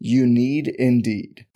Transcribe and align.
You 0.00 0.26
need 0.26 0.68
Indeed. 0.68 1.46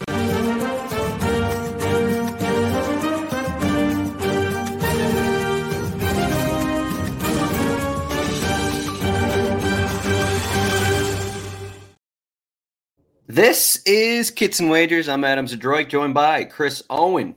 This 13.27 13.83
is 13.85 14.31
Kits 14.31 14.59
and 14.59 14.71
Wagers. 14.71 15.09
I'm 15.09 15.23
Adam 15.23 15.47
Zdroik, 15.47 15.89
joined 15.89 16.15
by 16.15 16.45
Chris 16.45 16.83
Owen 16.89 17.35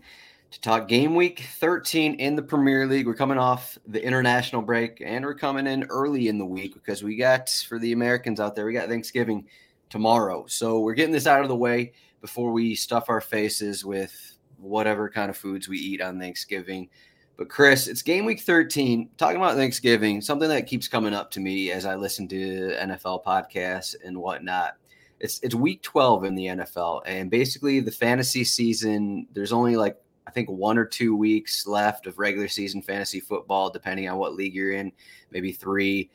to 0.52 0.62
talk 0.62 0.88
game 0.88 1.16
week 1.16 1.46
13 1.60 2.16
in 2.16 2.36
the 2.36 2.42
Premier 2.42 2.88
League. 2.88 3.08
We're 3.08 3.14
coming 3.14 3.38
off 3.38 3.78
the 3.88 4.04
international 4.04 4.62
break 4.62 5.02
and 5.06 5.26
we're 5.26 5.36
coming 5.36 5.68
in 5.68 5.84
early 5.86 6.28
in 6.28 6.38
the 6.38 6.46
week 6.46 6.74
because 6.74 7.04
we 7.04 7.18
got, 7.18 7.50
for 7.50 7.78
the 7.78 7.92
Americans 7.92 8.40
out 8.40 8.56
there, 8.56 8.66
we 8.66 8.74
got 8.74 8.90
Thanksgiving 8.90 9.48
tomorrow. 9.92 10.46
So 10.48 10.80
we're 10.80 10.96
getting 10.96 11.14
this 11.14 11.28
out 11.28 11.44
of 11.44 11.50
the 11.50 11.56
way 11.56 11.92
before 12.22 12.52
we 12.52 12.74
stuff 12.74 13.10
our 13.10 13.22
faces 13.22 13.86
with 13.86 14.38
whatever 14.58 15.10
kind 15.10 15.30
of 15.30 15.38
foods 15.38 15.68
we 15.68 15.78
eat 15.78 16.02
on 16.02 16.20
Thanksgiving. 16.20 16.90
But 17.38 17.50
Chris, 17.50 17.88
it's 17.88 18.02
game 18.02 18.26
week 18.26 18.42
13. 18.42 19.10
Talking 19.18 19.38
about 19.38 19.56
Thanksgiving, 19.56 20.22
something 20.22 20.50
that 20.50 20.68
keeps 20.68 20.88
coming 20.88 21.14
up 21.14 21.30
to 21.32 21.40
me 21.40 21.72
as 21.72 21.86
I 21.86 21.96
listen 21.96 22.28
to 22.30 22.76
NFL 22.80 23.24
podcasts 23.24 23.96
and 24.04 24.18
whatnot. 24.18 24.78
It's 25.20 25.40
it's 25.44 25.54
week 25.54 25.84
12 25.84 26.24
in 26.26 26.36
the 26.36 26.46
NFL, 26.48 27.02
and 27.06 27.30
basically 27.30 27.80
the 27.80 27.92
fantasy 27.92 28.44
season. 28.44 29.28
There's 29.34 29.52
only 29.52 29.76
like 29.76 29.98
I 30.26 30.32
think 30.32 30.50
one 30.50 30.78
or 30.78 30.86
two 30.86 31.16
weeks 31.16 31.68
left 31.68 32.08
of 32.08 32.18
regular 32.18 32.48
season 32.48 32.82
fantasy 32.82 33.20
football, 33.20 33.70
depending 33.70 34.08
on 34.10 34.18
what 34.18 34.34
league 34.34 34.56
you're 34.56 34.72
in, 34.72 34.92
maybe 35.32 35.52
three. 35.52 36.10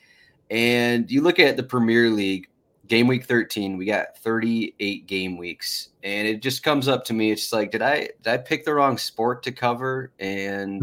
And 0.51 1.11
you 1.11 1.23
look 1.23 1.39
at 1.39 1.57
the 1.57 1.63
Premier 1.63 2.09
League, 2.11 2.49
game 2.87 3.07
week 3.07 3.25
13, 3.25 3.77
we 3.77 3.85
got 3.85 4.17
38 4.19 5.07
game 5.07 5.37
weeks. 5.37 5.91
And 6.03 6.27
it 6.27 6.43
just 6.43 6.63
comes 6.63 6.89
up 6.89 7.05
to 7.07 7.15
me. 7.15 7.33
It's 7.33 7.53
like, 7.53 7.71
did 7.71 7.83
I 7.83 8.09
did 8.23 8.27
I 8.27 8.37
pick 8.39 8.65
the 8.65 8.75
wrong 8.75 8.99
sport 8.99 9.43
to 9.45 9.53
cover? 9.53 10.13
And 10.19 10.83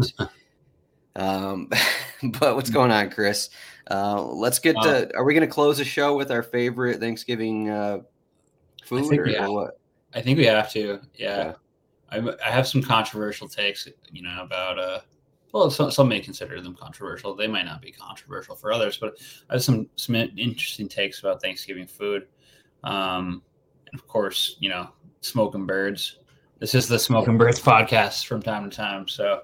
um, 1.16 1.70
but 2.22 2.56
what's 2.56 2.70
going 2.70 2.90
on, 2.90 3.10
Chris? 3.10 3.50
Uh, 3.90 4.22
let's 4.22 4.58
get 4.58 4.74
to 4.82 5.14
are 5.14 5.24
we 5.24 5.34
gonna 5.34 5.46
close 5.46 5.78
the 5.78 5.84
show 5.84 6.16
with 6.16 6.30
our 6.30 6.42
favorite 6.42 7.00
Thanksgiving 7.00 7.68
uh 7.68 7.98
food 8.84 9.18
or, 9.18 9.44
or, 9.44 9.52
what? 9.52 9.80
I 10.14 10.20
think 10.20 10.38
we 10.38 10.46
have 10.46 10.70
to. 10.72 11.00
Yeah. 11.14 11.36
yeah. 11.36 11.52
I, 12.10 12.46
I 12.46 12.50
have 12.50 12.66
some 12.68 12.82
controversial 12.82 13.48
takes, 13.48 13.88
you 14.10 14.22
know, 14.22 14.42
about 14.42 14.78
uh 14.78 15.00
well, 15.54 15.70
some, 15.70 15.88
some 15.92 16.08
may 16.08 16.18
consider 16.18 16.60
them 16.60 16.74
controversial. 16.74 17.36
They 17.36 17.46
might 17.46 17.64
not 17.64 17.80
be 17.80 17.92
controversial 17.92 18.56
for 18.56 18.72
others, 18.72 18.98
but 18.98 19.16
I 19.48 19.54
have 19.54 19.62
some 19.62 19.88
some 19.94 20.16
interesting 20.16 20.88
takes 20.88 21.20
about 21.20 21.40
Thanksgiving 21.40 21.86
food. 21.86 22.26
Um, 22.82 23.40
and 23.86 23.98
of 23.98 24.08
course, 24.08 24.56
you 24.58 24.68
know, 24.68 24.90
smoking 25.20 25.64
birds. 25.64 26.18
This 26.58 26.74
is 26.74 26.88
the 26.88 26.98
Smoking 26.98 27.38
Birds 27.38 27.62
podcast 27.62 28.26
from 28.26 28.42
time 28.42 28.68
to 28.68 28.76
time. 28.76 29.06
So 29.06 29.42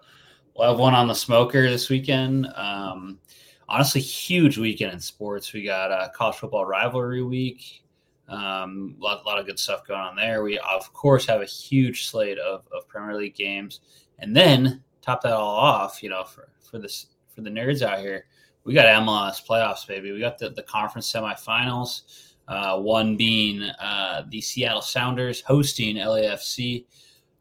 we'll 0.57 0.71
have 0.71 0.81
one 0.81 0.95
on 0.95 1.07
the 1.07 1.15
smoker 1.15 1.71
this 1.71 1.89
weekend. 1.89 2.49
Um, 2.57 3.21
honestly, 3.69 4.01
huge 4.01 4.59
weekend 4.59 4.93
in 4.93 4.99
sports. 4.99 5.53
We 5.53 5.63
got 5.63 5.93
a 5.93 6.11
college 6.13 6.39
football 6.39 6.67
rivalry 6.67 7.23
week. 7.23 7.85
Um, 8.29 8.97
a 9.01 9.05
lot, 9.05 9.25
lot 9.25 9.39
of 9.39 9.47
good 9.47 9.61
stuff 9.61 9.87
going 9.87 10.01
on 10.01 10.17
there. 10.17 10.43
We 10.43 10.59
of 10.59 10.93
course 10.93 11.25
have 11.27 11.41
a 11.41 11.47
huge 11.47 12.09
slate 12.09 12.39
of, 12.41 12.65
of 12.77 12.89
Premier 12.89 13.15
League 13.15 13.37
games, 13.37 13.81
and 14.19 14.35
then 14.35 14.83
top 15.03 15.23
that 15.23 15.33
all 15.33 15.57
off, 15.57 16.03
you 16.03 16.09
know, 16.09 16.25
for 16.25 16.49
for 16.61 16.79
this 16.79 17.07
for 17.35 17.41
the 17.41 17.51
nerds 17.51 17.83
out 17.83 17.99
here, 17.99 18.27
we 18.65 18.75
got 18.75 18.87
MLS 18.87 19.47
playoffs, 19.47 19.87
baby. 19.87 20.13
We 20.13 20.21
got 20.21 20.39
the 20.39 20.51
the 20.51 20.63
conference 20.63 21.11
semifinals. 21.13 22.27
Uh, 22.49 22.81
one 22.81 23.17
being 23.17 23.63
uh, 23.63 24.25
the 24.29 24.41
Seattle 24.41 24.83
Sounders 24.83 25.41
hosting 25.41 25.97
LAFC. 25.97 26.85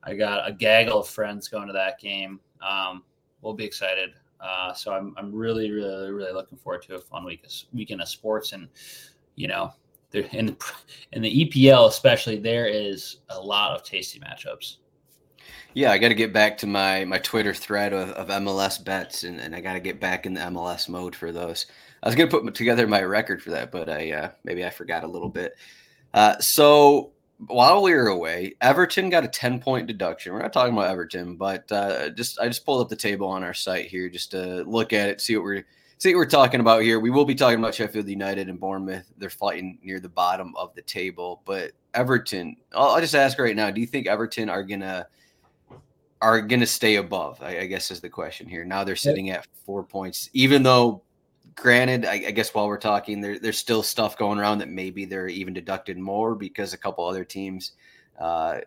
I 0.04 0.14
got 0.14 0.48
a 0.48 0.54
gaggle 0.54 1.00
of 1.00 1.08
friends 1.08 1.48
going 1.48 1.66
to 1.66 1.74
that 1.74 2.00
game. 2.00 2.40
Um, 2.62 3.04
we'll 3.42 3.56
be 3.56 3.66
excited. 3.66 4.12
Uh, 4.40 4.72
so 4.74 4.94
I'm, 4.94 5.16
I'm 5.18 5.34
really, 5.34 5.72
really, 5.72 6.12
really 6.12 6.32
looking 6.32 6.60
forward 6.60 6.84
to 6.84 6.96
a 6.96 7.00
fun 7.00 7.26
week, 7.26 7.44
weekend 7.74 8.02
of 8.02 8.08
sports. 8.08 8.54
And, 8.54 8.68
you 9.36 9.48
know, 9.48 9.74
in 10.14 10.56
in 11.12 11.22
the 11.22 11.46
EPL 11.46 11.88
especially 11.88 12.38
there 12.38 12.68
is 12.68 13.18
a 13.30 13.40
lot 13.40 13.76
of 13.76 13.84
tasty 13.84 14.20
matchups. 14.20 14.78
Yeah, 15.74 15.92
I 15.92 15.98
got 15.98 16.10
to 16.10 16.16
get 16.16 16.34
back 16.34 16.58
to 16.60 16.68
my 16.68 17.06
my 17.06 17.20
Twitter 17.20 17.54
thread 17.54 17.94
of, 17.94 18.10
of 18.12 18.28
MLS 18.28 18.84
bets, 18.84 19.24
and, 19.24 19.40
and 19.40 19.56
I 19.56 19.62
got 19.62 19.74
to 19.74 19.80
get 19.80 20.00
back 20.00 20.26
in 20.26 20.34
the 20.34 20.42
MLS 20.42 20.90
mode 20.90 21.16
for 21.16 21.32
those. 21.32 21.66
I 22.02 22.08
was 22.08 22.16
gonna 22.16 22.30
put 22.30 22.56
together 22.56 22.88
my 22.88 23.02
record 23.02 23.42
for 23.42 23.50
that, 23.52 23.72
but 23.72 23.90
I 23.90 24.12
uh, 24.12 24.32
maybe 24.44 24.66
I 24.66 24.70
forgot 24.70 25.04
a 25.04 25.08
little 25.08 25.30
bit. 25.30 25.56
Uh, 26.14 26.38
so 26.40 27.12
while 27.48 27.82
we 27.82 27.94
were 27.94 28.08
away, 28.08 28.56
Everton 28.62 29.10
got 29.10 29.24
a 29.24 29.28
ten 29.28 29.60
point 29.60 29.88
deduction. 29.88 30.34
We're 30.34 30.42
not 30.42 30.54
talking 30.54 30.74
about 30.74 30.90
Everton, 30.90 31.36
but 31.36 31.70
uh, 31.72 32.10
just 32.10 32.40
I 32.40 32.48
just 32.48 32.66
pulled 32.66 32.82
up 32.82 32.90
the 32.90 32.96
table 32.96 33.28
on 33.28 33.44
our 33.44 33.54
site 33.54 33.88
here 33.88 34.10
just 34.10 34.32
to 34.32 34.64
look 34.64 34.94
at 34.94 35.10
it, 35.10 35.22
see 35.22 35.36
what 35.36 35.44
we're 35.44 35.66
see 35.98 36.16
what 36.16 36.20
we're 36.20 36.26
talking 36.26 36.62
about 36.62 36.84
here. 36.84 37.00
We 37.00 37.10
will 37.10 37.26
be 37.26 37.36
talking 37.36 37.60
about 37.60 37.76
Sheffield 37.76 38.08
United 38.08 38.48
and 38.48 38.60
Bournemouth. 38.60 39.12
They're 39.18 39.30
fighting 39.30 39.78
near 39.84 40.00
the 40.00 40.10
bottom 40.10 40.54
of 40.56 40.74
the 40.76 40.82
table, 40.82 41.42
but 41.46 41.72
Everton. 41.94 42.56
I'll, 42.74 42.92
I'll 42.92 43.02
just 43.02 43.16
ask 43.16 43.38
right 43.40 43.56
now: 43.56 43.72
Do 43.72 43.82
you 43.82 43.88
think 43.88 44.08
Everton 44.08 44.50
are 44.50 44.64
gonna 44.64 45.08
are 46.22 46.42
gonna 46.42 46.66
stay 46.66 46.96
above? 46.96 47.42
I, 47.42 47.60
I 47.60 47.66
guess 47.66 47.92
is 47.92 48.02
the 48.02 48.10
question 48.10 48.48
here. 48.48 48.66
Now 48.66 48.84
they're 48.84 48.96
sitting 48.96 49.30
at 49.30 49.48
four 49.66 49.84
points, 49.84 50.30
even 50.34 50.64
though. 50.64 51.04
Granted, 51.56 52.06
I, 52.06 52.14
I 52.14 52.32
guess 52.32 52.54
while 52.54 52.68
we're 52.68 52.78
talking, 52.78 53.20
there, 53.20 53.38
there's 53.38 53.58
still 53.58 53.84
stuff 53.84 54.18
going 54.18 54.40
around 54.40 54.60
that 54.60 54.70
maybe 54.70 55.04
they're 55.04 55.28
even 55.28 55.54
deducted 55.54 55.98
more 55.98 56.34
because 56.34 56.72
a 56.72 56.78
couple 56.78 57.06
other 57.06 57.26
teams 57.26 57.74
uh, 58.18 58.60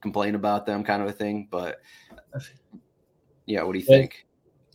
complain 0.00 0.34
about 0.34 0.66
them, 0.66 0.82
kind 0.82 1.02
of 1.02 1.08
a 1.08 1.12
thing. 1.12 1.46
But 1.48 1.82
yeah, 3.44 3.62
what 3.62 3.74
do 3.74 3.78
you 3.78 3.84
think? 3.84 4.26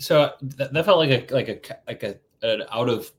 so 0.01 0.33
that, 0.41 0.73
that, 0.73 0.85
felt 0.85 0.97
like 0.97 1.31
a 1.31 1.33
like 1.33 1.47
a 1.47 1.77
like 1.87 2.03
a 2.03 2.17
an 2.41 2.63
out 2.71 2.89
of 2.89 3.11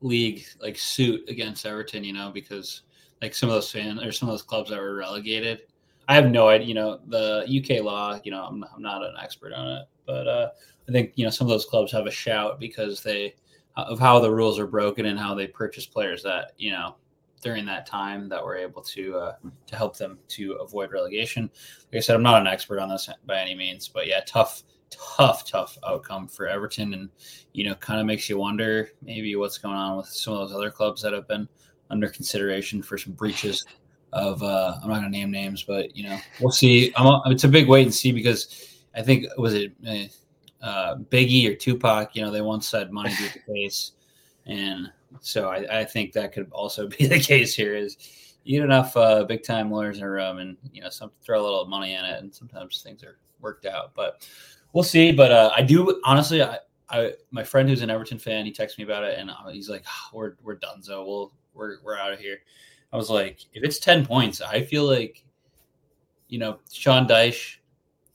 league 0.00 0.42
like 0.60 0.78
suit 0.78 1.28
against 1.28 1.66
Everton, 1.66 2.02
you 2.02 2.12
know, 2.12 2.30
because 2.30 2.82
like 3.20 3.34
some 3.34 3.50
of 3.50 3.54
those 3.54 3.70
fans 3.70 4.02
or 4.02 4.10
some 4.10 4.28
of 4.28 4.32
those 4.32 4.42
clubs 4.42 4.70
that 4.70 4.80
were 4.80 4.94
relegated. 4.94 5.62
I 6.10 6.14
have 6.14 6.28
no 6.28 6.48
idea, 6.48 6.66
you 6.66 6.74
know, 6.74 6.98
the 7.06 7.46
UK 7.46 7.84
law, 7.84 8.18
you 8.24 8.32
know, 8.32 8.42
I'm, 8.42 8.64
I'm 8.74 8.82
not 8.82 9.04
an 9.04 9.14
expert 9.22 9.52
on 9.52 9.68
it, 9.68 9.86
but 10.06 10.26
uh, 10.26 10.48
I 10.88 10.92
think, 10.92 11.12
you 11.14 11.24
know, 11.24 11.30
some 11.30 11.46
of 11.46 11.52
those 11.52 11.66
clubs 11.66 11.92
have 11.92 12.08
a 12.08 12.10
shout 12.10 12.58
because 12.58 13.00
they, 13.00 13.36
of 13.76 14.00
how 14.00 14.18
the 14.18 14.34
rules 14.34 14.58
are 14.58 14.66
broken 14.66 15.06
and 15.06 15.16
how 15.16 15.36
they 15.36 15.46
purchase 15.46 15.86
players 15.86 16.20
that, 16.24 16.54
you 16.58 16.72
know, 16.72 16.96
during 17.44 17.64
that 17.66 17.86
time 17.86 18.28
that 18.28 18.44
were 18.44 18.56
able 18.56 18.82
to, 18.82 19.18
uh, 19.18 19.34
to 19.68 19.76
help 19.76 19.96
them 19.96 20.18
to 20.30 20.54
avoid 20.54 20.90
relegation. 20.90 21.48
Like 21.92 21.98
I 21.98 22.00
said, 22.00 22.16
I'm 22.16 22.24
not 22.24 22.40
an 22.40 22.48
expert 22.48 22.80
on 22.80 22.88
this 22.88 23.08
by 23.24 23.38
any 23.38 23.54
means, 23.54 23.86
but 23.86 24.08
yeah, 24.08 24.22
tough, 24.26 24.64
tough, 24.90 25.48
tough 25.48 25.78
outcome 25.86 26.26
for 26.26 26.48
Everton, 26.48 26.92
and 26.92 27.08
you 27.52 27.68
know, 27.68 27.76
kind 27.76 28.00
of 28.00 28.06
makes 28.06 28.28
you 28.28 28.36
wonder 28.36 28.90
maybe 29.00 29.36
what's 29.36 29.58
going 29.58 29.76
on 29.76 29.98
with 29.98 30.08
some 30.08 30.32
of 30.34 30.40
those 30.40 30.56
other 30.56 30.72
clubs 30.72 31.02
that 31.02 31.12
have 31.12 31.28
been 31.28 31.48
under 31.88 32.08
consideration 32.08 32.82
for 32.82 32.98
some 32.98 33.12
breaches 33.12 33.64
of. 34.12 34.42
Uh, 34.42 34.76
I'm 34.82 34.88
not 34.88 35.00
going 35.00 35.12
to 35.12 35.18
name 35.18 35.30
names, 35.30 35.62
but 35.62 35.96
you 35.96 36.04
know, 36.04 36.18
we'll 36.40 36.52
see. 36.52 36.92
I'm, 36.96 37.20
it's 37.26 37.44
a 37.44 37.48
big 37.48 37.68
wait 37.68 37.84
and 37.84 37.94
see 37.94 38.12
because 38.12 38.78
I 38.94 39.02
think 39.02 39.26
was 39.36 39.54
it 39.54 39.72
uh, 40.62 40.96
Biggie 40.96 41.48
or 41.48 41.54
Tupac. 41.54 42.14
You 42.14 42.22
know, 42.22 42.30
they 42.30 42.42
once 42.42 42.68
said 42.68 42.92
money 42.92 43.12
beat 43.18 43.32
the 43.32 43.52
case, 43.54 43.92
and 44.46 44.90
so 45.20 45.48
I, 45.48 45.80
I 45.80 45.84
think 45.84 46.12
that 46.12 46.32
could 46.32 46.48
also 46.52 46.88
be 46.98 47.06
the 47.06 47.18
case 47.18 47.54
here. 47.54 47.74
Is 47.74 47.96
you 48.44 48.58
get 48.58 48.64
enough 48.64 48.96
uh, 48.96 49.24
big 49.24 49.42
time 49.42 49.70
lawyers 49.70 49.98
in 49.98 50.04
a 50.04 50.10
room, 50.10 50.38
and 50.38 50.56
you 50.72 50.82
know, 50.82 50.90
some 50.90 51.10
throw 51.22 51.40
a 51.40 51.42
little 51.42 51.66
money 51.66 51.94
in 51.94 52.04
it, 52.04 52.22
and 52.22 52.34
sometimes 52.34 52.82
things 52.82 53.02
are 53.04 53.18
worked 53.40 53.66
out. 53.66 53.92
But 53.94 54.26
we'll 54.72 54.84
see. 54.84 55.12
But 55.12 55.32
uh, 55.32 55.50
I 55.54 55.62
do 55.62 56.00
honestly, 56.04 56.42
I, 56.42 56.58
I 56.88 57.12
my 57.30 57.44
friend 57.44 57.68
who's 57.68 57.82
an 57.82 57.90
Everton 57.90 58.18
fan, 58.18 58.44
he 58.44 58.52
texted 58.52 58.78
me 58.78 58.84
about 58.84 59.04
it, 59.04 59.18
and 59.18 59.30
uh, 59.30 59.48
he's 59.50 59.68
like, 59.68 59.84
oh, 59.86 60.16
"We're 60.16 60.34
we're 60.42 60.56
done, 60.56 60.82
so 60.82 61.04
we'll 61.04 61.32
we're 61.54 61.76
we're 61.82 61.96
out 61.96 62.12
of 62.12 62.18
here." 62.18 62.38
I 62.92 62.96
was 62.96 63.10
like, 63.10 63.40
if 63.52 63.62
it's 63.62 63.78
ten 63.78 64.04
points, 64.04 64.40
I 64.40 64.62
feel 64.62 64.84
like, 64.84 65.24
you 66.28 66.38
know, 66.38 66.58
Sean 66.72 67.06
Dyche, 67.06 67.58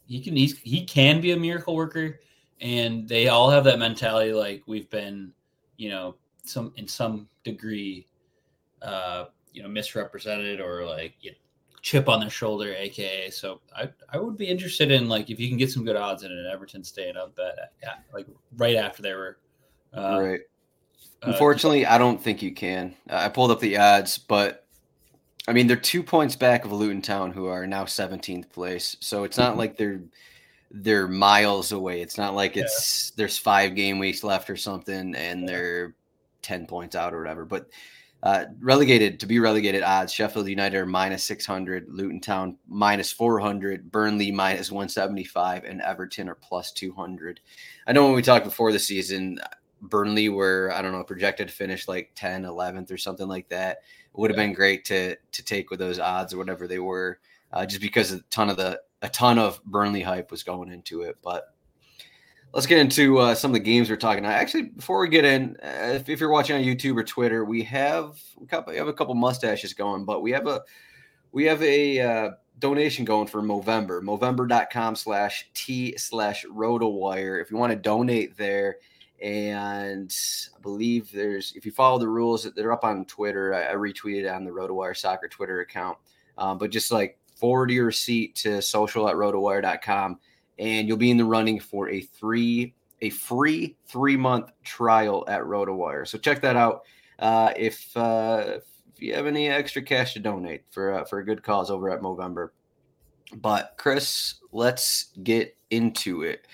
he 0.08 0.22
can 0.22 0.36
he's, 0.36 0.58
he 0.60 0.86
can 0.86 1.22
be 1.22 1.32
a 1.32 1.38
miracle 1.38 1.76
worker, 1.76 2.20
and 2.62 3.08
they 3.08 3.28
all 3.28 3.50
have 3.50 3.64
that 3.66 3.80
mentality 3.80 4.34
like 4.34 4.64
we've 4.68 4.90
been, 4.90 5.32
you 5.78 5.90
know, 5.90 6.16
some 6.44 6.74
in 6.76 6.88
some 6.88 7.28
degree, 7.44 8.06
uh, 8.82 9.26
you 9.54 9.64
know, 9.64 9.70
misrepresented 9.70 10.60
or 10.60 10.86
like 10.86 11.16
you 11.22 11.32
know, 11.32 11.38
chip 11.82 12.10
on 12.10 12.20
their 12.20 12.30
shoulder, 12.30 12.74
aka. 12.74 13.30
So 13.30 13.62
I 13.76 13.90
I 14.10 14.18
would 14.18 14.38
be 14.38 14.48
interested 14.48 14.92
in 14.92 15.08
like 15.08 15.30
if 15.30 15.40
you 15.40 15.48
can 15.48 15.58
get 15.58 15.72
some 15.72 15.86
good 15.86 15.96
odds 15.96 16.24
in 16.24 16.32
an 16.32 16.50
Everton 16.52 16.84
staying 16.84 17.16
up 17.16 17.36
bet, 17.36 17.72
yeah, 17.82 17.96
like 18.14 18.28
right 18.58 18.76
after 18.76 19.02
they 19.02 19.14
were. 19.14 19.38
Uh, 19.96 20.20
right. 20.22 20.42
Unfortunately, 21.22 21.86
uh, 21.86 21.96
I 21.96 21.98
don't 21.98 22.22
think 22.22 22.42
you 22.42 22.54
can. 22.54 22.96
I 23.10 23.30
pulled 23.30 23.52
up 23.52 23.60
the 23.60 23.78
odds, 23.78 24.18
but 24.18 24.65
I 25.48 25.54
mean, 25.54 25.68
they're 25.68 25.76
two 25.76 26.02
points 26.02 26.36
back 26.36 26.66
of 26.66 26.72
Luton 26.72 27.02
Town, 27.02 27.32
who 27.32 27.46
are 27.46 27.68
now 27.68 27.86
17th 27.86 28.50
place. 28.50 28.98
So 29.00 29.24
it's 29.24 29.38
not 29.38 29.58
like 29.58 29.78
they're 29.78 30.02
they're 30.72 31.08
miles 31.08 31.72
away. 31.72 32.02
It's 32.02 32.18
not 32.18 32.34
like 32.34 32.58
it's 32.58 33.12
yeah. 33.12 33.14
there's 33.18 33.38
five 33.38 33.76
game 33.76 34.00
weeks 34.00 34.24
left 34.24 34.50
or 34.50 34.58
something, 34.58 35.16
and 35.16 35.48
they're 35.48 35.96
10 36.42 36.66
points 36.66 36.96
out 36.96 37.14
or 37.14 37.20
whatever. 37.20 37.46
But 37.46 37.70
uh, 38.24 38.46
relegated 38.60 39.20
to 39.20 39.28
be 39.28 39.40
relegated 39.40 39.84
odds: 39.84 40.12
Sheffield 40.12 40.48
United 40.48 40.78
are 40.78 40.86
minus 40.86 41.24
600, 41.26 41.86
Luton 41.90 42.20
Town 42.20 42.58
minus 42.68 43.12
400, 43.12 43.92
Burnley 43.92 44.32
minus 44.32 44.72
175, 44.72 45.64
and 45.64 45.82
Everton 45.82 46.28
are 46.28 46.36
plus 46.36 46.72
200. 46.72 47.40
I 47.86 47.94
know 47.94 48.06
when 48.06 48.16
we 48.16 48.24
talked 48.24 48.46
before 48.46 48.72
the 48.72 48.80
season, 48.80 49.40
Burnley 49.90 50.30
were 50.30 50.72
I 50.74 50.82
don't 50.82 50.92
know 50.92 51.04
projected 51.04 51.48
to 51.48 51.54
finish 51.54 51.88
like 51.88 52.12
10, 52.16 52.44
11th 52.44 52.92
or 52.92 52.98
something 52.98 53.28
like 53.28 53.50
that 53.50 53.80
It 54.14 54.20
would 54.20 54.30
have 54.30 54.38
been 54.38 54.54
great 54.54 54.86
to 54.86 55.16
to 55.16 55.46
take 55.46 55.70
with 55.70 55.80
those 55.80 56.00
odds 56.00 56.34
or 56.34 56.38
whatever 56.38 56.68
they 56.68 56.80
were, 56.80 57.20
uh, 57.52 57.66
just 57.66 57.82
because 57.82 58.12
a 58.12 58.22
ton 58.24 58.50
of 58.50 58.58
the 58.58 58.82
a 59.02 59.10
ton 59.10 59.38
of 59.38 59.64
Burnley 59.66 60.02
hype 60.02 60.32
was 60.32 60.44
going 60.44 60.72
into 60.72 61.02
it. 61.02 61.18
But 61.22 61.54
let's 62.54 62.66
get 62.66 62.80
into 62.80 63.20
uh, 63.20 63.36
some 63.36 63.52
of 63.52 63.54
the 63.54 63.60
games 63.60 63.90
we're 63.90 63.98
talking. 63.98 64.26
About. 64.26 64.40
Actually, 64.40 64.64
before 64.64 65.00
we 65.00 65.10
get 65.10 65.26
in, 65.26 65.58
uh, 65.62 65.94
if, 65.94 66.10
if, 66.10 66.20
you're 66.20 66.32
watching 66.32 66.56
on 66.56 66.64
YouTube 66.64 66.98
or 66.98 67.04
Twitter, 67.04 67.44
we 67.46 67.62
have 67.64 68.18
a 68.42 68.46
couple, 68.48 68.72
we 68.72 68.78
have 68.78 68.88
a 68.88 68.94
couple 68.94 69.14
mustaches 69.14 69.74
going, 69.74 70.06
but 70.06 70.22
we 70.22 70.32
have 70.32 70.48
a 70.48 70.62
we 71.32 71.44
have 71.46 71.62
a 71.62 72.00
uh, 72.00 72.30
donation 72.60 73.06
going 73.06 73.28
for 73.28 73.42
Movember. 73.42 74.02
Movember.com 74.02 74.96
slash 74.96 75.50
T 75.54 75.98
slash 75.98 76.46
RotoWire. 76.46 77.42
If 77.42 77.52
you 77.52 77.58
want 77.58 77.74
to 77.74 77.78
donate 77.78 78.38
there 78.38 78.78
and 79.22 80.14
I 80.56 80.62
believe 80.62 81.12
there's 81.12 81.54
if 81.56 81.66
you 81.66 81.72
follow 81.72 82.00
the 82.00 82.08
rules, 82.08 82.44
they're 82.56 82.74
up 82.74 82.84
on 82.84 83.06
Twitter. 83.06 83.54
I, 83.54 83.72
I 83.72 83.76
retweeted 83.76 84.34
on 84.34 84.44
the 84.44 84.52
RotoWire 84.52 84.96
Soccer 84.96 85.28
Twitter 85.28 85.62
account. 85.62 85.98
Um, 86.38 86.58
but 86.58 86.70
just 86.70 86.92
like 86.92 87.18
forward 87.36 87.72
your 87.72 87.86
receipt 87.86 88.36
to 88.36 88.62
social 88.62 89.08
at 89.08 89.16
rotowire.com 89.16 90.20
and 90.60 90.88
you'll 90.88 90.98
be 90.98 91.12
in 91.12 91.18
the 91.18 91.26
running 91.26 91.60
for 91.60 91.90
a 91.90 92.02
three 92.02 92.74
a 93.02 93.10
free 93.10 93.76
three 93.88 94.18
month 94.18 94.52
trial 94.64 95.26
at 95.28 95.42
RotoWire. 95.42 96.08
So 96.08 96.18
check 96.18 96.42
that 96.42 96.56
out. 96.56 96.84
Uh, 97.20 97.52
if 97.56 97.96
uh, 97.96 98.60
if 98.94 99.02
you 99.02 99.14
have 99.14 99.28
any 99.28 99.50
extra 99.50 99.82
cash 99.82 100.14
to 100.14 100.20
donate 100.20 100.64
for 100.72 100.94
uh, 100.94 101.06
for 101.06 101.20
a 101.20 101.26
good 101.26 101.44
cause 101.44 101.70
over 101.70 101.90
at 101.90 102.02
Movember. 102.02 102.50
But 103.36 103.74
Chris, 103.78 104.36
let's 104.52 105.12
get 105.24 105.58
into 105.70 106.24
it. 106.24 106.48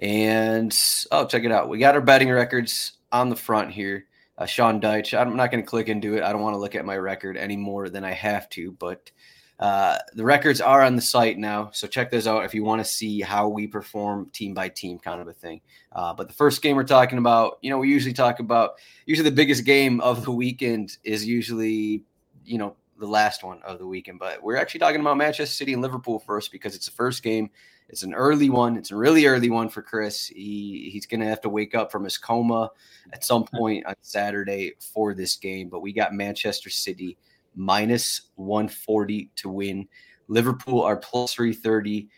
And 0.00 0.76
oh, 1.10 1.26
check 1.26 1.44
it 1.44 1.52
out. 1.52 1.68
We 1.68 1.78
got 1.78 1.94
our 1.94 2.00
betting 2.00 2.30
records 2.30 2.92
on 3.12 3.28
the 3.28 3.36
front 3.36 3.72
here. 3.72 4.06
Uh, 4.36 4.46
Sean 4.46 4.80
Dyche. 4.80 5.18
I'm 5.18 5.36
not 5.36 5.50
going 5.50 5.62
to 5.62 5.68
click 5.68 5.88
into 5.88 6.16
it. 6.16 6.22
I 6.22 6.32
don't 6.32 6.42
want 6.42 6.54
to 6.54 6.58
look 6.58 6.74
at 6.74 6.84
my 6.84 6.96
record 6.96 7.36
any 7.36 7.56
more 7.56 7.88
than 7.88 8.04
I 8.04 8.12
have 8.12 8.48
to, 8.50 8.72
but 8.72 9.10
uh, 9.58 9.98
the 10.14 10.24
records 10.24 10.60
are 10.60 10.82
on 10.82 10.94
the 10.94 11.02
site 11.02 11.36
now. 11.38 11.70
So 11.72 11.88
check 11.88 12.10
those 12.10 12.28
out 12.28 12.44
if 12.44 12.54
you 12.54 12.62
want 12.62 12.80
to 12.80 12.84
see 12.84 13.20
how 13.20 13.48
we 13.48 13.66
perform 13.66 14.30
team 14.32 14.54
by 14.54 14.68
team 14.68 14.98
kind 15.00 15.20
of 15.20 15.26
a 15.26 15.32
thing. 15.32 15.60
Uh, 15.90 16.14
but 16.14 16.28
the 16.28 16.34
first 16.34 16.62
game 16.62 16.76
we're 16.76 16.84
talking 16.84 17.18
about, 17.18 17.58
you 17.62 17.70
know, 17.70 17.78
we 17.78 17.88
usually 17.88 18.12
talk 18.12 18.38
about, 18.38 18.74
usually 19.06 19.28
the 19.28 19.34
biggest 19.34 19.64
game 19.64 20.00
of 20.00 20.24
the 20.24 20.30
weekend 20.30 20.98
is 21.02 21.26
usually, 21.26 22.04
you 22.44 22.58
know, 22.58 22.76
the 23.00 23.06
last 23.06 23.42
one 23.42 23.60
of 23.62 23.80
the 23.80 23.86
weekend. 23.86 24.20
But 24.20 24.42
we're 24.42 24.56
actually 24.56 24.80
talking 24.80 25.00
about 25.00 25.16
Manchester 25.16 25.52
City 25.52 25.72
and 25.72 25.82
Liverpool 25.82 26.20
first 26.20 26.52
because 26.52 26.76
it's 26.76 26.86
the 26.86 26.92
first 26.92 27.24
game 27.24 27.50
it's 27.88 28.02
an 28.02 28.14
early 28.14 28.50
one. 28.50 28.76
It's 28.76 28.90
a 28.90 28.96
really 28.96 29.26
early 29.26 29.50
one 29.50 29.68
for 29.68 29.82
Chris. 29.82 30.26
He 30.26 30.90
he's 30.92 31.06
going 31.06 31.20
to 31.20 31.26
have 31.26 31.40
to 31.42 31.48
wake 31.48 31.74
up 31.74 31.90
from 31.90 32.04
his 32.04 32.18
coma 32.18 32.70
at 33.12 33.24
some 33.24 33.44
point 33.54 33.86
on 33.86 33.94
Saturday 34.02 34.74
for 34.78 35.14
this 35.14 35.36
game. 35.36 35.68
But 35.68 35.80
we 35.80 35.92
got 35.92 36.12
Manchester 36.12 36.70
City 36.70 37.16
minus 37.56 38.22
140 38.36 39.30
to 39.36 39.48
win. 39.48 39.88
Liverpool 40.28 40.82
are 40.82 40.96
plus 40.96 41.32
330, 41.32 42.08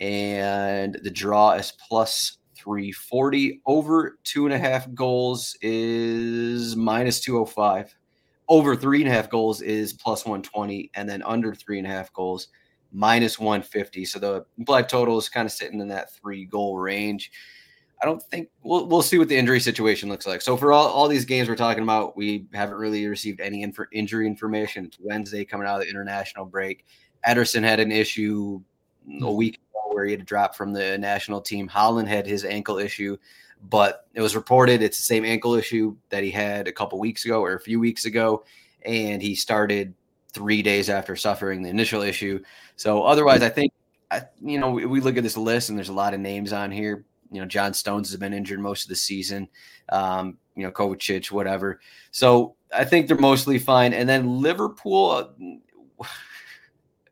and 0.00 0.98
the 1.02 1.10
draw 1.10 1.52
is 1.52 1.74
plus 1.86 2.38
340. 2.56 3.60
Over 3.66 4.18
two 4.24 4.46
and 4.46 4.54
a 4.54 4.58
half 4.58 4.92
goals 4.94 5.56
is 5.60 6.74
minus 6.74 7.20
205. 7.20 7.94
Over 8.48 8.74
three 8.74 9.02
and 9.02 9.10
a 9.10 9.12
half 9.12 9.28
goals 9.28 9.60
is 9.60 9.92
plus 9.92 10.24
120, 10.24 10.90
and 10.94 11.06
then 11.06 11.22
under 11.22 11.54
three 11.54 11.76
and 11.76 11.86
a 11.86 11.90
half 11.90 12.10
goals 12.14 12.48
minus 12.92 13.38
150. 13.38 14.04
So 14.04 14.18
the 14.18 14.44
implied 14.56 14.88
total 14.88 15.18
is 15.18 15.28
kind 15.28 15.46
of 15.46 15.52
sitting 15.52 15.80
in 15.80 15.88
that 15.88 16.14
three 16.14 16.44
goal 16.44 16.78
range. 16.78 17.30
I 18.00 18.06
don't 18.06 18.22
think 18.22 18.48
we'll 18.62 18.86
we'll 18.86 19.02
see 19.02 19.18
what 19.18 19.28
the 19.28 19.36
injury 19.36 19.60
situation 19.60 20.08
looks 20.08 20.26
like. 20.26 20.40
So 20.40 20.56
for 20.56 20.72
all, 20.72 20.86
all 20.86 21.08
these 21.08 21.24
games 21.24 21.48
we're 21.48 21.56
talking 21.56 21.82
about, 21.82 22.16
we 22.16 22.46
haven't 22.54 22.76
really 22.76 23.06
received 23.06 23.40
any 23.40 23.62
inf- 23.62 23.78
injury 23.92 24.26
information. 24.26 24.84
It's 24.84 24.98
Wednesday 25.00 25.44
coming 25.44 25.66
out 25.66 25.80
of 25.80 25.82
the 25.82 25.90
international 25.90 26.44
break. 26.44 26.86
Ederson 27.26 27.64
had 27.64 27.80
an 27.80 27.90
issue 27.90 28.60
a 29.08 29.10
hmm. 29.10 29.34
week 29.34 29.54
ago 29.56 29.94
where 29.94 30.04
he 30.04 30.12
had 30.12 30.20
to 30.20 30.26
drop 30.26 30.54
from 30.54 30.72
the 30.72 30.96
national 30.98 31.40
team. 31.40 31.68
Haaland 31.68 32.06
had 32.06 32.26
his 32.26 32.44
ankle 32.44 32.78
issue, 32.78 33.16
but 33.68 34.06
it 34.14 34.20
was 34.20 34.36
reported 34.36 34.80
it's 34.80 34.98
the 34.98 35.04
same 35.04 35.24
ankle 35.24 35.54
issue 35.54 35.96
that 36.10 36.22
he 36.22 36.30
had 36.30 36.68
a 36.68 36.72
couple 36.72 37.00
weeks 37.00 37.24
ago 37.24 37.42
or 37.42 37.54
a 37.54 37.60
few 37.60 37.80
weeks 37.80 38.04
ago, 38.04 38.44
and 38.84 39.20
he 39.20 39.34
started 39.34 39.92
three 40.38 40.62
days 40.62 40.88
after 40.88 41.16
suffering 41.16 41.62
the 41.62 41.68
initial 41.68 42.00
issue. 42.00 42.40
So 42.76 43.02
otherwise, 43.02 43.42
I 43.42 43.48
think, 43.48 43.72
I, 44.08 44.22
you 44.40 44.56
know, 44.60 44.70
we, 44.70 45.00
look 45.00 45.16
at 45.16 45.24
this 45.24 45.36
list 45.36 45.68
and 45.68 45.76
there's 45.76 45.88
a 45.88 45.92
lot 45.92 46.14
of 46.14 46.20
names 46.20 46.52
on 46.52 46.70
here. 46.70 47.04
You 47.32 47.40
know, 47.40 47.46
John 47.46 47.74
Stones 47.74 48.08
has 48.08 48.20
been 48.20 48.32
injured 48.32 48.60
most 48.60 48.84
of 48.84 48.88
the 48.88 48.94
season. 48.94 49.48
Um, 49.88 50.38
you 50.54 50.62
know, 50.62 50.70
Kovacic, 50.70 51.32
whatever. 51.32 51.80
So 52.12 52.54
I 52.72 52.84
think 52.84 53.08
they're 53.08 53.16
mostly 53.16 53.58
fine. 53.58 53.92
And 53.92 54.08
then 54.08 54.40
Liverpool, 54.40 55.34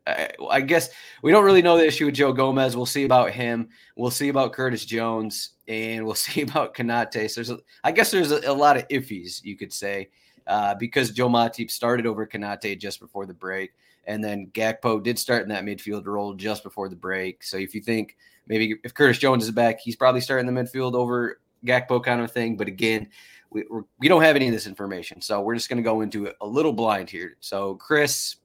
I, 0.07 0.29
I 0.49 0.61
guess 0.61 0.89
we 1.21 1.31
don't 1.31 1.43
really 1.43 1.61
know 1.61 1.77
the 1.77 1.85
issue 1.85 2.05
with 2.05 2.15
Joe 2.15 2.31
Gomez. 2.31 2.77
We'll 2.77 2.85
see 2.85 3.03
about 3.03 3.31
him. 3.31 3.67
We'll 3.97 4.09
see 4.09 4.29
about 4.29 4.53
Curtis 4.53 4.85
Jones, 4.85 5.49
and 5.67 6.05
we'll 6.05 6.15
see 6.27 6.43
about 6.43 6.75
Konate. 6.75 7.29
So 7.29 7.41
there's, 7.41 7.49
a, 7.49 7.59
I 7.83 7.91
guess, 7.91 8.09
there's 8.09 8.31
a, 8.31 8.39
a 8.49 8.53
lot 8.53 8.77
of 8.77 8.87
iffies 8.87 9.43
you 9.43 9.57
could 9.57 9.73
say 9.73 10.11
uh, 10.47 10.75
because 10.75 11.11
Joel 11.11 11.29
Matip 11.29 11.69
started 11.69 12.05
over 12.05 12.25
Konate 12.25 12.79
just 12.79 12.99
before 12.99 13.25
the 13.25 13.33
break. 13.33 13.73
And 14.05 14.23
then 14.23 14.47
Gakpo 14.53 15.03
did 15.03 15.19
start 15.19 15.43
in 15.43 15.49
that 15.49 15.65
midfield 15.65 16.05
role 16.05 16.33
just 16.33 16.63
before 16.63 16.87
the 16.87 16.95
break. 16.95 17.43
So 17.43 17.57
if 17.57 17.75
you 17.75 17.81
think 17.81 18.15
maybe 18.47 18.75
if 18.83 18.93
Curtis 18.93 19.17
Jones 19.17 19.43
is 19.43 19.51
back, 19.51 19.81
he's 19.81 19.97
probably 19.97 20.21
starting 20.21 20.51
the 20.51 20.61
midfield 20.61 20.93
over 20.93 21.41
Gakpo 21.65 22.01
kind 22.01 22.21
of 22.21 22.31
thing. 22.31 22.55
But 22.55 22.67
again, 22.67 23.09
we, 23.49 23.65
we're, 23.69 23.83
we 23.99 24.07
do 24.07 24.15
not 24.15 24.23
have 24.23 24.37
any 24.37 24.47
of 24.47 24.53
this 24.53 24.67
information. 24.67 25.21
So 25.21 25.41
we're 25.41 25.55
just 25.55 25.67
going 25.67 25.77
to 25.77 25.83
go 25.83 26.01
into 26.01 26.25
it 26.25 26.37
a 26.39 26.47
little 26.47 26.73
blind 26.73 27.09
here. 27.09 27.35
So, 27.41 27.75
Chris, 27.75 28.37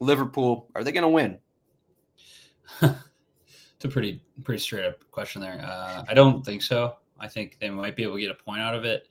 Liverpool, 0.00 0.68
are 0.74 0.82
they 0.82 0.92
going 0.92 1.02
to 1.02 1.08
win? 1.08 1.38
it's 2.82 3.84
a 3.84 3.88
pretty 3.88 4.22
pretty 4.42 4.60
straight 4.60 4.86
up 4.86 4.98
question 5.10 5.42
there. 5.42 5.62
Uh, 5.62 6.04
I 6.08 6.14
don't 6.14 6.44
think 6.44 6.62
so. 6.62 6.96
I 7.20 7.28
think 7.28 7.58
they 7.60 7.70
might 7.70 7.94
be 7.94 8.02
able 8.02 8.14
to 8.14 8.20
get 8.20 8.30
a 8.30 8.42
point 8.42 8.60
out 8.60 8.74
of 8.74 8.84
it. 8.84 9.08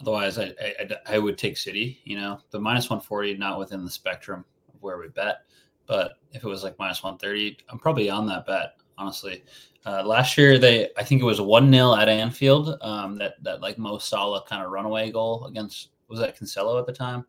Otherwise, 0.00 0.38
I, 0.38 0.54
I, 0.60 0.96
I 1.06 1.18
would 1.18 1.36
take 1.36 1.56
City. 1.56 2.00
You 2.04 2.18
know, 2.18 2.40
the 2.50 2.60
minus 2.60 2.88
140 2.88 3.36
not 3.36 3.58
within 3.58 3.84
the 3.84 3.90
spectrum 3.90 4.44
of 4.68 4.82
where 4.82 4.98
we 4.98 5.08
bet. 5.08 5.42
But 5.86 6.12
if 6.32 6.44
it 6.44 6.48
was 6.48 6.62
like 6.62 6.78
minus 6.78 7.02
130, 7.02 7.58
I'm 7.68 7.78
probably 7.78 8.08
on 8.08 8.26
that 8.26 8.46
bet. 8.46 8.76
Honestly, 8.96 9.42
uh, 9.86 10.02
last 10.04 10.36
year 10.36 10.58
they 10.58 10.88
I 10.96 11.02
think 11.02 11.22
it 11.22 11.24
was 11.24 11.40
one 11.40 11.72
0 11.72 11.94
at 11.96 12.08
Anfield. 12.08 12.76
Um, 12.82 13.16
that 13.18 13.42
that 13.42 13.60
like 13.60 13.78
Mo 13.78 13.98
Salah 13.98 14.44
kind 14.46 14.62
of 14.62 14.70
runaway 14.70 15.10
goal 15.10 15.46
against 15.46 15.90
was 16.08 16.20
that 16.20 16.38
Cancelo 16.38 16.78
at 16.78 16.86
the 16.86 16.92
time, 16.92 17.24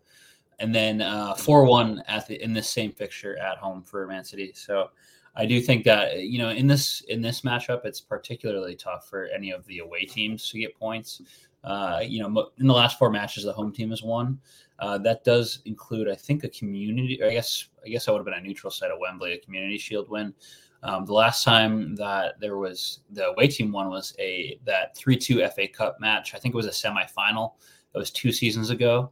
and 0.60 0.74
then 0.76 1.02
uh, 1.02 1.34
four 1.36 1.66
uh, 1.66 1.70
one 1.70 2.04
at 2.08 2.28
the 2.28 2.42
in 2.44 2.54
this 2.54 2.70
same 2.70 2.92
fixture 2.92 3.38
at 3.38 3.58
home 3.58 3.84
for 3.84 4.06
Man 4.08 4.24
City. 4.24 4.52
So 4.54 4.90
I 5.36 5.46
do 5.46 5.62
think 5.62 5.86
that 5.86 6.20
you 6.20 6.40
know 6.40 6.50
in 6.50 6.68
this 6.68 7.02
in 7.08 7.22
this 7.22 7.42
matchup, 7.42 7.86
it's 7.86 8.02
particularly 8.02 8.76
tough 8.76 9.08
for 9.08 9.28
any 9.28 9.52
of 9.52 9.66
the 9.66 9.80
away 9.80 10.06
teams 10.06 10.50
to 10.50 10.60
get 10.60 10.78
points. 10.78 11.22
Uh, 11.64 12.02
you 12.04 12.22
know, 12.22 12.50
in 12.60 12.68
the 12.68 12.74
last 12.74 12.98
four 12.98 13.12
matches, 13.12 13.44
the 13.44 13.54
home 13.54 13.72
team 13.72 13.92
has 13.92 14.02
won. 14.02 14.40
Uh, 14.80 14.98
that 14.98 15.24
does 15.24 15.60
include, 15.66 16.10
I 16.10 16.16
think, 16.16 16.44
a 16.44 16.50
community. 16.50 17.24
I 17.24 17.32
guess 17.32 17.68
I 17.86 17.90
guess 17.90 18.06
that 18.06 18.14
would 18.14 18.20
have 18.20 18.26
been 18.26 18.34
a 18.34 18.42
neutral 18.42 18.72
site 18.72 18.90
at 18.90 19.00
Wembley, 19.00 19.34
a 19.34 19.40
Community 19.40 19.78
Shield 19.78 20.10
win. 20.10 20.34
Um, 20.84 21.06
the 21.06 21.14
last 21.14 21.44
time 21.44 21.96
that 21.98 22.40
there 22.40 22.58
was 22.58 23.02
the 23.12 23.28
away 23.28 23.48
team 23.48 23.72
won 23.72 23.90
was 23.90 24.16
a 24.18 24.60
that 24.66 24.98
three 24.98 25.18
two 25.18 25.46
FA 25.50 25.68
Cup 25.68 26.00
match. 26.00 26.34
I 26.34 26.40
think 26.40 26.56
it 26.56 26.58
was 26.58 26.66
a 26.66 26.70
semifinal. 26.70 27.54
That 27.94 28.00
was 28.00 28.10
two 28.10 28.32
seasons 28.32 28.70
ago, 28.70 29.12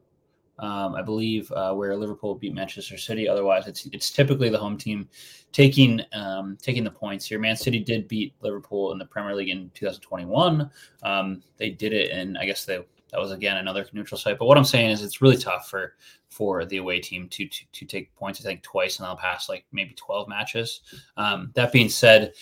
um, 0.59 0.95
I 0.95 1.01
believe, 1.01 1.51
uh, 1.53 1.73
where 1.73 1.95
Liverpool 1.95 2.35
beat 2.35 2.53
Manchester 2.53 2.97
City. 2.97 3.27
Otherwise, 3.27 3.67
it's 3.67 3.87
it's 3.87 4.11
typically 4.11 4.49
the 4.49 4.57
home 4.57 4.77
team 4.77 5.07
taking 5.51 6.01
um, 6.13 6.57
taking 6.61 6.83
the 6.83 6.91
points 6.91 7.25
here. 7.25 7.39
Man 7.39 7.55
City 7.55 7.79
did 7.79 8.07
beat 8.07 8.33
Liverpool 8.41 8.91
in 8.91 8.97
the 8.97 9.05
Premier 9.05 9.35
League 9.35 9.49
in 9.49 9.71
2021. 9.73 10.69
Um, 11.03 11.43
they 11.57 11.69
did 11.69 11.93
it, 11.93 12.11
and 12.11 12.37
I 12.37 12.45
guess 12.45 12.65
they 12.65 12.79
that 13.11 13.19
was 13.19 13.31
again 13.31 13.57
another 13.57 13.85
neutral 13.93 14.17
site. 14.17 14.37
But 14.37 14.45
what 14.45 14.57
I'm 14.57 14.65
saying 14.65 14.91
is, 14.91 15.03
it's 15.03 15.21
really 15.21 15.37
tough 15.37 15.69
for 15.69 15.95
for 16.29 16.65
the 16.65 16.77
away 16.77 16.99
team 16.99 17.27
to 17.29 17.47
to, 17.47 17.65
to 17.71 17.85
take 17.85 18.13
points. 18.15 18.39
I 18.39 18.43
think 18.43 18.63
twice 18.63 18.99
in 18.99 19.05
the 19.05 19.15
past, 19.15 19.49
like 19.49 19.65
maybe 19.71 19.93
12 19.95 20.27
matches. 20.27 20.81
Um, 21.17 21.51
that 21.55 21.71
being 21.71 21.89
said, 21.89 22.33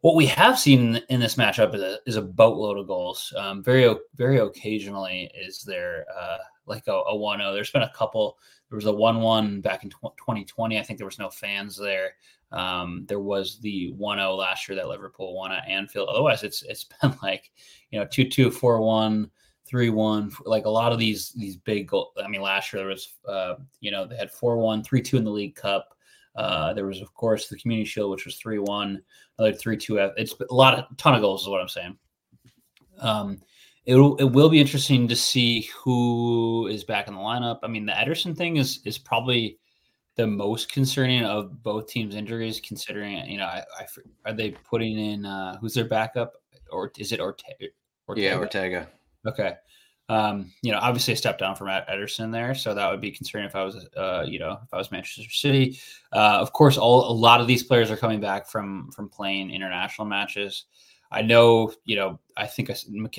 what 0.00 0.14
we 0.14 0.26
have 0.26 0.58
seen 0.58 1.00
in 1.08 1.20
this 1.20 1.36
matchup 1.36 1.74
is 1.74 1.82
a, 1.82 1.98
is 2.06 2.16
a 2.16 2.22
boatload 2.22 2.78
of 2.78 2.86
goals. 2.86 3.32
Um, 3.36 3.62
very 3.62 3.92
very 4.16 4.38
occasionally 4.38 5.30
is 5.34 5.62
there 5.62 6.06
uh, 6.16 6.38
like 6.66 6.86
a, 6.86 6.92
a 6.92 7.14
1-0. 7.14 7.54
There's 7.54 7.70
been 7.70 7.82
a 7.82 7.92
couple. 7.94 8.38
There 8.68 8.76
was 8.76 8.86
a 8.86 8.90
1-1 8.90 9.62
back 9.62 9.84
in 9.84 9.90
2020. 9.90 10.78
I 10.78 10.82
think 10.82 10.98
there 10.98 11.06
was 11.06 11.18
no 11.18 11.30
fans 11.30 11.76
there. 11.76 12.12
Um, 12.52 13.04
there 13.08 13.20
was 13.20 13.58
the 13.60 13.92
1-0 13.98 14.38
last 14.38 14.68
year 14.68 14.76
that 14.76 14.88
Liverpool 14.88 15.34
won 15.34 15.52
at 15.52 15.68
Anfield. 15.68 16.08
Otherwise, 16.08 16.42
it's 16.42 16.62
it's 16.62 16.84
been 17.02 17.14
like 17.22 17.50
you 17.90 17.98
know 17.98 18.06
2-2, 18.06 18.46
4-1 18.48 19.30
three 19.66 19.88
one 19.88 20.30
like 20.44 20.66
a 20.66 20.70
lot 20.70 20.92
of 20.92 20.98
these 20.98 21.30
these 21.32 21.56
big 21.56 21.88
goal 21.88 22.12
i 22.22 22.28
mean 22.28 22.42
last 22.42 22.72
year 22.72 22.80
there 22.80 22.88
was 22.88 23.14
uh 23.26 23.54
you 23.80 23.90
know 23.90 24.06
they 24.06 24.16
had 24.16 24.30
four 24.30 24.58
one 24.58 24.82
three 24.82 25.00
two 25.00 25.16
in 25.16 25.24
the 25.24 25.30
league 25.30 25.54
cup 25.54 25.96
uh 26.36 26.74
there 26.74 26.86
was 26.86 27.00
of 27.00 27.12
course 27.14 27.48
the 27.48 27.56
community 27.56 27.88
shield 27.88 28.10
which 28.10 28.26
was 28.26 28.36
three 28.36 28.58
one 28.58 29.00
another 29.38 29.54
three 29.56 29.76
two 29.76 29.96
it's 30.16 30.34
a 30.50 30.54
lot 30.54 30.78
of 30.78 30.96
ton 30.96 31.14
of 31.14 31.22
goals 31.22 31.42
is 31.42 31.48
what 31.48 31.60
i'm 31.60 31.68
saying 31.68 31.96
um 33.00 33.40
it'll 33.86 34.16
it 34.16 34.24
will 34.24 34.48
be 34.48 34.60
interesting 34.60 35.06
to 35.08 35.16
see 35.16 35.68
who 35.76 36.66
is 36.68 36.84
back 36.84 37.08
in 37.08 37.14
the 37.14 37.20
lineup 37.20 37.58
i 37.62 37.66
mean 37.66 37.84
the 37.84 37.92
ederson 37.92 38.36
thing 38.36 38.56
is 38.56 38.80
is 38.84 38.98
probably 38.98 39.58
the 40.16 40.26
most 40.26 40.70
concerning 40.72 41.24
of 41.24 41.62
both 41.62 41.88
teams 41.88 42.14
injuries 42.14 42.60
considering 42.60 43.26
you 43.26 43.36
know 43.36 43.46
I, 43.46 43.62
I 43.78 43.86
are 44.30 44.32
they 44.32 44.52
putting 44.52 44.98
in 44.98 45.26
uh 45.26 45.58
who's 45.58 45.74
their 45.74 45.86
backup 45.86 46.34
or 46.74 46.92
is 46.98 47.12
it 47.12 47.20
Ortega? 47.20 47.68
Ortega? 48.08 48.26
Yeah, 48.26 48.36
Ortega. 48.36 48.88
Okay. 49.26 49.54
Um, 50.10 50.52
you 50.60 50.70
know, 50.70 50.78
obviously 50.78 51.14
a 51.14 51.16
step 51.16 51.38
down 51.38 51.56
from 51.56 51.68
Ederson 51.68 52.30
there, 52.30 52.54
so 52.54 52.74
that 52.74 52.90
would 52.90 53.00
be 53.00 53.10
concerning 53.10 53.48
if 53.48 53.56
I 53.56 53.64
was, 53.64 53.88
uh, 53.96 54.24
you 54.28 54.38
know, 54.38 54.58
if 54.62 54.74
I 54.74 54.76
was 54.76 54.92
Manchester 54.92 55.30
City. 55.30 55.80
Uh, 56.12 56.38
of 56.40 56.52
course, 56.52 56.76
all 56.76 57.10
a 57.10 57.12
lot 57.12 57.40
of 57.40 57.46
these 57.46 57.62
players 57.62 57.90
are 57.90 57.96
coming 57.96 58.20
back 58.20 58.46
from 58.46 58.90
from 58.90 59.08
playing 59.08 59.50
international 59.50 60.06
matches. 60.06 60.66
I 61.14 61.22
know, 61.22 61.72
you 61.84 61.94
know, 61.94 62.18
I 62.36 62.46
think 62.46 62.70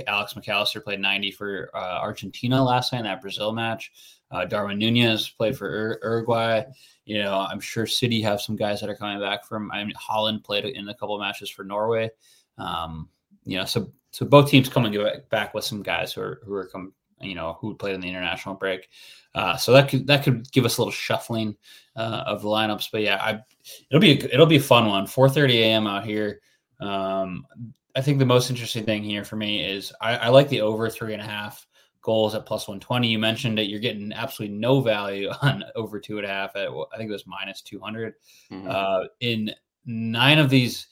Alex 0.08 0.36
Mac 0.36 0.50
Allister 0.50 0.82
played 0.82 1.00
90 1.00 1.32
for 1.32 1.70
uh, 1.74 2.00
Argentina 2.02 2.62
last 2.62 2.92
night 2.92 3.00
in 3.00 3.06
that 3.06 3.22
Brazil 3.22 3.54
match. 3.54 3.92
Uh, 4.32 4.44
Darwin 4.44 4.78
Nunez 4.78 5.30
played 5.30 5.58
for 5.58 5.68
Ur- 5.68 6.00
Uruguay. 6.04 6.64
You 7.06 7.24
know, 7.24 7.48
I'm 7.50 7.62
sure 7.62 7.88
City 7.88 8.22
have 8.22 8.42
some 8.42 8.58
guys 8.58 8.82
that 8.82 8.90
are 8.90 8.96
coming 8.96 9.22
back 9.22 9.46
from. 9.46 9.72
I 9.72 9.84
mean, 9.84 9.94
Haaland 9.96 10.44
played 10.44 10.66
in 10.66 10.90
a 10.90 10.94
couple 10.94 11.18
matches 11.18 11.50
for 11.50 11.64
Norway. 11.64 12.12
Um, 12.58 13.08
you 13.46 13.58
know, 13.58 13.66
so 13.66 13.92
so 14.12 14.26
both 14.26 14.50
teams 14.50 14.68
coming 14.68 14.98
back 15.30 15.54
with 15.54 15.64
some 15.64 15.82
guys 15.82 16.12
who 16.12 16.22
are 16.22 16.42
who 16.44 16.54
are 16.54 16.68
come 16.68 16.94
you 17.22 17.36
know 17.36 17.58
who 17.62 17.76
played 17.76 17.96
in 17.96 18.02
the 18.02 18.10
international 18.10 18.56
break. 18.56 18.90
Uh, 19.34 19.56
so 19.56 19.72
that 19.72 19.88
could 19.90 20.06
that 20.08 20.24
could 20.24 20.52
give 20.52 20.66
us 20.66 20.78
a 20.78 20.82
little 20.82 20.92
shuffling 20.92 21.56
uh, 21.96 22.24
of 22.26 22.42
the 22.42 22.48
lineups. 22.48 22.90
But 22.92 23.04
yeah, 23.04 23.22
I 23.22 23.40
it'll 23.90 24.02
be 24.02 24.20
a, 24.20 24.34
it'll 24.34 24.46
be 24.46 24.58
a 24.58 24.62
fun 24.62 24.88
one. 24.88 25.06
4:30 25.06 25.54
a.m. 25.54 25.88
out 25.88 26.06
here. 26.06 26.42
Um, 26.80 27.46
I 27.96 28.02
think 28.02 28.20
the 28.20 28.26
most 28.26 28.50
interesting 28.50 28.84
thing 28.84 29.04
here 29.04 29.24
for 29.24 29.36
me 29.36 29.64
is 29.64 29.94
I, 30.02 30.18
I 30.18 30.28
like 30.30 30.50
the 30.50 30.62
over 30.62 30.90
three 30.90 31.14
and 31.14 31.22
a 31.22 31.26
half 31.26 31.66
goals 32.02 32.36
at 32.36 32.46
plus 32.46 32.68
120. 32.68 33.08
You 33.08 33.20
mentioned 33.20 33.58
that 33.58 33.66
you're 33.66 33.80
getting 33.80 34.12
absolutely 34.14 34.58
no 34.58 34.82
value 34.82 35.30
on 35.42 35.64
over 35.76 36.00
two 36.00 36.18
and 36.18 36.26
a 36.26 36.30
half 36.30 36.56
at 36.56 36.70
I 36.70 36.98
think 36.98 37.10
it 37.10 37.14
was 37.14 37.28
minus 37.28 37.62
200. 37.62 38.14
Mm-hmm. 38.52 38.68
Uh, 38.70 39.06
in 39.22 39.52
nine 39.86 40.38
of 40.38 40.50
these, 40.50 40.88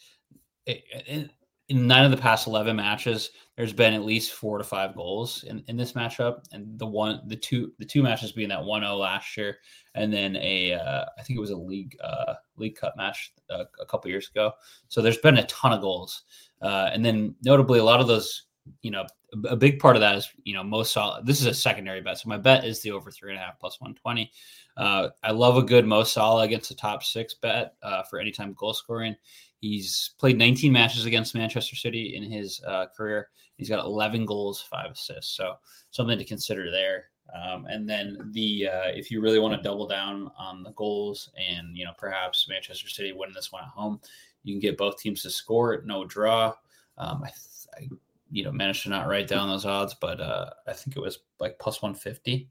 in, 0.66 1.30
in 1.70 1.88
nine 1.88 2.06
of 2.06 2.12
the 2.12 2.18
past 2.18 2.48
11 2.48 2.76
matches 2.76 3.32
there's 3.56 3.74
been 3.74 3.94
at 3.94 4.04
least 4.04 4.34
four 4.34 4.58
to 4.58 4.64
five 4.64 4.96
goals 4.96 5.44
in, 5.44 5.64
in 5.68 5.78
this 5.78 5.94
matchup 5.94 6.44
and 6.52 6.78
the 6.78 6.86
one 6.86 7.22
the 7.28 7.36
two 7.36 7.72
the 7.80 7.86
two 7.86 8.04
matches 8.04 8.32
being 8.32 8.50
that 8.50 8.60
1-0 8.60 9.00
last 9.00 9.38
year 9.38 9.58
and 9.96 10.12
then 10.12 10.36
a 10.38 10.74
uh, 10.74 11.06
I 11.18 11.24
think 11.24 11.38
it 11.38 11.42
was 11.42 11.52
a 11.52 11.58
league 11.58 11.96
uh, 12.04 12.34
league 12.58 12.76
cup 12.76 12.96
match 12.98 13.34
uh, 13.50 13.66
a 13.80 13.86
couple 13.86 14.12
years 14.12 14.30
ago 14.30 14.52
so 14.88 15.02
there's 15.02 15.18
been 15.18 15.38
a 15.38 15.46
ton 15.48 15.74
of 15.74 15.82
goals 15.82 16.24
uh, 16.64 16.90
and 16.94 17.06
then 17.06 17.36
notably 17.44 17.80
a 17.80 17.84
lot 17.84 18.00
of 18.02 18.08
those 18.08 18.46
you 18.82 18.92
know 18.92 19.06
a 19.46 19.56
big 19.56 19.80
part 19.80 19.96
of 19.96 20.00
that 20.00 20.16
is 20.16 20.30
you 20.44 20.54
know 20.54 20.64
Mo 20.64 20.84
Salah 20.84 21.22
this 21.24 21.40
is 21.40 21.46
a 21.46 21.54
secondary 21.54 22.02
bet 22.02 22.18
so 22.18 22.30
my 22.30 22.38
bet 22.38 22.66
is 22.66 22.82
the 22.82 22.92
over 22.92 23.12
three 23.12 23.32
and 23.32 23.40
a 23.40 23.44
half 23.44 23.60
plus 23.60 23.80
120 23.82 24.32
uh, 24.78 25.10
i 25.24 25.32
love 25.32 25.58
a 25.58 25.64
good 25.64 25.86
Mo 25.86 26.04
Salah 26.04 26.44
against 26.44 26.70
the 26.70 26.76
top 26.76 27.04
six 27.04 27.34
bet 27.34 27.76
uh, 27.84 28.04
for 28.04 28.20
anytime 28.20 28.54
goal 28.54 28.74
scoring 28.74 29.16
He's 29.64 30.14
played 30.20 30.38
19 30.38 30.74
matches 30.74 31.06
against 31.06 31.34
Manchester 31.36 31.78
City 31.78 32.18
in 32.18 32.30
his 32.30 32.62
uh, 32.68 32.88
career. 32.88 33.30
He's 33.56 33.70
got 33.70 33.86
11 33.86 34.26
goals, 34.26 34.62
five 34.62 34.92
assists. 34.92 35.38
So 35.38 35.54
something 35.90 36.18
to 36.18 36.26
consider 36.26 36.70
there. 36.70 37.06
Um, 37.34 37.66
and 37.68 37.88
then 37.88 38.30
the 38.34 38.68
uh, 38.68 38.90
if 38.94 39.10
you 39.10 39.22
really 39.22 39.40
want 39.40 39.56
to 39.56 39.64
double 39.64 39.88
down 39.88 40.30
on 40.38 40.64
the 40.64 40.74
goals 40.74 41.32
and 41.38 41.78
you 41.78 41.86
know 41.86 41.94
perhaps 41.98 42.50
Manchester 42.50 42.90
City 42.90 43.14
win 43.14 43.32
this 43.34 43.54
one 43.54 43.64
at 43.64 43.70
home, 43.70 44.02
you 44.44 44.54
can 44.54 44.60
get 44.60 44.78
both 44.78 44.98
teams 44.98 45.22
to 45.24 45.30
score 45.30 45.74
it, 45.74 45.86
no 45.86 46.06
draw. 46.06 46.54
Um, 46.98 47.24
I, 47.24 47.32
I, 47.78 47.88
you 48.32 48.44
know 48.44 48.52
managed 48.52 48.84
to 48.84 48.90
not 48.90 49.08
write 49.08 49.28
down 49.28 49.48
those 49.48 49.66
odds, 49.66 49.96
but 50.00 50.20
uh, 50.20 50.50
I 50.68 50.74
think 50.74 50.98
it 50.98 51.02
was 51.02 51.20
like 51.40 51.60
plus 51.60 51.82
150. 51.82 52.50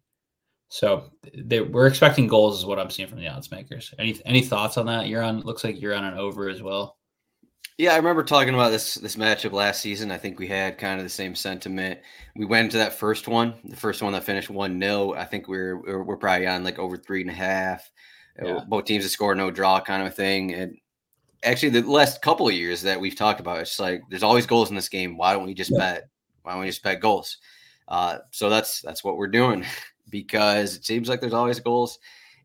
So 0.69 1.11
they, 1.35 1.61
we're 1.61 1.87
expecting 1.87 2.27
goals 2.27 2.59
is 2.59 2.65
what 2.65 2.79
I'm 2.79 2.89
seeing 2.89 3.09
from 3.09 3.19
the 3.19 3.29
odds 3.29 3.51
makers. 3.51 3.93
Any 3.99 4.19
any 4.25 4.41
thoughts 4.41 4.79
on 4.79 4.87
that? 4.87 5.09
You're 5.09 5.23
on 5.23 5.41
looks 5.41 5.65
like 5.65 5.81
you're 5.81 5.95
on 5.95 6.05
an 6.05 6.15
over 6.15 6.49
as 6.49 6.63
well. 6.63 6.97
Yeah, 7.79 7.95
I 7.95 7.97
remember 7.97 8.23
talking 8.23 8.55
about 8.55 8.71
this 8.71 8.95
this 8.95 9.17
matchup 9.17 9.53
last 9.53 9.81
season. 9.81 10.11
I 10.11 10.19
think 10.19 10.39
we 10.39 10.47
had 10.47 10.79
kind 10.79 11.01
of 11.01 11.05
the 11.05 11.11
same 11.11 11.35
sentiment. 11.35 12.01
We 12.37 12.47
went 12.47 12.65
into 12.67 12.77
that 12.77 12.95
first 12.95 13.29
one, 13.29 13.55
the 13.65 13.77
first 13.77 14.03
one 14.03 14.13
that 14.13 14.25
finished 14.25 14.51
one 14.51 14.81
0 14.81 15.15
I 15.15 15.25
think 15.25 15.49
we're, 15.49 15.81
we're, 15.81 16.03
we're 16.03 16.17
probably 16.17 16.47
on 16.47 16.65
like 16.65 16.79
over 16.79 16.97
three 16.97 17.23
and 17.23 17.31
a 17.31 17.35
half. 17.35 17.91
Yeah. 18.43 18.61
Both 18.69 18.85
teams 18.85 19.05
have 19.05 19.11
scored 19.11 19.37
no 19.37 19.51
draw 19.51 19.81
kind 19.81 20.03
of 20.03 20.09
a 20.09 20.13
thing. 20.13 20.55
And 20.55 20.77
actually, 21.43 21.81
the 21.81 21.91
last 21.91 22.23
couple 22.23 22.49
of 22.49 22.55
years 22.55 22.83
that 22.83 23.01
we've 23.01 23.17
talked 23.17 23.41
about, 23.41 23.61
it's 23.61 23.81
like 23.81 24.03
there's 24.09 24.23
always 24.23 24.47
goals 24.47 24.71
in 24.71 24.77
this 24.77 24.89
game. 24.89 25.17
Why 25.17 25.33
don't 25.33 25.47
we 25.47 25.55
just 25.55 25.71
yeah. 25.71 25.79
bet? 25.79 26.09
Why 26.43 26.53
don't 26.53 26.61
we 26.61 26.67
just 26.67 26.83
bet 26.83 27.01
goals? 27.01 27.39
Uh, 27.89 28.19
so 28.31 28.49
that's 28.49 28.81
that's 28.81 29.05
what 29.05 29.17
we're 29.17 29.29
doing 29.29 29.65
because 30.11 30.77
it 30.77 30.85
seems 30.85 31.09
like 31.09 31.21
there's 31.21 31.33
always 31.33 31.61
goals 31.61 31.99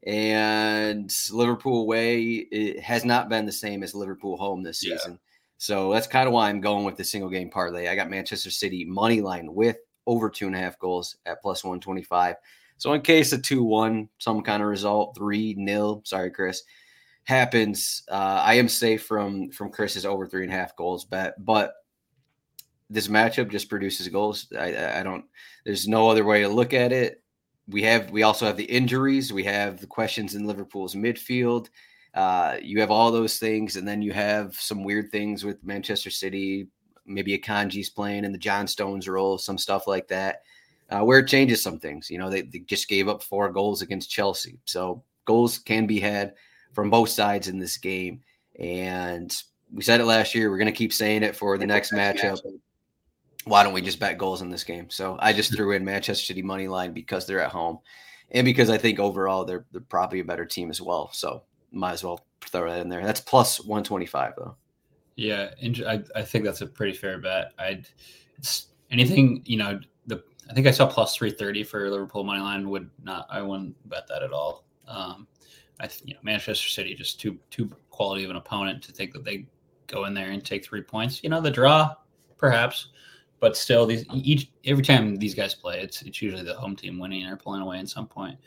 and 0.06 1.12
Liverpool 1.32 1.82
away 1.82 2.22
it 2.24 2.80
has 2.80 3.04
not 3.04 3.30
been 3.30 3.46
the 3.46 3.52
same 3.52 3.84
as 3.84 3.96
Liverpool 3.96 4.38
home 4.38 4.64
this 4.64 4.80
season. 4.80 5.14
Yeah. 5.14 5.18
So 5.58 5.92
that's 5.92 6.08
kind 6.08 6.28
of 6.28 6.34
why 6.34 6.50
I'm 6.50 6.62
going 6.62 6.86
with 6.86 6.98
the 6.98 7.04
single 7.04 7.30
game 7.30 7.50
parlay. 7.50 7.88
I 7.88 7.96
got 7.96 8.10
Manchester 8.10 8.52
City 8.52 8.86
money 8.86 9.22
line 9.22 9.54
with 9.54 9.78
over 10.06 10.30
two 10.30 10.48
and 10.48 10.56
a 10.56 10.60
half 10.60 10.78
goals 10.80 11.18
at 11.26 11.42
plus 11.42 11.64
125. 11.64 12.36
So 12.78 12.94
in 12.94 13.02
case 13.02 13.34
a 13.34 13.38
2 13.38 13.64
1, 13.64 14.08
some 14.20 14.44
kind 14.44 14.62
of 14.62 14.70
result, 14.70 15.18
3 15.18 15.56
nil, 15.58 16.04
sorry, 16.06 16.30
Chris, 16.30 16.64
happens, 17.28 18.04
uh, 18.10 18.42
I 18.44 18.56
am 18.56 18.68
safe 18.68 19.06
from 19.06 19.52
from 19.52 19.70
Chris's 19.70 20.06
over 20.06 20.28
three 20.28 20.44
and 20.44 20.54
a 20.54 20.56
half 20.56 20.76
goals 20.76 21.06
bet. 21.06 21.44
But 21.44 21.74
this 22.90 23.08
matchup 23.08 23.52
just 23.52 23.70
produces 23.70 24.08
goals. 24.08 24.48
I, 24.58 25.00
I 25.00 25.04
don't, 25.04 25.26
there's 25.66 25.90
no 25.90 26.10
other 26.10 26.24
way 26.24 26.42
to 26.42 26.48
look 26.48 26.74
at 26.74 26.94
it 26.94 27.22
we 27.68 27.82
have 27.84 28.10
we 28.12 28.24
also 28.24 28.46
have 28.46 28.58
the 28.58 28.64
injuries. 28.64 29.34
We 29.34 29.44
have 29.44 29.80
the 29.80 29.88
questions 29.88 30.36
in 30.36 30.48
Liverpool's 30.48 30.96
midfield. 30.96 31.70
Uh, 32.14 32.58
you 32.62 32.80
have 32.80 32.92
all 32.92 33.12
those 33.12 33.38
things, 33.38 33.76
and 33.76 33.88
then 33.88 34.02
you 34.02 34.12
have 34.14 34.56
some 34.56 34.84
weird 34.84 35.12
things 35.12 35.44
with 35.44 35.64
Manchester 35.64 36.10
City. 36.10 36.68
Maybe 37.06 37.38
Akanji's 37.38 37.90
playing 37.90 38.26
in 38.26 38.32
the 38.32 38.38
John 38.38 38.68
Stones 38.68 39.08
role, 39.08 39.38
some 39.38 39.58
stuff 39.58 39.88
like 39.88 40.08
that, 40.08 40.42
uh, 40.90 41.02
where 41.02 41.20
it 41.20 41.28
changes 41.28 41.62
some 41.62 41.80
things. 41.80 42.10
You 42.10 42.18
know, 42.18 42.30
they, 42.30 42.42
they 42.42 42.60
just 42.60 42.88
gave 42.88 43.08
up 43.08 43.24
four 43.24 43.52
goals 43.52 43.82
against 43.82 44.10
Chelsea, 44.10 44.60
so 44.66 45.04
goals 45.26 45.60
can 45.60 45.86
be 45.86 46.00
had 46.00 46.34
from 46.78 46.92
both 46.92 47.10
sides 47.10 47.48
in 47.48 47.58
this 47.58 47.76
game. 47.78 48.22
And 48.60 49.36
we 49.74 49.82
said 49.82 50.00
it 50.00 50.06
last 50.06 50.36
year. 50.36 50.52
We're 50.52 50.60
going 50.60 50.68
to 50.68 50.72
keep 50.72 50.94
saying 50.94 51.24
it 51.24 51.36
for 51.36 51.58
the 51.58 51.66
next 51.66 51.92
matchup 51.92 52.40
why 53.48 53.64
don't 53.64 53.74
we 53.74 53.82
just 53.82 54.00
bet 54.00 54.18
goals 54.18 54.42
in 54.42 54.50
this 54.50 54.64
game? 54.64 54.90
So 54.90 55.18
I 55.20 55.34
just 55.34 55.56
threw 55.56 55.72
in 55.72 55.86
Manchester 55.86 56.26
City 56.26 56.42
money 56.42 56.68
line 56.68 56.94
because 56.94 57.26
they're 57.26 57.42
at 57.42 57.52
home, 57.52 57.80
and 58.32 58.46
because 58.46 58.70
I 58.70 58.78
think 58.78 59.00
overall 59.00 59.46
they're 59.46 59.66
they're 59.72 59.82
probably 59.82 60.20
a 60.20 60.26
better 60.26 60.46
team 60.46 60.70
as 60.70 60.82
well. 60.82 61.10
So 61.14 61.44
might 61.72 61.94
as 61.94 62.04
well 62.04 62.26
throw 62.42 62.70
that 62.70 62.82
in 62.82 62.90
there. 62.90 63.04
That's 63.04 63.22
plus 63.22 63.64
one 63.64 63.84
twenty 63.84 64.06
five 64.06 64.34
though. 64.38 64.56
Yeah, 65.16 65.50
I, 65.88 66.04
I 66.16 66.22
think 66.22 66.46
that's 66.46 66.62
a 66.62 66.68
pretty 66.68 66.94
fair 66.94 67.18
bet. 67.20 67.54
I 67.58 67.82
it's 68.38 68.68
anything 68.92 69.42
you 69.46 69.58
know 69.58 69.80
the 70.06 70.24
I 70.50 70.54
think 70.54 70.68
I 70.68 70.72
saw 70.72 70.88
plus 70.88 71.16
three 71.16 71.32
thirty 71.32 71.64
for 71.64 71.90
Liverpool 71.90 72.24
money 72.24 72.42
line. 72.42 72.70
Would 72.70 72.90
not 73.02 73.28
I 73.30 73.42
wouldn't 73.42 73.76
bet 73.90 74.08
that 74.08 74.24
at 74.24 74.34
all. 74.34 74.66
Um, 74.88 75.28
I 75.80 75.90
you 76.04 76.14
know 76.14 76.20
Manchester 76.24 76.70
City 76.70 76.96
just 76.96 77.20
too 77.20 77.38
too 77.50 77.70
quality 77.90 78.24
of 78.24 78.30
an 78.30 78.36
opponent 78.36 78.84
to 78.84 78.92
think 78.92 79.14
that 79.14 79.24
they 79.24 79.46
go 79.88 80.06
in 80.06 80.14
there 80.14 80.32
and 80.32 80.44
take 80.44 80.66
three 80.66 80.82
points. 80.82 81.24
You 81.24 81.30
know 81.30 81.42
the 81.42 81.52
draw, 81.52 81.94
perhaps, 82.38 82.90
but 83.40 83.56
still 83.56 83.86
these 83.86 84.06
each 84.14 84.52
every 84.66 84.84
time 84.84 85.16
these 85.16 85.36
guys 85.36 85.54
play, 85.54 85.82
it's 85.82 86.02
it's 86.02 86.22
usually 86.22 86.44
the 86.44 86.56
home 86.56 86.76
team 86.76 87.00
winning 87.00 87.26
or 87.26 87.36
pulling 87.38 87.62
away 87.62 87.80
at 87.80 87.90
some 87.90 88.08
point. 88.08 88.38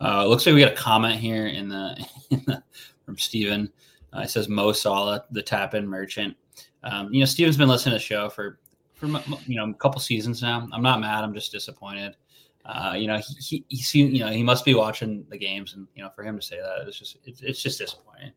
Uh, 0.00 0.26
looks 0.26 0.44
like 0.44 0.54
we 0.54 0.60
got 0.60 0.72
a 0.72 0.76
comment 0.76 1.18
here 1.18 1.46
in 1.46 1.68
the, 1.68 2.06
in 2.30 2.42
the 2.46 2.62
from 3.04 3.16
Steven. 3.16 3.72
Uh, 4.14 4.20
it 4.20 4.30
says 4.30 4.48
Mo 4.48 4.72
Salah, 4.72 5.24
the 5.30 5.42
tap 5.42 5.74
in 5.74 5.86
merchant. 5.86 6.36
Um, 6.82 7.12
you 7.12 7.20
know, 7.20 7.26
Steven's 7.26 7.56
been 7.56 7.68
listening 7.68 7.92
to 7.92 7.98
the 7.98 8.04
show 8.04 8.28
for 8.28 8.58
for 8.94 9.06
you 9.46 9.56
know 9.56 9.68
a 9.68 9.74
couple 9.74 10.00
seasons 10.00 10.42
now. 10.42 10.68
I'm 10.72 10.82
not 10.82 11.00
mad. 11.00 11.24
I'm 11.24 11.34
just 11.34 11.52
disappointed. 11.52 12.16
Uh, 12.66 12.94
you 12.96 13.06
know, 13.06 13.18
he, 13.38 13.64
he, 13.68 13.76
he 13.76 14.02
you 14.02 14.20
know 14.20 14.30
he 14.30 14.42
must 14.42 14.64
be 14.64 14.74
watching 14.74 15.24
the 15.30 15.38
games, 15.38 15.74
and 15.74 15.86
you 15.94 16.02
know, 16.02 16.10
for 16.14 16.24
him 16.24 16.36
to 16.36 16.44
say 16.44 16.56
that, 16.56 16.86
it's 16.86 16.98
just 16.98 17.16
it's, 17.24 17.40
it's 17.42 17.62
just 17.62 17.78
disappointing. 17.78 18.32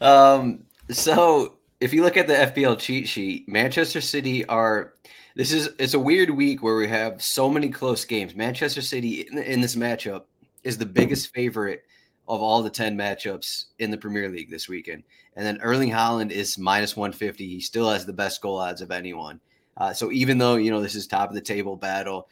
um. 0.00 0.64
So 0.90 1.58
if 1.80 1.92
you 1.92 2.02
look 2.02 2.16
at 2.16 2.26
the 2.26 2.34
FPL 2.34 2.78
cheat 2.78 3.06
sheet, 3.06 3.48
Manchester 3.48 4.00
City 4.00 4.44
are. 4.46 4.94
This 5.34 5.52
is 5.52 5.70
it's 5.78 5.94
a 5.94 5.98
weird 5.98 6.30
week 6.30 6.62
where 6.62 6.76
we 6.76 6.86
have 6.88 7.22
so 7.22 7.48
many 7.48 7.70
close 7.70 8.04
games. 8.04 8.34
Manchester 8.34 8.82
City 8.82 9.22
in, 9.22 9.38
in 9.38 9.60
this 9.62 9.76
matchup 9.76 10.24
is 10.62 10.76
the 10.76 10.86
biggest 10.86 11.32
favorite 11.34 11.84
of 12.28 12.40
all 12.40 12.62
the 12.62 12.70
10 12.70 12.96
matchups 12.96 13.64
in 13.78 13.90
the 13.90 13.98
Premier 13.98 14.28
League 14.28 14.50
this 14.50 14.68
weekend. 14.68 15.02
And 15.36 15.44
then 15.44 15.60
Erling 15.60 15.90
Haaland 15.90 16.30
is 16.30 16.58
minus 16.58 16.96
150. 16.96 17.46
He 17.46 17.60
still 17.60 17.90
has 17.90 18.06
the 18.06 18.12
best 18.12 18.40
goal 18.40 18.58
odds 18.58 18.80
of 18.80 18.90
anyone. 18.90 19.40
Uh, 19.76 19.92
so 19.92 20.12
even 20.12 20.38
though, 20.38 20.56
you 20.56 20.70
know, 20.70 20.80
this 20.80 20.94
is 20.94 21.06
top 21.06 21.28
of 21.28 21.34
the 21.34 21.40
table 21.40 21.76
battle, 21.76 22.28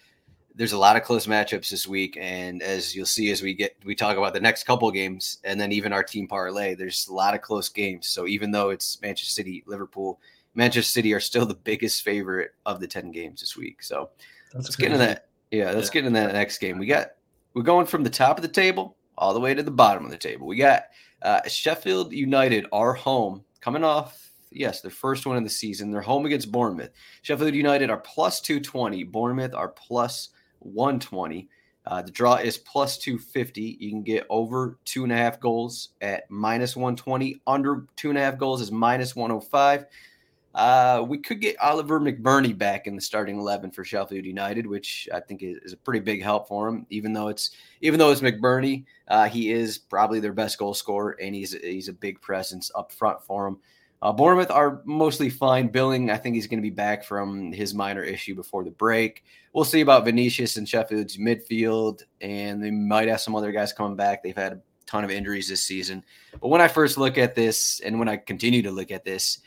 there's 0.55 0.73
a 0.73 0.79
lot 0.79 0.97
of 0.97 1.03
close 1.03 1.27
matchups 1.27 1.71
this 1.71 1.87
week. 1.87 2.19
And 2.21 2.63
as 2.63 2.95
you'll 2.95 3.07
see, 3.07 3.31
as 3.31 3.43
we 3.43 3.55
get, 3.55 3.77
we 3.85 3.95
talk 3.95 4.17
about 4.17 4.35
the 4.35 4.41
next 4.41 4.65
couple 4.65 4.91
games 4.91 5.39
and 5.45 5.59
then 5.61 5.73
even 5.73 5.93
our 5.93 6.03
team 6.03 6.27
parlay, 6.27 6.75
there's 6.75 7.09
a 7.09 7.15
lot 7.15 7.35
of 7.35 7.41
close 7.41 7.69
games. 7.69 8.09
So 8.09 8.27
even 8.27 8.51
though 8.51 8.71
it's 8.71 9.01
Manchester 9.01 9.33
City, 9.33 9.65
Liverpool, 9.67 10.21
Manchester 10.55 10.91
City 10.91 11.15
are 11.15 11.21
still 11.21 11.47
the 11.47 11.55
biggest 11.55 12.03
favorite 12.03 12.53
of 12.67 12.81
the 12.81 12.87
10 12.87 13.13
games 13.13 13.41
this 13.41 13.57
week. 13.57 13.83
So 13.83 14.11
That's 14.53 14.67
let's 14.67 14.77
crazy. 14.77 14.91
get 14.91 14.95
into 14.95 15.07
that. 15.07 15.29
Yeah, 15.51 15.71
let's 15.73 15.89
yeah. 15.89 15.93
get 15.95 16.07
into 16.07 16.21
that 16.21 16.33
next 16.35 16.59
game. 16.59 16.79
We 16.79 16.87
got, 16.87 17.13
we're 17.55 17.63
going 17.63 17.87
from 17.87 18.05
the 18.05 18.11
top 18.11 18.37
of 18.37 18.43
the 18.43 18.49
table 18.49 18.97
all 19.17 19.33
the 19.33 19.41
way 19.41 19.55
to 19.55 19.63
the 19.63 19.71
bottom 19.71 20.05
of 20.05 20.11
the 20.11 20.19
table. 20.19 20.47
We 20.47 20.57
got 20.57 20.85
uh, 21.23 21.41
Sheffield 21.47 22.13
United, 22.13 22.67
our 22.73 22.93
home, 22.93 23.45
coming 23.61 23.85
off, 23.85 24.30
yes, 24.51 24.81
their 24.81 24.91
first 24.91 25.27
one 25.27 25.37
in 25.37 25.45
the 25.45 25.51
season. 25.51 25.91
They're 25.91 26.01
home 26.01 26.27
against 26.27 26.53
Bournemouth. 26.53 26.91
Sheffield 27.23 27.55
United 27.55 27.91
are 27.91 27.99
plus 27.99 28.41
220. 28.41 29.05
Bournemouth 29.05 29.55
are 29.55 29.69
plus 29.69 30.31
120. 30.61 31.49
Uh, 31.87 32.03
the 32.03 32.11
draw 32.11 32.37
is 32.37 32.59
plus 32.59 32.99
250. 32.99 33.79
You 33.81 33.91
can 33.91 34.03
get 34.03 34.27
over 34.29 34.79
two 34.85 35.03
and 35.03 35.13
a 35.13 35.17
half 35.17 35.41
goals 35.41 35.91
at 36.01 36.31
minus 36.31 36.77
120. 36.77 37.41
Under 37.47 37.87
two 37.97 38.11
and 38.11 38.19
a 38.19 38.23
half 38.23 38.39
goals 38.39 38.61
is 38.61 38.71
minus 38.71 39.17
105. 39.17 39.87
Uh, 40.53 41.05
we 41.07 41.17
could 41.17 41.41
get 41.41 41.59
Oliver 41.61 42.01
McBurnie 42.01 42.57
back 42.57 42.89
in 42.89 42.97
the 42.97 43.01
starting 43.01 43.39
eleven 43.39 43.71
for 43.71 43.85
Sheffield 43.85 44.25
United, 44.25 44.67
which 44.67 45.09
I 45.15 45.21
think 45.21 45.45
is, 45.45 45.59
is 45.59 45.73
a 45.73 45.77
pretty 45.77 46.01
big 46.01 46.23
help 46.23 46.49
for 46.49 46.69
him. 46.69 46.87
Even 46.91 47.13
though 47.13 47.29
it's 47.29 47.53
even 47.83 48.01
though 48.01 48.11
it's 48.11 48.21
McBurnie, 48.21 48.85
uh, 49.07 49.29
he 49.29 49.53
is 49.53 49.79
probably 49.79 50.19
their 50.19 50.33
best 50.33 50.59
goal 50.59 50.75
scorer, 50.75 51.17
and 51.23 51.37
he's 51.37 51.53
he's 51.53 51.89
a 51.89 51.93
big 51.93 52.21
presence 52.21 52.71
up 52.75 52.91
front 52.91 53.23
for 53.23 53.45
them. 53.45 53.61
Uh, 54.03 54.13
Bournemouth 54.13 54.51
are 54.51 54.81
mostly 54.87 55.29
fine. 55.29 55.69
Billing, 55.69 56.11
I 56.11 56.17
think 56.17 56.35
he's 56.35 56.47
going 56.47 56.59
to 56.59 56.63
be 56.63 56.75
back 56.75 57.05
from 57.05 57.53
his 57.53 57.75
minor 57.75 58.03
issue 58.03 58.35
before 58.35 58.65
the 58.65 58.71
break. 58.71 59.25
We'll 59.53 59.65
see 59.65 59.83
about 59.83 60.07
Vinicius 60.07 60.57
and 60.57 60.67
Sheffield's 60.67 61.19
midfield, 61.19 62.03
and 62.21 62.63
they 62.63 62.71
might 62.71 63.09
have 63.09 63.21
some 63.21 63.35
other 63.35 63.53
guys 63.53 63.73
coming 63.73 63.97
back. 63.97 64.23
They've 64.23 64.35
had 64.35 64.53
a 64.55 64.61
ton 64.87 65.05
of 65.05 65.11
injuries 65.11 65.49
this 65.49 65.63
season. 65.63 66.03
But 66.41 66.49
when 66.49 66.63
I 66.63 66.69
first 66.69 66.97
look 66.97 67.19
at 67.19 67.35
this, 67.35 67.81
and 67.81 67.99
when 67.99 68.09
I 68.09 68.17
continue 68.17 68.63
to 68.63 68.71
look 68.71 68.91
at 68.91 69.05
this, 69.05 69.39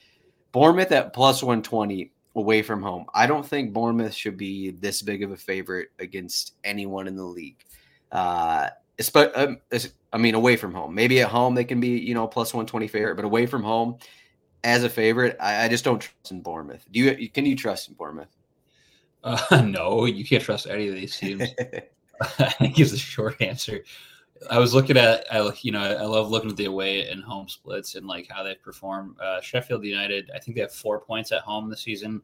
Bournemouth 0.51 0.91
at 0.91 1.13
plus 1.13 1.41
120 1.41 2.11
away 2.35 2.61
from 2.61 2.81
home. 2.81 3.05
I 3.13 3.25
don't 3.25 3.45
think 3.45 3.73
Bournemouth 3.73 4.13
should 4.13 4.37
be 4.37 4.71
this 4.71 5.01
big 5.01 5.23
of 5.23 5.31
a 5.31 5.37
favorite 5.37 5.89
against 5.99 6.53
anyone 6.63 7.07
in 7.07 7.15
the 7.15 7.23
league. 7.23 7.63
Uh, 8.11 8.69
um, 9.15 9.57
I 10.13 10.17
mean, 10.17 10.35
away 10.35 10.55
from 10.57 10.73
home. 10.73 10.93
Maybe 10.93 11.21
at 11.21 11.29
home 11.29 11.55
they 11.55 11.63
can 11.63 11.79
be, 11.79 11.99
you 11.99 12.13
know, 12.13 12.27
plus 12.27 12.53
120 12.53 12.87
favorite, 12.87 13.15
but 13.15 13.25
away 13.25 13.47
from 13.47 13.63
home 13.63 13.97
as 14.63 14.83
a 14.83 14.89
favorite, 14.89 15.37
I, 15.39 15.65
I 15.65 15.67
just 15.67 15.83
don't 15.83 15.99
trust 15.99 16.31
in 16.31 16.41
Bournemouth. 16.41 16.85
Do 16.91 16.99
you? 16.99 17.29
Can 17.29 17.45
you 17.45 17.55
trust 17.55 17.89
in 17.89 17.95
Bournemouth? 17.95 18.35
Uh, 19.23 19.61
no, 19.65 20.05
you 20.05 20.25
can't 20.25 20.43
trust 20.43 20.67
any 20.67 20.87
of 20.87 20.95
these 20.95 21.17
teams. 21.17 21.49
I 22.39 22.49
think 22.49 22.79
is 22.79 22.91
the 22.91 22.97
short 22.97 23.41
answer. 23.41 23.83
I 24.49 24.59
was 24.59 24.73
looking 24.73 24.97
at, 24.97 25.25
I 25.31 25.51
you 25.61 25.71
know, 25.71 25.81
I 25.81 26.03
love 26.03 26.29
looking 26.29 26.49
at 26.49 26.57
the 26.57 26.65
away 26.65 27.07
and 27.07 27.23
home 27.23 27.47
splits 27.47 27.95
and 27.95 28.05
like 28.05 28.27
how 28.29 28.43
they 28.43 28.55
perform. 28.55 29.15
Uh, 29.21 29.39
Sheffield 29.41 29.83
United, 29.83 30.29
I 30.35 30.39
think 30.39 30.55
they 30.55 30.61
have 30.61 30.73
four 30.73 30.99
points 30.99 31.31
at 31.31 31.41
home 31.41 31.69
this 31.69 31.81
season, 31.81 32.21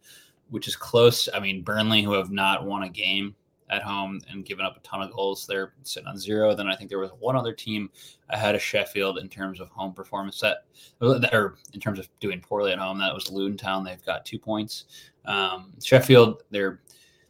which 0.49 0.67
is 0.67 0.75
close. 0.75 1.29
I 1.33 1.39
mean, 1.39 1.63
Burnley, 1.63 2.03
who 2.03 2.13
have 2.13 2.31
not 2.31 2.65
won 2.65 2.83
a 2.83 2.89
game 2.89 3.35
at 3.69 3.83
home 3.83 4.19
and 4.29 4.45
given 4.45 4.65
up 4.65 4.77
a 4.77 4.79
ton 4.79 5.01
of 5.01 5.11
goals, 5.11 5.45
they're 5.45 5.73
sitting 5.83 6.07
on 6.07 6.17
zero. 6.17 6.55
Then 6.55 6.67
I 6.67 6.75
think 6.75 6.89
there 6.89 6.99
was 6.99 7.11
one 7.19 7.35
other 7.35 7.53
team 7.53 7.89
ahead 8.29 8.55
of 8.55 8.61
Sheffield 8.61 9.17
in 9.17 9.29
terms 9.29 9.59
of 9.59 9.69
home 9.69 9.93
performance 9.93 10.39
that, 10.41 10.65
or 11.01 11.57
in 11.73 11.79
terms 11.79 11.99
of 11.99 12.09
doing 12.19 12.41
poorly 12.41 12.71
at 12.71 12.79
home. 12.79 12.99
That 12.99 13.13
was 13.13 13.29
Luton 13.29 13.57
Town. 13.57 13.83
They've 13.83 14.05
got 14.05 14.25
two 14.25 14.39
points. 14.39 14.85
Um, 15.25 15.73
Sheffield, 15.83 16.43
they're 16.49 16.81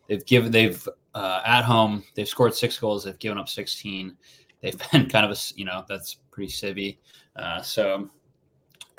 they've 0.08 0.26
given 0.26 0.52
they've 0.52 0.88
uh, 1.16 1.42
at 1.46 1.64
home 1.64 2.04
they've 2.16 2.28
scored 2.28 2.54
six 2.54 2.78
goals. 2.78 3.04
They've 3.04 3.20
given 3.20 3.38
up 3.38 3.50
sixteen 3.50 4.16
they've 4.62 4.78
been 4.92 5.10
kind 5.10 5.26
of 5.26 5.32
a 5.32 5.38
you 5.56 5.66
know 5.66 5.84
that's 5.88 6.18
pretty 6.32 6.52
civvy. 6.52 6.98
Uh, 7.36 7.62
so 7.62 8.10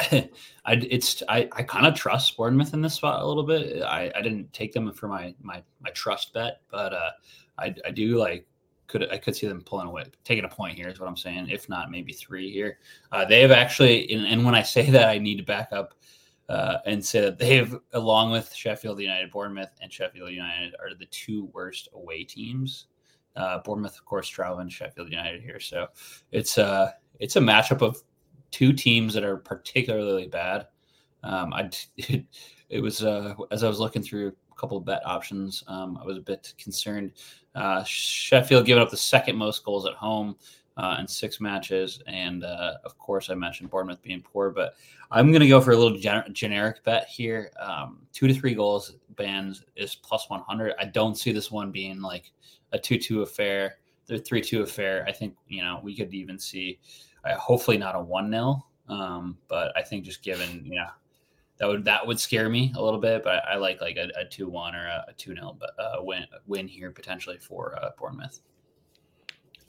I 0.65 0.75
it's 0.75 1.23
I, 1.29 1.49
I 1.53 1.63
kind 1.63 1.87
of 1.87 1.95
trust 1.95 2.37
Bournemouth 2.37 2.75
in 2.75 2.83
this 2.83 2.95
spot 2.95 3.23
a 3.23 3.27
little 3.27 3.43
bit. 3.43 3.83
I, 3.83 4.11
I 4.15 4.23
didn't 4.23 4.53
take 4.53 4.73
them 4.73 4.93
for 4.93 5.09
my 5.09 5.35
my 5.41 5.63
my 5.81 5.91
trust 5.91 6.33
bet, 6.33 6.61
but 6.71 6.93
uh, 6.93 7.11
I 7.59 7.75
I 7.85 7.91
do 7.91 8.17
like 8.17 8.47
could 8.87 9.11
I 9.11 9.19
could 9.19 9.37
see 9.37 9.47
them 9.47 9.63
pulling 9.63 9.87
away, 9.87 10.05
taking 10.25 10.45
a 10.45 10.49
point 10.49 10.77
here 10.77 10.89
is 10.89 11.01
what 11.01 11.09
I'm 11.09 11.17
saying. 11.17 11.49
If 11.51 11.69
not, 11.69 11.91
maybe 11.91 12.13
three 12.13 12.53
here. 12.53 12.79
Uh, 13.13 13.25
they 13.25 13.41
have 13.41 13.51
actually, 13.53 14.11
and, 14.13 14.27
and, 14.27 14.45
when 14.45 14.55
I 14.55 14.63
say 14.63 14.91
that, 14.91 15.09
I 15.09 15.19
need 15.19 15.37
to 15.37 15.45
back 15.45 15.69
up 15.73 15.95
uh, 16.49 16.79
and 16.87 17.05
say 17.05 17.21
that 17.21 17.39
they 17.39 17.57
have, 17.57 17.79
along 17.93 18.33
with 18.33 18.53
Sheffield 18.53 19.01
United, 19.01 19.31
Bournemouth, 19.31 19.71
and 19.81 19.93
Sheffield 19.93 20.31
United, 20.31 20.75
are 20.81 20.95
the 20.99 21.07
two 21.07 21.49
worst 21.53 21.89
away 21.93 22.25
teams 22.25 22.87
uh, 23.37 23.59
Bournemouth, 23.59 23.97
of 23.97 24.05
course, 24.05 24.29
traveling 24.29 24.69
Sheffield 24.69 25.11
United 25.11 25.43
here, 25.43 25.61
so 25.61 25.89
it's 26.33 26.59
a 26.59 26.67
uh, 26.67 26.91
it's 27.19 27.37
a 27.37 27.41
matchup 27.41 27.83
of 27.83 28.03
two 28.51 28.73
teams 28.73 29.15
that 29.15 29.25
are 29.25 29.37
particularly 29.37 30.27
bad. 30.27 30.67
Um, 31.23 31.53
I 31.53 31.71
it, 31.97 32.25
it 32.69 32.81
was 32.81 33.05
uh, 33.05 33.35
as 33.51 33.65
I 33.65 33.69
was 33.69 33.81
looking 33.81 34.03
through 34.03 34.29
a 34.29 34.55
couple 34.55 34.77
of 34.77 34.85
bet 34.85 35.03
options, 35.07 35.65
um, 35.69 35.99
I 36.01 36.05
was 36.05 36.17
a 36.17 36.23
bit 36.23 36.55
concerned. 36.59 37.13
Uh, 37.55 37.83
Sheffield 37.85 38.67
giving 38.67 38.83
up 38.83 38.91
the 38.91 38.97
second 38.97 39.37
most 39.37 39.65
goals 39.65 39.87
at 39.87 39.95
home 39.95 40.37
uh, 40.77 40.97
in 41.01 41.07
six 41.07 41.41
matches, 41.41 42.03
and 42.07 42.45
uh, 42.45 42.75
of 42.85 42.97
course, 42.97 43.29
I 43.29 43.35
mentioned 43.35 43.71
Bournemouth 43.71 44.03
being 44.03 44.23
poor, 44.23 44.51
but 44.51 44.75
I'm 45.11 45.31
going 45.31 45.43
to 45.43 45.49
go 45.49 45.61
for 45.61 45.73
a 45.73 45.77
little 45.77 45.99
gener- 45.99 46.31
generic 46.33 46.85
bet 46.85 47.09
here. 47.09 47.51
Um, 47.61 48.03
two 48.13 48.29
to 48.29 48.35
three 48.35 48.55
goals 48.55 48.95
bands 49.17 49.65
is 49.77 49.95
plus 49.95 50.31
100. 50.31 50.75
I 50.79 50.85
don't 50.87 51.19
see 51.19 51.33
this 51.33 51.51
one 51.51 51.71
being 51.71 52.01
like 52.01 52.33
a 52.73 52.79
two-two 52.79 53.23
affair, 53.23 53.79
the 54.07 54.19
three-two 54.19 54.63
affair. 54.63 55.05
I 55.07 55.13
think 55.13 55.35
you 55.49 55.63
know 55.63 55.81
we 55.83 55.97
could 55.97 56.15
even 56.15 56.39
see, 56.39 56.79
uh, 57.25 57.35
hopefully 57.37 57.79
not 57.79 57.97
a 57.97 58.01
one 58.01 58.31
0 58.31 58.65
um, 58.89 59.39
but 59.49 59.73
I 59.77 59.83
think 59.83 60.05
just 60.05 60.23
given 60.23 60.65
you 60.65 60.75
know 60.75 60.89
that 61.61 61.69
would 61.69 61.85
that 61.85 62.05
would 62.07 62.19
scare 62.19 62.49
me 62.49 62.73
a 62.77 62.83
little 62.83 62.99
bit. 62.99 63.23
But 63.23 63.45
I, 63.47 63.53
I 63.53 63.57
like 63.57 63.81
like 63.81 63.97
a, 63.97 64.25
two 64.25 64.49
one 64.49 64.75
or 64.75 64.87
a, 64.87 65.13
two 65.17 65.35
0 65.35 65.57
uh, 65.79 65.97
win 66.01 66.27
win 66.47 66.67
here 66.67 66.91
potentially 66.91 67.39
for 67.39 67.79
uh, 67.81 67.91
Bournemouth. 67.99 68.41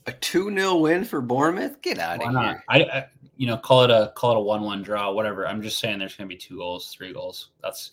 A 0.08 0.14
two 0.14 0.50
0 0.50 0.78
win 0.78 1.06
for 1.06 1.22
Bournemouth? 1.22 1.82
Get 1.82 2.00
out 2.00 2.20
Why 2.20 2.28
of 2.28 2.34
not? 2.34 2.46
here! 2.46 2.64
I, 2.70 2.80
I 2.84 3.08
you 3.36 3.46
know 3.46 3.58
call 3.58 3.84
it 3.84 3.92
a 3.92 4.14
call 4.16 4.32
it 4.32 4.38
a 4.38 4.42
one 4.42 4.64
one 4.64 4.82
draw, 4.82 5.12
whatever. 5.12 5.48
I'm 5.48 5.62
just 5.62 5.80
saying 5.80 6.00
there's 6.00 6.16
going 6.16 6.30
to 6.30 6.34
be 6.34 6.40
two 6.40 6.58
goals, 6.58 6.94
three 6.96 7.14
goals. 7.14 7.52
That's 7.62 7.92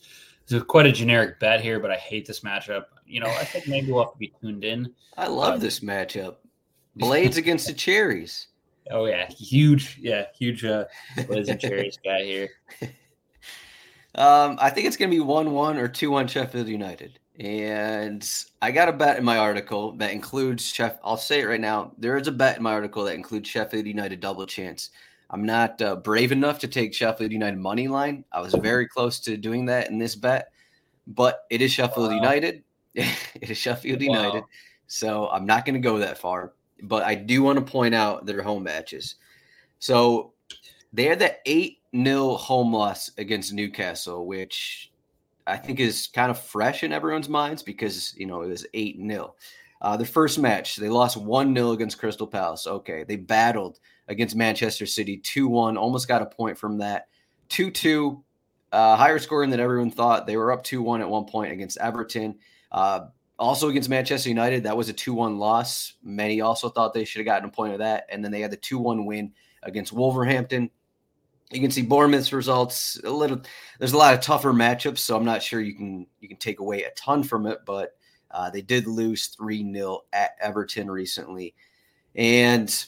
it's 0.49 0.65
quite 0.65 0.87
a 0.87 0.93
generic 0.93 1.39
bet 1.41 1.61
here, 1.61 1.79
but 1.79 1.91
I 1.91 1.97
hate 1.97 2.25
this 2.25 2.41
matchup. 2.41 2.85
You 3.07 3.21
know, 3.21 3.27
I 3.27 3.45
think 3.45 3.69
maybe 3.69 3.93
we'll 3.93 4.05
have 4.05 4.13
to 4.13 4.19
be 4.19 4.33
tuned 4.41 4.65
in. 4.65 4.95
I 5.17 5.27
love 5.27 5.55
um, 5.55 5.61
this 5.61 5.81
matchup. 5.81 6.37
Blades 6.97 7.37
against 7.37 7.67
the 7.67 7.75
cherries. 7.75 8.47
Oh 8.91 9.07
yeah, 9.07 9.29
huge, 9.31 9.99
yeah, 10.01 10.27
huge 10.37 10.65
uh 10.65 10.85
Blades 11.27 11.49
and 11.49 11.61
cherries 11.61 11.99
guy 12.05 12.23
here. 12.23 12.49
Um, 14.15 14.59
I 14.61 14.71
think 14.71 14.87
it's 14.87 14.97
gonna 14.97 15.11
be 15.11 15.21
one 15.21 15.53
one 15.53 15.77
or 15.77 15.89
two 15.89 16.11
one 16.11 16.27
Sheffield 16.27 16.69
United. 16.69 17.19
And 17.39 18.29
I 18.61 18.73
got 18.73 18.89
a 18.89 18.93
bet 18.93 19.17
in 19.17 19.25
my 19.25 19.39
article 19.39 19.93
that 19.99 20.11
includes 20.11 20.65
Chef. 20.65 20.99
I'll 21.05 21.17
say 21.17 21.41
it 21.41 21.47
right 21.47 21.61
now. 21.61 21.93
There 21.97 22.17
is 22.17 22.27
a 22.27 22.33
bet 22.33 22.57
in 22.57 22.65
my 22.65 22.73
article 22.73 23.05
that 23.05 23.15
includes 23.15 23.49
Sheffield 23.49 23.87
United 23.87 24.19
double 24.19 24.45
chance. 24.45 24.91
I'm 25.31 25.45
not 25.45 25.81
uh, 25.81 25.97
brave 25.97 26.33
enough 26.33 26.59
to 26.61 26.69
take 26.69 26.95
Sheffield 26.95 27.31
United 27.31 27.59
money 27.59 27.87
line. 27.87 28.25
I 28.33 28.41
was 28.41 28.55
very 28.55 28.89
close 28.89 29.21
to 29.21 29.37
doing 29.37 29.67
that 29.67 29.89
in 29.89 29.99
this 29.99 30.17
bet, 30.17 30.51
but 31.07 31.45
it 31.49 31.63
is 31.63 31.71
Sheffield 31.71 32.09
wow. 32.09 32.17
United. 32.17 32.65
it 32.95 33.51
is 33.51 33.59
Sheffield 33.59 34.01
wow. 34.01 34.07
United. 34.07 34.45
So 34.89 35.29
I'm 35.29 35.47
not 35.47 35.65
going 35.65 35.75
to 35.75 35.81
go 35.81 35.99
that 35.99 36.19
far, 36.19 36.55
but 36.83 37.03
I 37.05 37.15
do 37.15 37.43
want 37.43 37.59
to 37.59 37.73
point 37.73 37.95
out 37.95 38.27
their 38.27 38.43
home 38.43 38.63
matches. 38.63 39.17
So 39.79 40.33
they 40.93 41.05
had 41.05 41.19
that 41.21 41.41
8 41.47 41.79
0 41.97 42.35
home 42.35 42.73
loss 42.73 43.11
against 43.19 43.53
Newcastle, 43.53 44.27
which 44.27 44.93
I 45.47 45.57
think 45.57 45.81
is 45.81 46.09
kind 46.13 46.31
of 46.31 46.41
fresh 46.41 46.85
in 46.85 46.93
everyone's 46.93 47.29
minds 47.29 47.63
because, 47.63 48.15
you 48.17 48.27
know, 48.27 48.43
it 48.43 48.49
was 48.49 48.67
8 48.75 48.99
0. 48.99 49.35
Uh, 49.81 49.97
the 49.97 50.05
first 50.05 50.39
match, 50.39 50.77
they 50.77 50.89
lost 50.89 51.17
1 51.17 51.55
0 51.55 51.71
against 51.73 51.99
Crystal 51.99 52.27
Palace. 52.27 52.67
Okay. 52.67 53.05
They 53.05 53.17
battled 53.17 53.79
against 54.09 54.37
Manchester 54.37 54.87
City 54.87 55.19
2 55.19 55.49
1, 55.49 55.77
almost 55.77 56.09
got 56.09 56.23
a 56.23 56.27
point 56.27 56.59
from 56.59 56.79
that. 56.79 57.09
2 57.49 57.71
2, 57.71 58.23
uh, 58.73 58.97
higher 58.97 59.19
scoring 59.19 59.51
than 59.51 59.61
everyone 59.61 59.91
thought. 59.91 60.27
They 60.27 60.37
were 60.37 60.53
up 60.53 60.65
2 60.65 60.83
1 60.83 61.01
at 61.01 61.09
one 61.09 61.25
point 61.25 61.53
against 61.53 61.79
Everton. 61.79 62.37
Uh, 62.71 63.07
also 63.39 63.69
against 63.69 63.89
Manchester 63.89 64.29
United, 64.29 64.65
that 64.65 64.77
was 64.77 64.89
a 64.89 64.93
2 64.93 65.15
1 65.15 65.39
loss. 65.39 65.95
Many 66.03 66.41
also 66.41 66.69
thought 66.69 66.93
they 66.93 67.05
should 67.05 67.21
have 67.21 67.27
gotten 67.27 67.49
a 67.49 67.53
point 67.53 67.73
of 67.73 67.79
that. 67.79 68.07
And 68.11 68.25
then 68.25 68.33
they 68.33 68.41
had 68.41 68.51
the 68.51 68.57
2 68.57 68.79
1 68.79 69.07
win 69.07 69.33
against 69.63 69.93
Wolverhampton. 69.93 70.71
You 71.51 71.61
can 71.61 71.71
see 71.71 71.83
Bournemouth's 71.83 72.33
results 72.33 73.01
a 73.05 73.11
little. 73.11 73.41
There's 73.79 73.93
a 73.93 73.99
lot 73.99 74.13
of 74.13 74.21
tougher 74.21 74.53
matchups, 74.53 74.99
so 74.99 75.17
I'm 75.17 75.25
not 75.25 75.43
sure 75.43 75.61
you 75.61 75.75
can 75.75 76.07
you 76.21 76.29
can 76.29 76.37
take 76.37 76.61
away 76.61 76.83
a 76.83 76.91
ton 76.91 77.23
from 77.23 77.47
it. 77.47 77.61
But 77.65 77.97
uh, 78.31 78.51
they 78.51 78.61
did 78.61 78.87
lose 78.87 79.29
three 79.29 79.63
0 79.73 80.01
at 80.13 80.33
Everton 80.43 80.91
recently, 80.91 81.55
and 82.15 82.85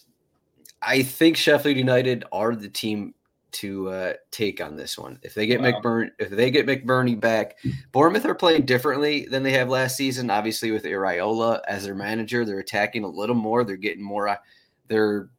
I 0.82 1.02
think 1.02 1.38
Sheffield 1.38 1.78
United 1.78 2.24
are 2.32 2.54
the 2.54 2.68
team 2.68 3.14
to 3.52 3.88
uh, 3.88 4.12
take 4.30 4.60
on 4.60 4.76
this 4.76 4.98
one. 4.98 5.18
If 5.22 5.34
they 5.34 5.46
get 5.46 5.60
wow. 5.60 5.72
McBurn, 5.72 6.10
if 6.18 6.30
they 6.30 6.50
get 6.50 6.66
McBurnie 6.66 7.18
back, 7.18 7.58
Bournemouth 7.92 8.24
are 8.24 8.34
playing 8.34 8.66
differently 8.66 9.26
than 9.26 9.42
they 9.42 9.52
have 9.52 9.68
last 9.68 9.96
season. 9.96 10.30
Obviously, 10.30 10.70
with 10.70 10.84
Iraola 10.84 11.60
as 11.68 11.84
their 11.84 11.94
manager, 11.94 12.44
they're 12.44 12.58
attacking 12.58 13.04
a 13.04 13.08
little 13.08 13.36
more. 13.36 13.64
They're 13.64 13.76
getting 13.76 14.02
more. 14.02 14.28
Uh, 14.28 14.36
they're 14.88 15.30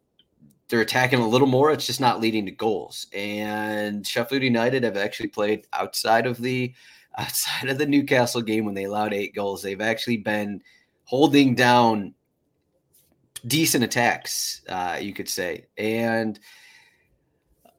they're 0.69 0.81
attacking 0.81 1.19
a 1.19 1.27
little 1.27 1.47
more. 1.47 1.71
It's 1.71 1.85
just 1.85 1.99
not 1.99 2.21
leading 2.21 2.45
to 2.45 2.51
goals. 2.51 3.07
And 3.13 4.07
Sheffield 4.07 4.41
United 4.41 4.83
have 4.83 4.97
actually 4.97 5.27
played 5.27 5.67
outside 5.73 6.25
of 6.25 6.37
the 6.37 6.73
outside 7.17 7.69
of 7.69 7.77
the 7.77 7.85
Newcastle 7.85 8.41
game 8.41 8.65
when 8.65 8.73
they 8.73 8.85
allowed 8.85 9.13
eight 9.13 9.35
goals. 9.35 9.61
They've 9.61 9.81
actually 9.81 10.17
been 10.17 10.63
holding 11.03 11.55
down 11.55 12.13
decent 13.47 13.83
attacks, 13.83 14.61
uh, 14.69 14.97
you 15.01 15.13
could 15.13 15.27
say. 15.27 15.65
And 15.77 16.39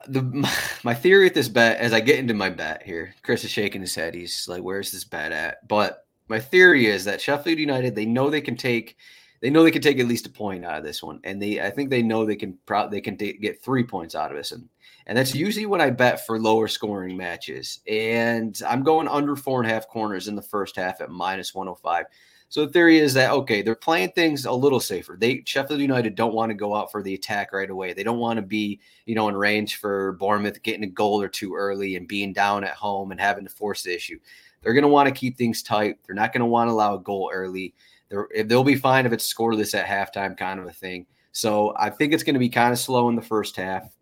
the 0.09 0.23
my 0.85 0.95
theory 0.95 1.25
with 1.25 1.35
this 1.35 1.49
bet, 1.49 1.79
as 1.79 1.93
I 1.93 2.01
get 2.01 2.19
into 2.19 2.35
my 2.35 2.51
bet 2.51 2.83
here, 2.83 3.15
Chris 3.23 3.45
is 3.45 3.51
shaking 3.51 3.81
his 3.81 3.95
head. 3.95 4.15
He's 4.15 4.47
like, 4.49 4.63
"Where's 4.63 4.91
this 4.91 5.05
bet 5.05 5.33
at?" 5.33 5.67
But 5.69 6.07
my 6.29 6.41
theory 6.41 6.87
is 6.87 7.05
that 7.05 7.21
Sheffield 7.21 7.59
United, 7.59 7.95
they 7.95 8.07
know 8.07 8.31
they 8.31 8.41
can 8.41 8.57
take, 8.57 8.97
they 9.41 9.51
know 9.51 9.63
they 9.63 9.71
can 9.71 9.83
take 9.83 9.99
at 9.99 10.07
least 10.07 10.27
a 10.27 10.31
point 10.31 10.65
out 10.65 10.79
of 10.79 10.85
this 10.85 11.03
one, 11.03 11.21
and 11.25 11.41
they, 11.41 11.61
I 11.61 11.71
think 11.71 11.91
they 11.91 12.03
know 12.03 12.25
they 12.25 12.37
can 12.37 12.59
probably 12.67 12.99
they 12.99 13.03
can 13.03 13.17
t- 13.17 13.35
get 13.35 13.63
three 13.63 13.85
points 13.85 14.15
out 14.15 14.31
of 14.31 14.37
this, 14.37 14.53
and 14.53 14.69
and 15.07 15.19
that's 15.19 15.35
usually 15.35 15.67
when 15.67 15.81
I 15.81 15.91
bet 15.91 16.27
for 16.27 16.39
lower 16.39 16.69
scoring 16.69 17.17
matches. 17.17 17.81
And 17.89 18.59
I'm 18.69 18.83
going 18.83 19.09
under 19.09 19.37
four 19.37 19.61
and 19.61 19.71
a 19.71 19.75
half 19.75 19.89
corners 19.89 20.29
in 20.29 20.37
the 20.37 20.43
first 20.43 20.77
half 20.77 21.01
at 21.01 21.11
minus 21.11 21.55
105. 21.55 22.07
So 22.53 22.67
the 22.67 22.73
theory 22.73 22.99
is 22.99 23.15
that 23.15 23.31
okay, 23.31 23.63
they're 23.63 23.75
playing 23.75 24.11
things 24.11 24.45
a 24.45 24.53
little 24.53 24.79
safer. 24.79 25.17
They 25.19 25.43
Sheffield 25.47 25.81
United 25.81 26.15
don't 26.15 26.35
want 26.35 26.51
to 26.51 26.55
go 26.55 26.77
out 26.77 26.93
for 26.93 27.03
the 27.03 27.15
attack 27.15 27.55
right 27.55 27.71
away. 27.71 27.95
They 27.95 28.03
don't 28.03 28.19
want 28.19 28.37
to 28.37 28.43
be, 28.43 28.79
you 29.07 29.15
know, 29.15 29.31
in 29.31 29.35
range 29.35 29.77
for 29.77 30.13
Bournemouth 30.21 30.63
getting 30.63 30.85
a 30.85 30.89
goal 30.89 31.23
or 31.23 31.29
two 31.29 31.55
early 31.55 31.97
and 31.97 32.07
being 32.07 32.35
down 32.35 32.63
at 32.63 32.75
home 32.75 33.11
and 33.11 33.19
having 33.19 33.45
to 33.45 33.51
force 33.51 33.85
the 33.85 33.95
issue. 33.95 34.19
They're 34.61 34.75
going 34.75 34.83
to 34.83 34.89
want 34.89 35.09
to 35.09 35.19
keep 35.19 35.39
things 35.39 35.63
tight. 35.63 35.97
They're 36.07 36.15
not 36.15 36.35
going 36.35 36.41
to 36.41 36.47
want 36.47 36.69
to 36.69 36.73
allow 36.73 36.95
a 36.95 37.01
goal 37.01 37.31
early. 37.33 37.73
They're, 38.11 38.29
they'll 38.45 38.63
be 38.63 38.77
fine 38.77 39.07
if 39.07 39.15
it's 39.15 39.33
scoreless 39.33 39.75
at 39.75 39.87
halftime, 39.87 40.37
kind 40.37 40.61
of 40.61 40.67
a 40.67 40.73
thing. 40.73 41.07
So 41.33 41.75
I 41.79 41.89
think 41.89 42.13
it's 42.13 42.23
going 42.23 42.35
to 42.35 42.39
be 42.39 42.51
kind 42.51 42.75
of 42.75 42.79
slow 42.79 43.09
in 43.09 43.17
the 43.17 43.23
first 43.23 43.57
half. 43.57 43.97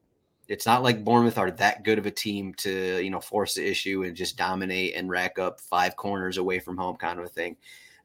It's 0.49 0.67
not 0.67 0.83
like 0.83 1.05
Bournemouth 1.05 1.39
are 1.39 1.53
that 1.53 1.85
good 1.85 1.99
of 1.99 2.07
a 2.07 2.11
team 2.11 2.55
to, 2.55 3.01
you 3.01 3.11
know, 3.11 3.21
force 3.21 3.55
the 3.55 3.65
issue 3.65 4.03
and 4.03 4.17
just 4.17 4.37
dominate 4.37 4.97
and 4.97 5.09
rack 5.09 5.39
up 5.39 5.61
five 5.61 5.95
corners 5.95 6.37
away 6.37 6.59
from 6.59 6.77
home, 6.77 6.97
kind 6.97 7.21
of 7.21 7.25
a 7.25 7.29
thing. 7.29 7.57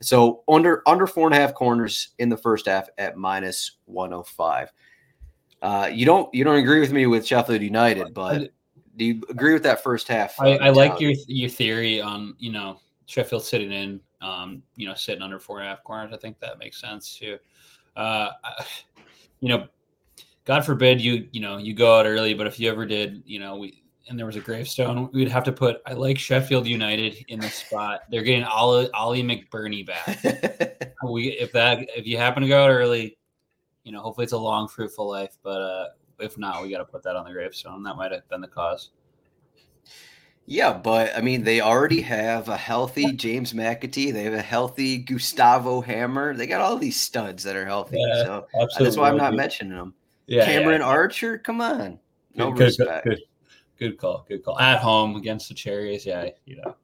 So 0.05 0.43
under 0.47 0.87
under 0.87 1.07
four 1.07 1.27
and 1.27 1.35
a 1.35 1.39
half 1.39 1.53
corners 1.53 2.09
in 2.19 2.29
the 2.29 2.37
first 2.37 2.67
half 2.67 2.89
at 2.97 3.17
minus 3.17 3.77
105. 3.85 4.71
Uh, 5.61 5.89
you 5.91 6.05
don't 6.05 6.31
you 6.33 6.43
don't 6.43 6.57
agree 6.57 6.79
with 6.79 6.91
me 6.91 7.07
with 7.07 7.25
Sheffield 7.25 7.61
United, 7.61 8.13
but 8.13 8.51
do 8.97 9.05
you 9.05 9.21
agree 9.29 9.53
with 9.53 9.63
that 9.63 9.81
first 9.81 10.07
half? 10.07 10.39
I, 10.39 10.57
I 10.57 10.69
like 10.69 10.99
your 10.99 11.13
your 11.27 11.49
theory 11.49 12.01
on 12.01 12.35
you 12.37 12.51
know 12.51 12.79
Sheffield 13.07 13.43
sitting 13.43 13.71
in, 13.71 13.99
um, 14.21 14.61
you 14.75 14.87
know, 14.87 14.93
sitting 14.93 15.21
under 15.21 15.39
four 15.39 15.59
and 15.59 15.67
a 15.67 15.69
half 15.69 15.83
corners. 15.83 16.13
I 16.13 16.17
think 16.17 16.39
that 16.39 16.59
makes 16.59 16.79
sense 16.79 17.17
too. 17.17 17.39
Uh, 17.95 18.29
you 19.39 19.49
know, 19.49 19.67
God 20.43 20.65
forbid 20.65 21.01
you 21.01 21.27
you 21.31 21.41
know 21.41 21.57
you 21.57 21.73
go 21.73 21.99
out 21.99 22.05
early, 22.05 22.33
but 22.33 22.47
if 22.47 22.59
you 22.59 22.69
ever 22.69 22.85
did, 22.85 23.23
you 23.25 23.39
know, 23.39 23.55
we 23.55 23.81
and 24.07 24.17
there 24.17 24.25
was 24.25 24.35
a 24.35 24.41
gravestone, 24.41 25.09
we'd 25.13 25.29
have 25.29 25.43
to 25.45 25.51
put 25.51 25.81
I 25.85 25.93
like 25.93 26.17
Sheffield 26.19 26.67
United 26.67 27.25
in 27.27 27.39
the 27.39 27.49
spot. 27.49 28.01
They're 28.09 28.23
getting 28.23 28.43
Ollie, 28.43 28.89
Ollie 28.91 29.23
McBurnie 29.23 29.85
back. 29.85 30.93
we 31.03 31.29
if 31.29 31.51
that 31.53 31.79
if 31.95 32.05
you 32.05 32.17
happen 32.17 32.43
to 32.43 32.49
go 32.49 32.63
out 32.63 32.69
early, 32.69 33.17
you 33.83 33.91
know, 33.91 34.01
hopefully 34.01 34.23
it's 34.23 34.33
a 34.33 34.37
long, 34.37 34.67
fruitful 34.67 35.09
life. 35.09 35.37
But 35.43 35.61
uh 35.61 35.85
if 36.19 36.37
not, 36.37 36.63
we 36.63 36.69
got 36.69 36.77
to 36.79 36.85
put 36.85 37.03
that 37.03 37.15
on 37.15 37.25
the 37.25 37.31
gravestone. 37.31 37.83
That 37.83 37.95
might 37.95 38.11
have 38.11 38.27
been 38.29 38.41
the 38.41 38.47
cause. 38.47 38.91
Yeah, 40.47 40.73
but 40.73 41.15
I 41.17 41.21
mean, 41.21 41.43
they 41.43 41.59
already 41.59 42.01
have 42.01 42.49
a 42.49 42.57
healthy 42.57 43.11
James 43.13 43.53
McAtee. 43.53 44.13
They 44.13 44.23
have 44.23 44.33
a 44.33 44.41
healthy 44.41 44.99
Gustavo 44.99 45.81
Hamer. 45.81 46.35
They 46.35 46.45
got 46.45 46.61
all 46.61 46.77
these 46.77 46.99
studs 46.99 47.43
that 47.43 47.55
are 47.55 47.65
healthy. 47.65 47.97
Yeah, 47.99 48.23
so 48.23 48.47
that's 48.77 48.95
why 48.95 49.09
I'm 49.09 49.17
not 49.17 49.33
mentioning 49.33 49.75
them. 49.75 49.95
Yeah, 50.27 50.45
Cameron 50.45 50.81
yeah. 50.81 50.87
Archer, 50.87 51.39
come 51.39 51.61
on. 51.61 51.99
No 52.35 52.51
respect. 52.51 53.07
Good 53.77 53.97
call. 53.97 54.25
Good 54.27 54.43
call. 54.43 54.59
At 54.59 54.79
home 54.79 55.15
against 55.15 55.49
the 55.49 55.53
Cherries, 55.53 56.05
yeah, 56.05 56.29
you 56.45 56.57
know. 56.57 56.75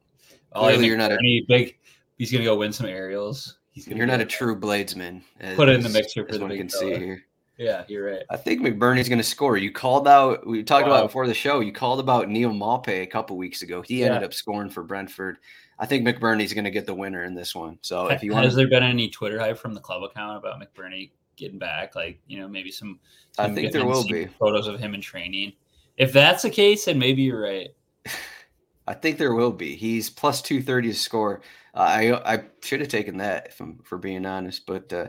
Clearly, 0.54 0.86
you're 0.86 0.96
not 0.96 1.12
a 1.12 1.44
big. 1.48 1.78
He's 2.18 2.30
gonna 2.30 2.44
go 2.44 2.56
win 2.56 2.72
some 2.72 2.86
aerials. 2.86 3.58
He's 3.70 3.88
you're 3.88 4.06
not 4.06 4.20
a 4.20 4.26
true 4.26 4.58
bladesman. 4.58 5.22
Put 5.56 5.68
it 5.68 5.76
in 5.76 5.82
the 5.82 5.88
mixer 5.88 6.26
for 6.26 6.32
the 6.32 6.40
one 6.40 6.56
can 6.56 6.68
see 6.68 6.94
here. 6.94 7.24
Yeah, 7.58 7.84
you're 7.86 8.12
right. 8.12 8.22
I 8.30 8.36
think 8.36 8.62
McBurnie's 8.62 9.08
going 9.08 9.18
to 9.18 9.24
score. 9.24 9.56
You 9.56 9.70
called 9.70 10.08
out. 10.08 10.46
We 10.46 10.62
talked 10.62 10.86
wow. 10.86 10.94
about 10.94 11.06
before 11.08 11.26
the 11.26 11.34
show. 11.34 11.60
You 11.60 11.72
called 11.72 12.00
about 12.00 12.28
Neal 12.28 12.50
Maupay 12.50 13.02
a 13.02 13.06
couple 13.06 13.36
weeks 13.36 13.62
ago. 13.62 13.82
He 13.82 14.00
yeah. 14.00 14.06
ended 14.06 14.24
up 14.24 14.34
scoring 14.34 14.70
for 14.70 14.82
Brentford. 14.82 15.36
I 15.78 15.86
think 15.86 16.06
McBurnie's 16.06 16.54
going 16.54 16.64
to 16.64 16.70
get 16.70 16.86
the 16.86 16.94
winner 16.94 17.24
in 17.24 17.34
this 17.34 17.54
one. 17.54 17.78
So 17.82 18.08
if 18.08 18.22
you 18.22 18.32
want, 18.32 18.46
has 18.46 18.54
there 18.54 18.68
been 18.68 18.82
any 18.82 19.08
Twitter 19.08 19.38
hype 19.38 19.58
from 19.58 19.74
the 19.74 19.80
club 19.80 20.02
account 20.02 20.38
about 20.38 20.60
McBurnie 20.60 21.10
getting 21.36 21.58
back? 21.58 21.94
Like 21.94 22.20
you 22.26 22.40
know, 22.40 22.48
maybe 22.48 22.70
some. 22.70 22.98
I 23.38 23.48
think 23.50 23.72
there 23.72 23.86
will 23.86 24.04
be 24.04 24.26
photos 24.26 24.66
of 24.66 24.80
him 24.80 24.94
in 24.94 25.00
training. 25.00 25.52
If 25.96 26.12
that's 26.12 26.42
the 26.42 26.50
case, 26.50 26.86
then 26.86 26.98
maybe 26.98 27.22
you're 27.22 27.42
right. 27.42 27.70
I 28.86 28.94
think 28.94 29.18
there 29.18 29.34
will 29.34 29.52
be. 29.52 29.76
He's 29.76 30.10
plus 30.10 30.42
two 30.42 30.62
thirty 30.62 30.88
to 30.88 30.94
score. 30.94 31.42
Uh, 31.74 31.78
I 31.80 32.34
I 32.34 32.44
should 32.62 32.80
have 32.80 32.88
taken 32.88 33.18
that 33.18 33.46
if 33.48 33.60
I'm 33.60 33.78
for 33.84 33.98
being 33.98 34.26
honest, 34.26 34.66
but 34.66 34.92
uh, 34.92 35.08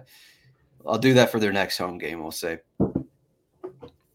I'll 0.85 0.97
do 0.99 1.13
that 1.15 1.31
for 1.31 1.39
their 1.39 1.51
next 1.53 1.77
home 1.77 1.97
game. 1.97 2.21
We'll 2.21 2.31
say. 2.31 2.59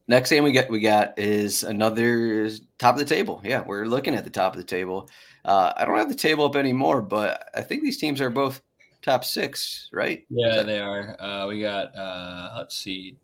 Next 0.07 0.31
game 0.31 0.43
we 0.45 0.53
get 0.53 0.71
we 0.71 0.81
got 0.81 1.19
is 1.19 1.65
another 1.65 2.49
top 2.79 2.95
of 2.95 2.99
the 2.99 3.05
table. 3.05 3.43
Yeah, 3.45 3.63
we're 3.67 3.85
looking 3.85 4.15
at 4.15 4.25
the 4.25 4.31
top 4.31 4.55
of 4.55 4.59
the 4.59 4.65
table. 4.65 5.11
Uh, 5.45 5.73
I 5.77 5.85
don't 5.85 5.99
have 5.99 6.09
the 6.09 6.15
table 6.15 6.45
up 6.47 6.57
anymore, 6.57 7.03
but 7.03 7.49
I 7.55 7.61
think 7.61 7.83
these 7.83 7.99
teams 7.99 8.21
are 8.21 8.31
both 8.31 8.63
top 9.03 9.23
six, 9.25 9.89
right? 9.93 10.25
Yeah, 10.31 10.57
that- 10.57 10.67
they 10.67 10.79
are. 10.79 11.21
Uh, 11.21 11.47
we 11.47 11.61
got 11.61 11.95
uh, 11.95 12.55
let's 12.57 12.77
see, 12.77 13.17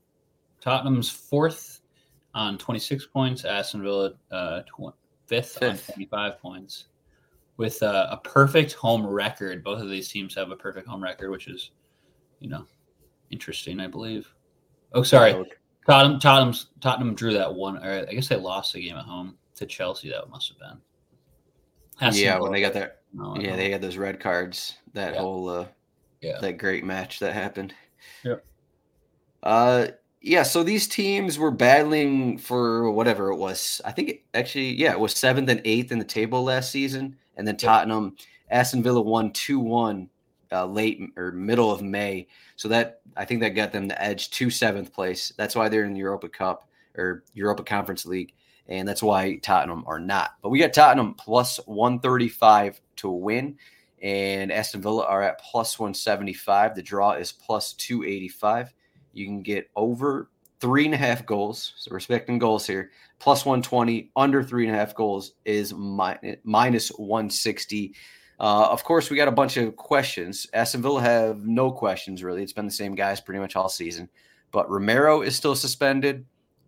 Tottenham's 0.61 1.09
fourth 1.09 1.74
on 2.35 2.59
26 2.59 3.07
points. 3.07 3.45
Aston 3.45 3.83
Villa 3.83 4.13
uh, 4.31 4.63
tw- 4.63 4.95
fifth, 5.27 5.59
fifth, 5.59 5.89
on 5.91 5.95
25 5.95 6.39
points. 6.41 6.87
With 7.57 7.83
uh, 7.83 8.09
a 8.11 8.17
perfect 8.17 8.73
home 8.73 9.07
record, 9.07 9.63
both 9.63 9.81
of 9.81 9.89
these 9.89 10.09
teams 10.09 10.35
have 10.35 10.51
a 10.51 10.57
perfect 10.57 10.89
home 10.89 11.03
record, 11.03 11.31
which 11.31 11.47
is, 11.47 11.71
you 12.41 12.49
know, 12.49 12.67
interesting. 13.31 13.79
I 13.79 13.87
believe. 13.87 14.33
Oh, 14.93 15.05
sorry, 15.05 15.33
Tottenham. 15.87 16.19
Tottenham's, 16.19 16.67
Tottenham 16.81 17.15
drew 17.15 17.33
that 17.35 17.55
one. 17.55 17.77
Or 17.85 18.07
I 18.09 18.13
guess 18.13 18.29
they 18.29 18.37
lost 18.37 18.73
the 18.73 18.85
game 18.85 18.97
at 18.97 19.05
home 19.05 19.37
to 19.57 19.67
Chelsea. 19.67 20.11
That 20.11 20.29
must 20.31 20.49
have 20.49 20.59
been. 20.59 20.81
Aston 22.01 22.25
yeah, 22.25 22.35
Villa. 22.35 22.43
when 22.43 22.53
they 22.53 22.61
got 22.61 22.75
that. 22.75 23.03
No, 23.13 23.37
yeah, 23.39 23.55
they 23.55 23.71
had 23.71 23.81
those 23.81 23.97
red 23.97 24.19
cards. 24.19 24.75
That 24.95 25.15
yeah. 25.15 25.21
whole, 25.21 25.49
uh, 25.49 25.67
yeah, 26.21 26.41
that 26.41 26.59
great 26.59 26.85
match 26.85 27.21
that 27.21 27.33
happened. 27.33 27.73
Yeah. 28.25 28.37
Uh, 29.45 29.89
yeah, 30.27 30.43
so 30.43 30.63
these 30.63 30.89
teams 30.89 31.39
were 31.39 31.51
battling 31.51 32.39
for 32.39 32.91
whatever 32.91 33.31
it 33.31 33.37
was. 33.37 33.83
I 33.85 33.93
think 33.93 34.09
it, 34.09 34.23
actually, 34.33 34.73
yeah, 34.73 34.93
it 34.93 34.99
was 34.99 35.13
seventh 35.13 35.51
and 35.51 35.61
eighth 35.67 35.93
in 35.93 35.99
the 35.99 36.05
table 36.05 36.43
last 36.43 36.71
season, 36.71 37.17
and 37.37 37.47
then 37.47 37.59
Tottenham, 37.59 38.17
Aston 38.49 38.83
Villa 38.83 39.03
won 39.03 39.33
two 39.33 39.59
one 39.59 40.09
uh, 40.51 40.65
late 40.65 40.99
or 41.19 41.31
middle 41.33 41.71
of 41.71 41.83
May. 41.83 42.27
So 42.57 42.69
that 42.69 43.03
I 43.19 43.27
think 43.27 43.43
that 43.43 43.51
got 43.51 43.71
them 43.73 43.87
the 43.87 44.01
edge 44.03 44.31
to 44.31 44.49
seventh 44.49 44.95
place. 44.95 45.31
That's 45.37 45.55
why 45.55 45.69
they're 45.69 45.85
in 45.85 45.93
the 45.93 45.99
Europa 45.99 46.31
Cup 46.31 46.71
or 46.97 47.23
Europa 47.35 47.63
Conference 47.63 48.07
League. 48.07 48.33
and 48.67 48.89
that's 48.89 49.03
why 49.03 49.37
Tottenham 49.43 49.85
are 49.87 50.01
not. 50.01 50.37
But 50.43 50.49
we 50.49 50.59
got 50.59 50.73
Tottenham 50.73 51.13
plus 51.15 51.59
135 51.67 52.81
to 52.97 53.11
win, 53.11 53.59
and 54.03 54.51
Aston 54.51 54.81
Villa 54.81 55.05
are 55.05 55.23
at 55.23 55.39
plus 55.39 55.79
175. 55.79 56.77
The 56.77 56.83
draw 56.83 57.13
is 57.13 57.31
plus 57.31 57.75
285. 57.75 58.73
You 59.15 59.27
can 59.27 59.43
get 59.43 59.71
over 59.77 60.29
three 60.61 60.87
and 60.87 60.95
a 60.95 60.99
half 60.99 61.27
goals. 61.27 61.75
So 61.77 61.91
respecting 61.91 62.39
goals 62.39 62.67
here, 62.67 62.91
plus 63.19 63.45
120. 63.45 64.11
Under 64.17 64.43
three 64.43 64.67
and 64.67 64.75
a 64.75 64.79
half 64.79 64.95
goals 64.95 65.35
is 65.45 65.75
mi- 65.75 66.37
minus 66.43 66.89
160. 66.89 67.95
Uh, 68.41 68.69
of 68.71 68.83
course, 68.83 69.11
we 69.11 69.17
got 69.17 69.29
a 69.29 69.33
bunch 69.33 69.57
of 69.57 69.77
questions. 69.77 70.47
Aston 70.55 70.83
Villa 70.83 71.01
have 71.01 71.47
no 71.47 71.71
questions 71.71 72.23
really. 72.23 72.43
It's 72.43 72.53
been 72.53 72.67
the 72.67 72.73
same 72.73 72.95
guys 72.95 73.21
pretty 73.21 73.41
much 73.41 73.57
all 73.57 73.69
season. 73.69 74.09
But 74.51 74.71
Romero 74.71 75.23
is 75.23 75.37
still 75.37 75.55
suspended. 75.55 76.25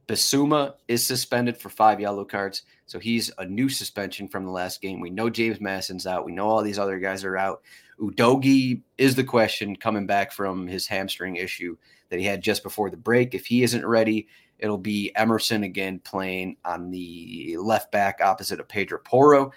Bissouma 0.09 0.75
is 0.87 1.05
suspended 1.05 1.57
for 1.57 1.69
five 1.69 1.99
yellow 1.99 2.25
cards. 2.25 2.63
So 2.87 2.99
he's 3.01 3.33
a 3.39 3.45
new 3.45 3.69
suspension 3.69 4.29
from 4.29 4.45
the 4.45 4.53
last 4.53 4.81
game. 4.81 5.01
We 5.01 5.11
know 5.11 5.29
James 5.29 5.61
Maddison's 5.61 6.07
out. 6.07 6.25
We 6.25 6.33
know 6.33 6.49
all 6.49 6.63
these 6.63 6.79
other 6.79 6.99
guys 6.99 7.25
are 7.25 7.37
out. 7.37 7.63
Udogie 7.99 8.83
is 8.99 9.17
the 9.17 9.25
question 9.25 9.75
coming 9.75 10.07
back 10.07 10.33
from 10.33 10.67
his 10.67 10.87
hamstring 10.87 11.37
issue 11.37 11.77
that 12.11 12.19
he 12.19 12.25
had 12.25 12.43
just 12.43 12.63
before 12.63 12.91
the 12.91 12.97
break. 12.97 13.35
If 13.35 13.47
he 13.47 13.63
isn't 13.63 13.85
ready, 13.85 14.29
it'll 14.59 14.79
be 14.79 15.13
Emerson 15.15 15.63
again 15.65 15.99
playing 16.01 16.57
on 16.65 16.91
the 16.91 17.57
left 17.59 17.93
back 17.93 18.21
opposite 18.23 18.61
of 18.61 18.69
Pedro 18.69 18.99
Poro. 19.05 19.53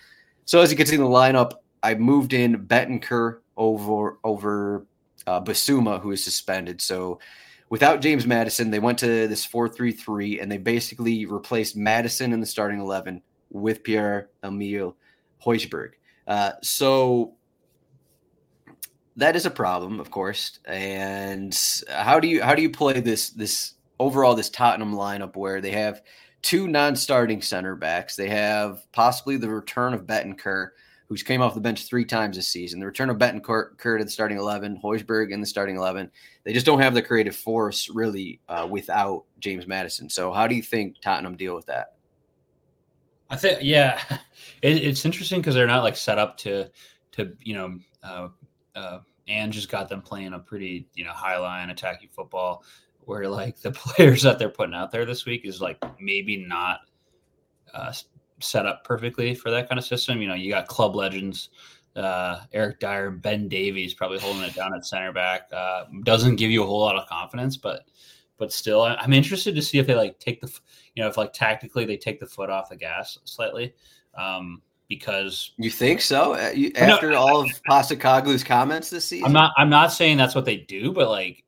So 0.45 0.62
as 0.62 0.71
you 0.71 0.77
can 0.77 0.85
see 0.85 0.95
in 0.95 1.01
the 1.01 1.07
lineup, 1.07 1.53
I 1.83 1.95
moved 1.95 2.33
in 2.33 2.67
Bentancur 2.67 3.39
over 3.55 4.19
over 4.23 4.85
uh, 5.27 5.41
Bissouma, 5.41 6.01
who 6.01 6.12
is 6.12 6.23
suspended. 6.23 6.81
So 6.81 7.19
without 7.69 8.01
James 8.01 8.25
Maddison, 8.25 8.71
they 8.71 8.79
went 8.79 8.97
to 8.99 9.27
this 9.27 9.45
4-3-3 9.45 10.41
and 10.41 10.51
they 10.51 10.57
basically 10.57 11.25
replaced 11.25 11.77
Maddison 11.77 12.33
in 12.33 12.39
the 12.39 12.45
starting 12.45 12.79
11 12.79 13.21
with 13.51 13.83
Pierre 13.83 14.29
Emile 14.43 14.95
Højbjerg. 15.45 15.91
Uh, 16.27 16.51
so 16.62 17.35
that 19.19 19.36
is 19.36 19.45
a 19.45 19.51
problem, 19.51 19.99
of 19.99 20.12
course. 20.12 20.60
And 20.65 21.58
how 21.89 22.19
do 22.19 22.27
you 22.27 22.41
how 22.41 22.55
do 22.55 22.62
you 22.62 22.69
play 22.69 22.99
this 22.99 23.29
this 23.29 23.73
overall 23.99 24.36
this 24.36 24.49
Tottenham 24.49 24.93
lineup 24.93 25.36
where 25.36 25.62
they 25.62 25.71
have 25.71 26.01
two 26.41 26.67
non-starting 26.67 27.41
center 27.41 27.75
backs, 27.75 28.15
they 28.15 28.29
have 28.29 28.89
possibly 28.93 29.36
the 29.36 29.49
return 29.49 29.93
of 29.93 30.05
Bentancur, 30.05 30.69
who's 31.08 31.21
came 31.21 31.41
off 31.41 31.53
the 31.53 31.60
bench 31.60 31.86
three 31.86 32.05
times 32.05 32.38
this 32.38 32.47
season, 32.47 32.79
the 32.79 32.86
return 32.86 33.10
of 33.10 33.17
Bentancur 33.17 33.77
to 33.77 34.03
the 34.03 34.10
starting 34.10 34.38
eleven, 34.38 34.79
Højbjerg 34.82 35.32
in 35.32 35.41
the 35.41 35.45
starting 35.45 35.75
eleven. 35.75 36.10
They 36.45 36.53
just 36.53 36.65
don't 36.65 36.82
have 36.82 36.93
the 36.93 37.01
creative 37.01 37.36
force 37.36 37.89
really 37.89 38.39
uh, 38.47 38.67
without 38.69 39.25
James 39.39 39.67
Maddison. 39.67 40.10
So 40.10 40.32
how 40.32 40.47
do 40.47 40.55
you 40.55 40.63
think 40.63 41.01
Tottenham 41.01 41.36
deal 41.36 41.55
with 41.55 41.65
that? 41.65 41.95
I 43.29 43.36
think 43.36 43.60
yeah, 43.62 44.01
it, 44.62 44.77
it's 44.77 45.05
interesting 45.05 45.41
because 45.41 45.55
they're 45.55 45.67
not 45.67 45.84
like 45.84 45.97
set 45.97 46.17
up 46.17 46.38
to 46.38 46.71
to 47.13 47.34
you 47.41 47.53
know 47.55 47.79
uh, 48.01 48.29
uh, 48.75 48.99
and 49.29 49.53
just 49.53 49.69
got 49.69 49.87
them 49.87 50.01
playing 50.01 50.33
a 50.33 50.39
pretty 50.39 50.87
you 50.95 51.05
know 51.05 51.11
high 51.11 51.37
line 51.37 51.69
attacking 51.69 52.09
football 52.09 52.63
where 53.05 53.27
like 53.29 53.59
the 53.61 53.71
players 53.71 54.23
that 54.23 54.37
they're 54.37 54.49
putting 54.49 54.75
out 54.75 54.91
there 54.91 55.05
this 55.05 55.25
week 55.25 55.45
is 55.45 55.61
like 55.61 55.81
maybe 55.99 56.35
not 56.35 56.81
uh, 57.73 57.93
set 58.41 58.65
up 58.65 58.83
perfectly 58.83 59.33
for 59.33 59.51
that 59.51 59.69
kind 59.69 59.79
of 59.79 59.85
system. 59.85 60.21
You 60.21 60.27
know, 60.27 60.33
you 60.33 60.51
got 60.51 60.67
club 60.67 60.95
legends, 60.95 61.49
uh, 61.95 62.41
Eric 62.51 62.79
Dier, 62.79 63.11
Ben 63.11 63.47
Davies 63.47 63.93
probably 63.93 64.19
holding 64.19 64.43
it 64.43 64.55
down 64.55 64.73
at 64.73 64.85
center 64.85 65.11
back. 65.13 65.43
Uh, 65.53 65.85
doesn't 66.03 66.37
give 66.37 66.51
you 66.51 66.63
a 66.63 66.65
whole 66.65 66.79
lot 66.79 66.95
of 66.95 67.07
confidence, 67.07 67.57
but 67.57 67.85
but 68.37 68.53
still, 68.53 68.83
I'm 68.83 69.11
interested 69.11 69.53
to 69.55 69.61
see 69.61 69.79
if 69.79 69.87
they 69.87 69.95
like 69.95 70.17
take 70.19 70.39
the, 70.39 70.47
you 70.95 71.03
know, 71.03 71.09
if 71.09 71.17
like 71.17 71.33
tactically 71.33 71.85
they 71.85 71.97
take 71.97 72.21
the 72.21 72.25
foot 72.25 72.49
off 72.49 72.69
the 72.69 72.77
gas 72.77 73.17
slightly. 73.25 73.73
Um, 74.15 74.61
because 74.89 75.52
you 75.58 75.69
think 75.69 76.02
so 76.02 76.36
after 76.36 77.12
no, 77.12 77.17
all 77.17 77.41
of 77.41 77.49
Postecoglou's 77.69 78.43
comments 78.43 78.89
this 78.89 79.06
season. 79.06 79.28
I'm 79.28 79.34
not. 79.34 79.54
I'm 79.56 79.69
not 79.69 79.93
saying 79.93 80.17
that's 80.17 80.36
what 80.36 80.45
they 80.45 80.58
do, 80.58 80.91
but 80.91 81.10
like 81.10 81.43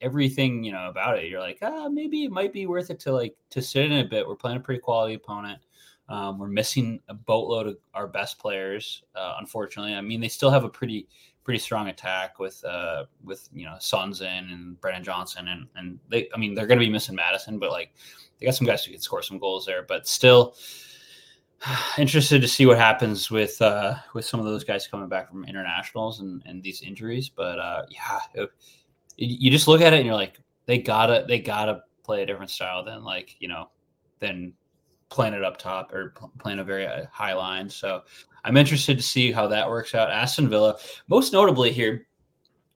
everything 0.00 0.64
you 0.64 0.72
know 0.72 0.88
about 0.88 1.18
it, 1.18 1.26
you're 1.26 1.40
like, 1.40 1.58
ah, 1.62 1.88
maybe 1.88 2.24
it 2.24 2.30
might 2.30 2.52
be 2.52 2.66
worth 2.66 2.90
it 2.90 2.98
to 3.00 3.12
like 3.12 3.36
to 3.50 3.62
sit 3.62 3.84
in 3.84 3.92
a 3.92 4.08
bit. 4.08 4.26
We're 4.26 4.34
playing 4.34 4.56
a 4.56 4.60
pretty 4.60 4.80
quality 4.80 5.14
opponent. 5.14 5.60
Um, 6.08 6.38
we're 6.38 6.48
missing 6.48 7.00
a 7.08 7.14
boatload 7.14 7.66
of 7.66 7.76
our 7.92 8.08
best 8.08 8.38
players, 8.38 9.02
uh, 9.14 9.36
unfortunately. 9.38 9.94
I 9.94 10.00
mean, 10.00 10.22
they 10.22 10.28
still 10.28 10.50
have 10.50 10.64
a 10.64 10.68
pretty 10.68 11.06
pretty 11.44 11.58
strong 11.58 11.88
attack 11.88 12.38
with 12.38 12.64
uh, 12.64 13.04
with 13.22 13.48
you 13.52 13.66
know 13.66 13.76
Sons 13.80 14.22
in 14.22 14.26
and 14.26 14.80
Brennan 14.80 15.04
Johnson, 15.04 15.48
and 15.48 15.66
and 15.76 16.00
they. 16.08 16.28
I 16.34 16.38
mean, 16.38 16.54
they're 16.54 16.66
going 16.66 16.80
to 16.80 16.86
be 16.86 16.90
missing 16.90 17.14
Maddison, 17.14 17.58
but 17.58 17.70
like 17.70 17.92
they 18.38 18.46
got 18.46 18.54
some 18.54 18.66
guys 18.66 18.82
who 18.82 18.92
can 18.92 19.00
score 19.02 19.22
some 19.22 19.38
goals 19.38 19.66
there. 19.66 19.82
But 19.82 20.08
still, 20.08 20.54
interested 21.98 22.40
to 22.40 22.48
see 22.48 22.66
what 22.66 22.78
happens 22.78 23.30
with 23.30 23.60
uh, 23.60 23.94
with 24.14 24.24
some 24.24 24.40
of 24.40 24.46
those 24.46 24.64
guys 24.64 24.86
coming 24.86 25.08
back 25.08 25.28
from 25.28 25.44
internationals 25.44 26.20
and, 26.20 26.42
and 26.46 26.62
these 26.62 26.82
injuries. 26.82 27.28
But 27.28 27.58
uh, 27.58 27.82
yeah, 27.88 28.20
it, 28.34 28.50
you 29.16 29.50
just 29.50 29.68
look 29.68 29.80
at 29.80 29.92
it 29.92 29.96
and 29.96 30.06
you're 30.06 30.14
like, 30.14 30.40
they 30.66 30.78
gotta 30.78 31.24
they 31.26 31.38
gotta 31.38 31.82
play 32.04 32.22
a 32.22 32.26
different 32.26 32.50
style 32.50 32.84
than 32.84 33.02
like 33.02 33.36
you 33.40 33.48
know 33.48 33.70
than 34.20 34.52
playing 35.08 35.34
it 35.34 35.42
up 35.42 35.56
top 35.56 35.92
or 35.92 36.14
playing 36.38 36.58
a 36.58 36.64
very 36.64 36.86
uh, 36.86 37.06
high 37.10 37.34
line. 37.34 37.68
So 37.68 38.02
I'm 38.44 38.56
interested 38.56 38.96
to 38.96 39.02
see 39.02 39.32
how 39.32 39.46
that 39.48 39.68
works 39.68 39.94
out. 39.94 40.10
Aston 40.10 40.48
Villa, 40.48 40.76
most 41.08 41.32
notably 41.32 41.72
here, 41.72 42.06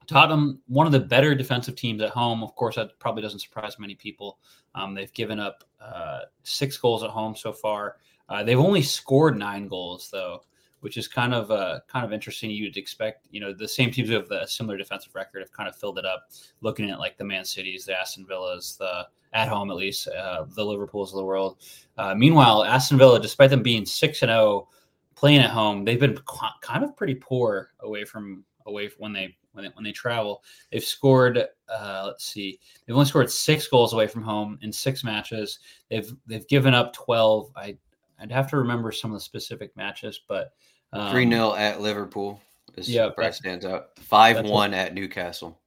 Tottenham, 0.07 0.61
one 0.67 0.87
of 0.87 0.93
the 0.93 1.01
better 1.01 1.35
defensive 1.35 1.77
teams 1.77 2.03
at 2.03 2.11
home. 2.11 2.43
Of 2.43 2.55
course, 2.55 2.77
that 2.77 2.99
probably 2.99 3.23
doesn't 3.23 3.41
surprise 3.41 3.79
many 3.79 3.95
people. 3.95 4.39
Um, 4.75 4.95
they've 4.95 5.13
given 5.13 5.39
up 5.39 5.65
uh, 5.81 6.21
six 6.43 6.77
goals 6.77 7.03
at 7.03 7.11
home 7.11 7.37
so 7.37 7.53
far. 7.53 7.97
Uh, 8.29 8.43
they've 8.43 8.59
only 8.59 8.83
scored 8.83 9.39
nine 9.39 9.69
goals 9.69 10.09
though, 10.11 10.43
which 10.81 10.97
is 10.97 11.07
kind 11.07 11.35
of 11.35 11.51
uh, 11.51 11.81
kind 11.89 12.05
of 12.05 12.13
interesting. 12.13 12.51
You'd 12.51 12.77
expect, 12.77 13.27
you 13.31 13.41
know, 13.41 13.53
the 13.53 13.69
same 13.69 13.91
teams 13.91 14.09
who 14.09 14.15
have 14.15 14.31
a 14.31 14.47
similar 14.47 14.77
defensive 14.77 15.15
record 15.15 15.41
have 15.41 15.53
kind 15.53 15.69
of 15.69 15.77
filled 15.77 15.99
it 15.99 16.05
up. 16.05 16.29
Looking 16.61 16.91
at 16.91 16.99
like 16.99 17.17
the 17.19 17.25
Man 17.25 17.45
Cities, 17.45 17.85
the 17.85 17.99
Aston 17.99 18.27
Villas, 18.27 18.77
the 18.79 19.07
at 19.33 19.49
home 19.49 19.71
at 19.71 19.77
least, 19.77 20.09
uh, 20.09 20.45
the 20.55 20.65
Liverpools 20.65 21.13
of 21.13 21.17
the 21.17 21.25
world. 21.25 21.57
Uh, 21.97 22.15
meanwhile, 22.15 22.65
Aston 22.65 22.99
Villa, 22.99 23.21
despite 23.21 23.51
them 23.51 23.63
being 23.63 23.87
six 23.87 24.23
and 24.23 24.29
zero, 24.29 24.41
oh, 24.41 24.69
playing 25.15 25.41
at 25.41 25.51
home, 25.51 25.85
they've 25.85 26.01
been 26.01 26.19
kind 26.61 26.85
of 26.85 26.97
pretty 26.97 27.15
poor 27.15 27.71
away 27.81 28.05
from 28.05 28.45
away 28.67 28.89
from 28.89 29.03
when 29.03 29.13
they 29.13 29.37
when 29.53 29.65
they, 29.65 29.71
when 29.75 29.85
they 29.85 29.93
travel. 29.93 30.43
They've 30.71 30.85
scored, 30.85 31.39
uh, 31.69 32.03
let's 32.07 32.25
see, 32.25 32.59
they've 32.87 32.97
only 32.97 33.07
scored 33.07 33.31
six 33.31 33.67
goals 33.69 33.93
away 33.93 34.07
from 34.07 34.23
home 34.23 34.59
in 34.63 34.73
six 34.73 35.05
matches. 35.05 35.61
They've 35.91 36.13
they've 36.27 36.47
given 36.49 36.75
up 36.75 36.93
twelve. 36.93 37.53
I 37.57 37.77
I'd 38.23 38.33
have 38.33 38.49
to 38.51 38.57
remember 38.57 38.93
some 38.93 39.11
of 39.11 39.17
the 39.17 39.25
specific 39.25 39.77
matches, 39.77 40.21
but 40.29 40.53
um, 40.93 41.11
three 41.11 41.25
um, 41.25 41.33
0 41.33 41.55
at 41.55 41.81
Liverpool. 41.81 42.41
Is 42.77 42.89
yeah, 42.89 43.11
that 43.19 43.35
stands 43.35 43.67
out. 43.67 43.89
Five 43.99 44.45
one 44.47 44.73
at 44.73 44.95
Newcastle. 44.95 45.61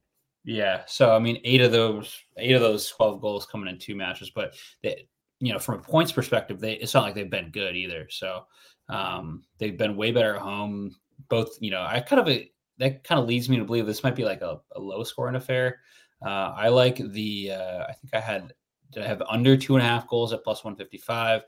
Yeah, 0.44 0.82
so 0.86 1.14
I 1.14 1.18
mean, 1.18 1.40
eight 1.44 1.60
of 1.60 1.72
those 1.72 2.18
eight 2.38 2.54
of 2.54 2.62
those 2.62 2.88
twelve 2.88 3.20
goals 3.20 3.46
coming 3.46 3.68
in 3.68 3.78
two 3.78 3.94
matches, 3.94 4.30
but 4.34 4.54
they, 4.82 5.06
you 5.40 5.52
know, 5.52 5.58
from 5.58 5.80
a 5.80 5.82
points 5.82 6.10
perspective, 6.10 6.58
they 6.58 6.74
it's 6.74 6.94
not 6.94 7.04
like 7.04 7.14
they've 7.14 7.30
been 7.30 7.50
good 7.50 7.76
either. 7.76 8.06
So 8.10 8.44
um, 8.88 9.44
they've 9.58 9.76
been 9.76 9.96
way 9.96 10.10
better 10.10 10.36
at 10.36 10.42
home. 10.42 10.96
Both, 11.28 11.58
you 11.60 11.70
know, 11.70 11.82
I 11.82 12.00
kind 12.00 12.20
of 12.20 12.28
a, 12.28 12.50
that 12.78 13.04
kind 13.04 13.20
of 13.20 13.26
leads 13.26 13.48
me 13.48 13.56
to 13.56 13.64
believe 13.64 13.86
this 13.86 14.02
might 14.02 14.16
be 14.16 14.24
like 14.24 14.40
a, 14.40 14.60
a 14.74 14.80
low 14.80 15.02
scoring 15.04 15.36
affair. 15.36 15.80
Uh, 16.24 16.54
I 16.56 16.68
like 16.68 16.96
the 16.96 17.52
uh, 17.52 17.84
I 17.88 17.92
think 17.92 18.14
I 18.14 18.20
had 18.20 18.52
did 18.92 19.02
I 19.02 19.06
have 19.06 19.22
under 19.28 19.56
two 19.56 19.76
and 19.76 19.84
a 19.84 19.88
half 19.88 20.08
goals 20.08 20.32
at 20.32 20.44
plus 20.44 20.64
one 20.64 20.76
fifty 20.76 20.98
five. 20.98 21.42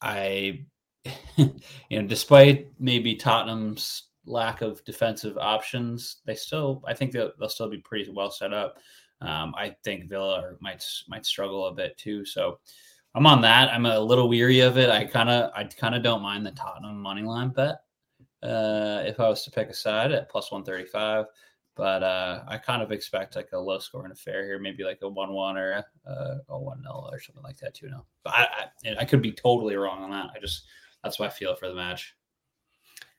I, 0.00 0.66
you 1.36 1.52
know, 1.90 2.06
despite 2.06 2.68
maybe 2.78 3.14
Tottenham's 3.14 4.04
lack 4.26 4.62
of 4.62 4.84
defensive 4.84 5.38
options, 5.38 6.18
they 6.26 6.34
still, 6.34 6.82
I 6.86 6.94
think 6.94 7.12
they'll, 7.12 7.32
they'll 7.38 7.48
still 7.48 7.70
be 7.70 7.78
pretty 7.78 8.10
well 8.10 8.30
set 8.30 8.52
up. 8.52 8.78
Um, 9.20 9.54
I 9.56 9.74
think 9.82 10.08
Villa 10.08 10.52
might 10.60 10.84
might 11.08 11.24
struggle 11.24 11.66
a 11.66 11.72
bit 11.72 11.96
too. 11.96 12.24
So 12.24 12.58
I'm 13.14 13.26
on 13.26 13.40
that. 13.42 13.72
I'm 13.72 13.86
a 13.86 13.98
little 13.98 14.28
weary 14.28 14.60
of 14.60 14.76
it. 14.76 14.90
I 14.90 15.04
kind 15.04 15.30
of 15.30 15.50
I 15.54 15.64
kind 15.64 15.94
of 15.94 16.02
don't 16.02 16.22
mind 16.22 16.44
the 16.44 16.50
Tottenham 16.52 17.00
money 17.00 17.22
line 17.22 17.48
bet 17.48 17.76
uh, 18.42 19.02
if 19.06 19.18
I 19.18 19.28
was 19.28 19.42
to 19.44 19.50
pick 19.50 19.68
a 19.68 19.74
side 19.74 20.12
at 20.12 20.28
plus 20.28 20.52
135. 20.52 21.24
But 21.76 22.02
uh, 22.02 22.42
I 22.48 22.56
kind 22.56 22.82
of 22.82 22.90
expect 22.90 23.36
like 23.36 23.50
a 23.52 23.58
low 23.58 23.78
scoring 23.78 24.10
affair 24.10 24.44
here, 24.44 24.58
maybe 24.58 24.82
like 24.82 25.00
a 25.02 25.08
one-one 25.08 25.58
or 25.58 25.84
a, 26.06 26.40
a 26.48 26.58
one-nil 26.58 27.10
or 27.12 27.20
something 27.20 27.44
like 27.44 27.58
that, 27.58 27.74
two 27.74 27.88
nil. 27.88 28.06
But 28.24 28.32
I, 28.34 28.46
I, 28.86 28.96
I 29.00 29.04
could 29.04 29.20
be 29.20 29.32
totally 29.32 29.76
wrong 29.76 30.02
on 30.02 30.10
that. 30.10 30.30
I 30.34 30.40
just 30.40 30.64
that's 31.04 31.20
my 31.20 31.28
feel 31.28 31.54
for 31.54 31.68
the 31.68 31.74
match. 31.74 32.14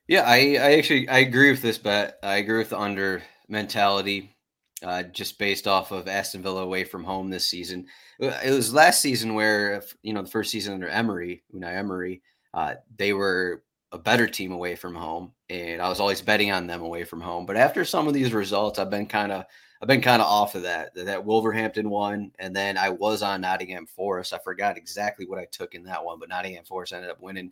Yeah, 0.08 0.24
I, 0.26 0.58
I 0.60 0.78
actually 0.78 1.08
I 1.08 1.20
agree 1.20 1.52
with 1.52 1.62
this 1.62 1.78
bet. 1.78 2.18
I 2.24 2.38
agree 2.38 2.58
with 2.58 2.70
the 2.70 2.80
under 2.80 3.22
mentality, 3.48 4.36
uh, 4.82 5.04
just 5.04 5.38
based 5.38 5.68
off 5.68 5.92
of 5.92 6.08
Aston 6.08 6.42
Villa 6.42 6.64
away 6.64 6.84
from 6.84 7.04
home 7.04 7.30
this 7.30 7.48
season. 7.48 7.86
It 8.20 8.52
was 8.52 8.74
last 8.74 9.02
season 9.02 9.36
where 9.36 9.84
you 10.02 10.14
know 10.14 10.24
the 10.24 10.32
first 10.32 10.50
season 10.50 10.74
under 10.74 10.90
Emery, 10.90 11.44
Unai 11.54 11.76
Emery, 11.76 12.24
uh, 12.54 12.76
they 12.96 13.14
were 13.14 13.64
a 13.92 13.98
better 13.98 14.28
team 14.28 14.52
away 14.52 14.76
from 14.76 14.96
home, 14.96 15.32
and 15.50 15.82
I 15.82 15.90
was 15.90 16.00
always 16.00 16.22
betting 16.22 16.52
on 16.52 16.68
them 16.68 16.82
away 16.82 17.04
from 17.04 17.22
home. 17.22 17.46
But 17.46 17.58
after 17.58 17.86
some 17.86 18.08
of 18.08 18.14
these 18.14 18.34
results, 18.34 18.80
I've 18.80 18.90
been 18.90 19.06
kind 19.06 19.32
of 19.32 19.46
I've 19.82 19.88
been 19.88 20.02
kind 20.02 20.22
of 20.22 20.28
off 20.28 20.56
of 20.56 20.64
that. 20.64 20.94
That 20.96 21.24
Wolverhampton 21.24 21.90
one, 21.90 22.32
and 22.40 22.56
then 22.56 22.78
I 22.78 22.90
was 22.90 23.22
on 23.22 23.42
Nottingham 23.42 23.86
Forest. 23.86 24.34
I 24.34 24.40
forgot 24.40 24.78
exactly 24.78 25.26
what 25.26 25.40
I 25.40 25.46
took 25.52 25.76
in 25.76 25.84
that 25.84 26.04
one, 26.04 26.20
but 26.20 26.30
Nottingham 26.30 26.66
Forest 26.66 26.94
ended 26.94 27.12
up 27.12 27.22
winning 27.22 27.52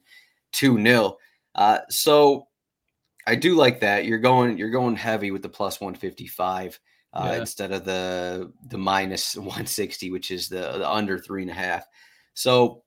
two 0.51 0.81
0 0.81 1.17
uh, 1.55 1.79
So 1.89 2.47
I 3.27 3.35
do 3.35 3.55
like 3.55 3.79
that. 3.81 4.05
You're 4.05 4.19
going 4.19 4.57
you're 4.57 4.69
going 4.69 4.95
heavy 4.95 5.31
with 5.31 5.41
the 5.41 5.49
plus 5.49 5.79
one 5.79 5.95
fifty 5.95 6.27
five. 6.27 6.79
Uh, 7.13 7.29
yeah. 7.31 7.39
instead 7.39 7.71
of 7.71 7.85
the 7.85 8.51
the 8.67 8.77
minus 8.77 9.37
160, 9.37 10.11
which 10.11 10.31
is 10.31 10.49
the, 10.49 10.57
the 10.79 10.89
under 10.89 11.17
three 11.17 11.43
and 11.43 11.51
a 11.51 11.53
half. 11.53 11.87
So 12.33 12.83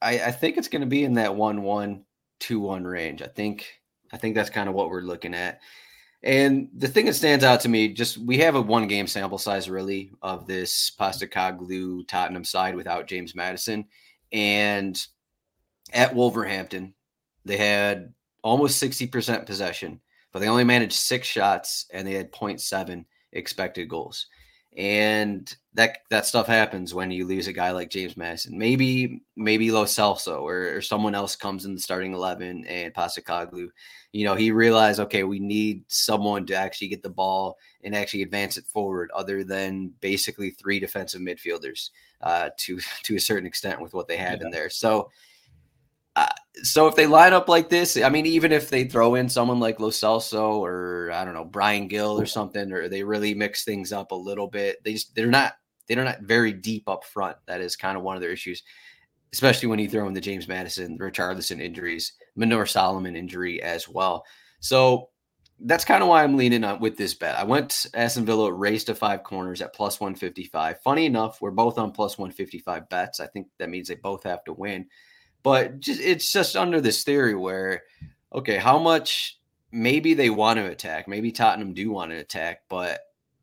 I, 0.00 0.18
I 0.18 0.30
think 0.30 0.56
it's 0.56 0.68
going 0.68 0.80
to 0.80 0.86
be 0.86 1.04
in 1.04 1.14
that 1.14 1.36
one 1.36 1.60
one 1.60 2.04
two 2.44 2.60
one 2.60 2.84
range. 2.84 3.22
I 3.22 3.26
think 3.26 3.66
I 4.12 4.18
think 4.18 4.34
that's 4.34 4.50
kind 4.50 4.68
of 4.68 4.74
what 4.74 4.90
we're 4.90 5.00
looking 5.00 5.32
at. 5.34 5.60
And 6.22 6.68
the 6.76 6.88
thing 6.88 7.06
that 7.06 7.14
stands 7.14 7.42
out 7.42 7.60
to 7.60 7.70
me, 7.70 7.88
just 7.88 8.18
we 8.18 8.38
have 8.38 8.54
a 8.54 8.60
one 8.60 8.86
game 8.86 9.06
sample 9.06 9.38
size 9.38 9.70
really 9.70 10.12
of 10.20 10.46
this 10.46 10.92
Postecoglou 10.98 12.06
Tottenham 12.06 12.44
side 12.44 12.76
without 12.76 13.06
James 13.06 13.34
Maddison. 13.34 13.86
And 14.30 15.02
at 15.94 16.14
Wolverhampton, 16.14 16.92
they 17.46 17.56
had 17.56 18.12
almost 18.42 18.82
60% 18.82 19.46
possession, 19.46 20.00
but 20.32 20.40
they 20.40 20.48
only 20.48 20.64
managed 20.64 20.94
six 20.94 21.26
shots 21.26 21.86
and 21.92 22.06
they 22.06 22.14
had 22.14 22.32
0.7 22.32 23.04
expected 23.32 23.88
goals. 23.88 24.26
And 24.76 25.54
that 25.74 25.98
that 26.10 26.26
stuff 26.26 26.46
happens 26.46 26.94
when 26.94 27.10
you 27.10 27.26
lose 27.26 27.46
a 27.46 27.52
guy 27.52 27.70
like 27.70 27.90
James 27.90 28.16
Maddison. 28.16 28.58
Maybe 28.58 29.22
maybe 29.36 29.70
Lo 29.70 29.84
Celso 29.84 30.42
or, 30.42 30.76
or 30.76 30.80
someone 30.80 31.14
else 31.14 31.36
comes 31.36 31.64
in 31.64 31.74
the 31.74 31.80
starting 31.80 32.12
eleven 32.12 32.64
and 32.66 32.92
Postecoglou, 32.94 33.68
you 34.12 34.24
know, 34.24 34.34
he 34.34 34.50
realized 34.52 35.00
okay, 35.00 35.24
we 35.24 35.40
need 35.40 35.84
someone 35.88 36.46
to 36.46 36.54
actually 36.54 36.88
get 36.88 37.02
the 37.02 37.10
ball 37.10 37.58
and 37.82 37.94
actually 37.94 38.22
advance 38.22 38.56
it 38.56 38.66
forward, 38.66 39.10
other 39.14 39.42
than 39.42 39.92
basically 40.00 40.50
three 40.50 40.78
defensive 40.78 41.20
midfielders 41.20 41.90
uh, 42.20 42.50
to 42.58 42.78
to 43.02 43.16
a 43.16 43.20
certain 43.20 43.46
extent 43.46 43.80
with 43.80 43.94
what 43.94 44.06
they 44.08 44.16
had 44.16 44.40
yeah. 44.40 44.46
in 44.46 44.50
there. 44.52 44.70
So 44.70 45.10
uh, 46.16 46.28
so 46.62 46.86
if 46.86 46.94
they 46.94 47.06
line 47.06 47.32
up 47.32 47.48
like 47.48 47.68
this, 47.68 47.96
I 47.96 48.08
mean, 48.08 48.26
even 48.26 48.52
if 48.52 48.70
they 48.70 48.84
throw 48.84 49.16
in 49.16 49.28
someone 49.28 49.58
like 49.58 49.80
Lo 49.80 49.90
Celso 49.90 50.58
or 50.58 51.10
I 51.12 51.24
don't 51.24 51.34
know 51.34 51.44
Bryan 51.44 51.88
Gil 51.88 52.20
or 52.20 52.26
something, 52.26 52.72
or 52.72 52.88
they 52.88 53.02
really 53.02 53.34
mix 53.34 53.64
things 53.64 53.92
up 53.92 54.12
a 54.12 54.16
little 54.16 54.46
bit, 54.46 54.82
they 54.84 54.92
just 54.92 55.14
they're 55.14 55.26
not 55.26 55.54
they're 55.88 56.04
not 56.04 56.22
very 56.22 56.52
deep 56.52 56.88
up 56.88 57.04
front. 57.04 57.36
That 57.46 57.60
is 57.60 57.76
kind 57.76 57.96
of 57.96 58.04
one 58.04 58.16
of 58.16 58.22
their 58.22 58.30
issues, 58.30 58.62
especially 59.32 59.68
when 59.68 59.80
you 59.80 59.88
throw 59.88 60.06
in 60.06 60.14
the 60.14 60.20
James 60.20 60.46
Maddison, 60.46 60.98
Richarlison 60.98 61.60
injuries, 61.60 62.12
Manor 62.36 62.66
Solomon 62.66 63.16
injury 63.16 63.60
as 63.60 63.88
well. 63.88 64.24
So 64.60 65.10
that's 65.60 65.84
kind 65.84 66.02
of 66.02 66.08
why 66.08 66.22
I'm 66.22 66.36
leaning 66.36 66.64
on 66.64 66.80
with 66.80 66.96
this 66.96 67.14
bet. 67.14 67.36
I 67.36 67.44
went 67.44 67.86
Aston 67.94 68.24
Villa 68.24 68.52
raised 68.52 68.86
to 68.86 68.94
five 68.94 69.24
corners 69.24 69.60
at 69.60 69.74
plus 69.74 70.00
155. 70.00 70.80
Funny 70.82 71.06
enough, 71.06 71.40
we're 71.40 71.50
both 71.50 71.78
on 71.78 71.90
plus 71.90 72.18
155 72.18 72.88
bets. 72.88 73.18
I 73.18 73.26
think 73.26 73.48
that 73.58 73.70
means 73.70 73.88
they 73.88 73.96
both 73.96 74.22
have 74.22 74.44
to 74.44 74.52
win. 74.52 74.86
But 75.44 75.78
just, 75.78 76.00
it's 76.00 76.32
just 76.32 76.56
under 76.56 76.80
this 76.80 77.04
theory 77.04 77.36
where, 77.36 77.82
okay, 78.34 78.56
how 78.56 78.78
much 78.80 79.38
maybe 79.70 80.14
they 80.14 80.30
want 80.30 80.58
to 80.58 80.70
attack, 80.70 81.06
maybe 81.06 81.30
Tottenham 81.30 81.74
do 81.74 81.90
want 81.90 82.10
to 82.10 82.16
attack, 82.16 82.62
but 82.68 83.00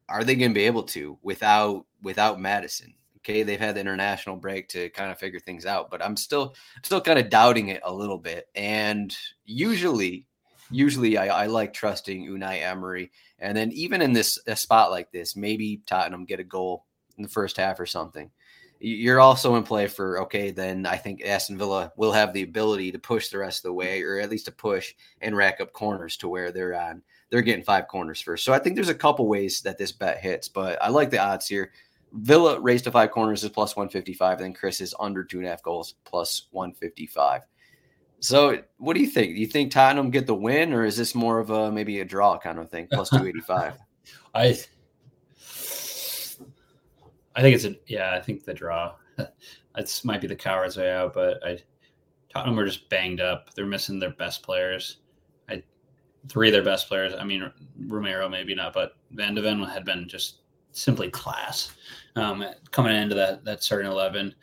are 0.09 0.23
they 0.23 0.35
going 0.35 0.51
to 0.51 0.55
be 0.55 0.65
able 0.65 0.83
to 0.83 1.17
without 1.21 1.85
without 2.01 2.41
Maddison? 2.41 2.93
Okay, 3.17 3.43
they've 3.43 3.59
had 3.59 3.75
the 3.75 3.81
international 3.81 4.35
break 4.35 4.67
to 4.69 4.89
kind 4.89 5.11
of 5.11 5.19
figure 5.19 5.39
things 5.39 5.65
out, 5.65 5.91
but 5.91 6.03
I'm 6.03 6.17
still 6.17 6.55
still 6.83 6.99
kind 6.99 7.19
of 7.19 7.29
doubting 7.29 7.67
it 7.67 7.81
a 7.85 7.93
little 7.93 8.17
bit. 8.17 8.49
And 8.55 9.15
usually, 9.45 10.25
usually 10.71 11.17
I, 11.17 11.43
I 11.43 11.45
like 11.45 11.71
trusting 11.71 12.27
Unai 12.27 12.63
Emery. 12.63 13.11
And 13.37 13.55
then 13.55 13.71
even 13.73 14.01
in 14.01 14.11
this 14.11 14.39
a 14.47 14.55
spot 14.55 14.89
like 14.89 15.11
this, 15.11 15.35
maybe 15.35 15.83
Tottenham 15.85 16.25
get 16.25 16.39
a 16.39 16.43
goal 16.43 16.85
in 17.17 17.23
the 17.23 17.29
first 17.29 17.57
half 17.57 17.79
or 17.79 17.85
something 17.85 18.31
you're 18.83 19.19
also 19.19 19.55
in 19.55 19.63
play 19.63 19.87
for 19.87 20.19
okay 20.21 20.49
then 20.49 20.87
i 20.87 20.97
think 20.97 21.23
aston 21.23 21.55
villa 21.55 21.91
will 21.97 22.11
have 22.11 22.33
the 22.33 22.41
ability 22.41 22.91
to 22.91 22.97
push 22.97 23.29
the 23.29 23.37
rest 23.37 23.59
of 23.59 23.63
the 23.63 23.73
way 23.73 24.01
or 24.01 24.19
at 24.19 24.29
least 24.29 24.45
to 24.45 24.51
push 24.51 24.93
and 25.21 25.37
rack 25.37 25.61
up 25.61 25.71
corners 25.71 26.17
to 26.17 26.27
where 26.27 26.51
they're 26.51 26.79
on 26.79 27.01
they're 27.29 27.41
getting 27.41 27.63
five 27.63 27.87
corners 27.87 28.21
first. 28.21 28.43
So 28.43 28.53
i 28.53 28.59
think 28.59 28.75
there's 28.75 28.89
a 28.89 28.95
couple 28.95 29.27
ways 29.27 29.61
that 29.61 29.77
this 29.77 29.91
bet 29.91 30.19
hits 30.19 30.47
but 30.47 30.81
i 30.81 30.89
like 30.89 31.09
the 31.09 31.19
odds 31.19 31.47
here. 31.47 31.71
Villa 32.13 32.59
raised 32.59 32.83
to 32.83 32.91
five 32.91 33.11
corners 33.11 33.43
is 33.43 33.49
plus 33.49 33.75
155 33.75 34.39
then 34.39 34.53
chris 34.53 34.81
is 34.81 34.93
under 34.99 35.23
two 35.23 35.37
and 35.37 35.47
a 35.47 35.49
half 35.49 35.63
goals 35.63 35.95
plus 36.03 36.47
155 36.51 37.43
so 38.23 38.61
what 38.77 38.93
do 38.93 38.99
you 38.99 39.07
think? 39.07 39.33
Do 39.33 39.41
you 39.41 39.47
think 39.47 39.71
tottenham 39.71 40.11
get 40.11 40.27
the 40.27 40.35
win 40.35 40.73
or 40.73 40.85
is 40.85 40.97
this 40.97 41.15
more 41.15 41.39
of 41.39 41.49
a 41.49 41.71
maybe 41.71 42.01
a 42.01 42.05
draw 42.05 42.37
kind 42.37 42.59
of 42.59 42.69
thing 42.69 42.87
plus 42.91 43.09
285 43.09 43.75
i 44.35 44.59
I 47.35 47.41
think 47.41 47.55
it's 47.55 47.65
a 47.65 47.75
yeah. 47.87 48.13
I 48.15 48.21
think 48.21 48.43
the 48.43 48.53
draw. 48.53 48.93
That's 49.75 50.03
might 50.03 50.21
be 50.21 50.27
the 50.27 50.35
coward's 50.35 50.77
way 50.77 50.91
out, 50.91 51.13
but 51.13 51.45
I 51.45 51.59
Tottenham 52.33 52.55
were 52.55 52.65
just 52.65 52.89
banged 52.89 53.21
up. 53.21 53.53
They're 53.53 53.65
missing 53.65 53.99
their 53.99 54.11
best 54.11 54.43
players. 54.43 54.97
I 55.49 55.63
three 56.27 56.49
of 56.49 56.53
their 56.53 56.63
best 56.63 56.87
players. 56.87 57.13
I 57.17 57.23
mean 57.23 57.51
Romero 57.87 58.27
maybe 58.29 58.55
not, 58.55 58.73
but 58.73 58.93
Van 59.11 59.35
de 59.35 59.41
Ven 59.41 59.61
had 59.63 59.85
been 59.85 60.07
just 60.07 60.37
simply 60.71 61.09
class 61.09 61.71
um, 62.15 62.43
coming 62.71 62.95
into 62.95 63.15
that 63.15 63.45
that 63.45 63.63
starting 63.63 63.91
eleven, 63.91 64.33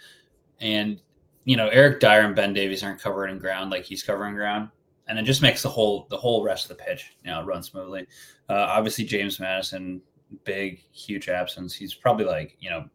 and 0.61 1.01
you 1.45 1.57
know 1.57 1.69
Eric 1.69 2.01
Dier 2.01 2.23
and 2.23 2.37
Ben 2.37 2.53
Davies 2.53 2.83
aren't 2.83 3.01
covering 3.01 3.39
ground 3.39 3.71
like 3.71 3.85
he's 3.85 4.03
covering 4.03 4.35
ground, 4.35 4.71
and 5.09 5.19
it 5.19 5.25
just 5.25 5.43
makes 5.43 5.63
the 5.63 5.69
whole 5.69 6.07
the 6.11 6.17
whole 6.17 6.43
rest 6.43 6.71
of 6.71 6.77
the 6.77 6.83
pitch 6.83 7.17
you 7.25 7.31
run 7.41 7.63
smoothly. 7.63 8.07
Uh, 8.49 8.67
obviously 8.69 9.05
James 9.05 9.39
Maddison 9.39 10.01
big, 10.45 10.83
huge 10.93 11.29
absence. 11.29 11.75
He's 11.75 11.95
probably 11.95 12.25
like 12.25 12.57
you 12.61 12.71
know 12.71 12.89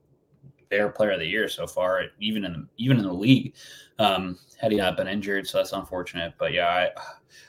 their 0.70 0.90
player 0.90 1.12
of 1.12 1.20
the 1.20 1.28
year 1.28 1.48
so 1.48 1.68
far, 1.68 2.04
even 2.20 2.46
in 2.46 2.54
the, 2.54 2.68
even 2.78 2.98
in 2.98 3.04
the 3.04 3.14
league. 3.14 3.54
Um, 4.00 4.40
had 4.60 4.72
he 4.72 4.78
not 4.78 4.98
been 4.98 5.08
injured, 5.08 5.48
so 5.48 5.60
that's 5.60 5.74
unfortunate. 5.74 6.34
But 6.40 6.54
yeah, 6.54 6.68
I, 6.68 6.90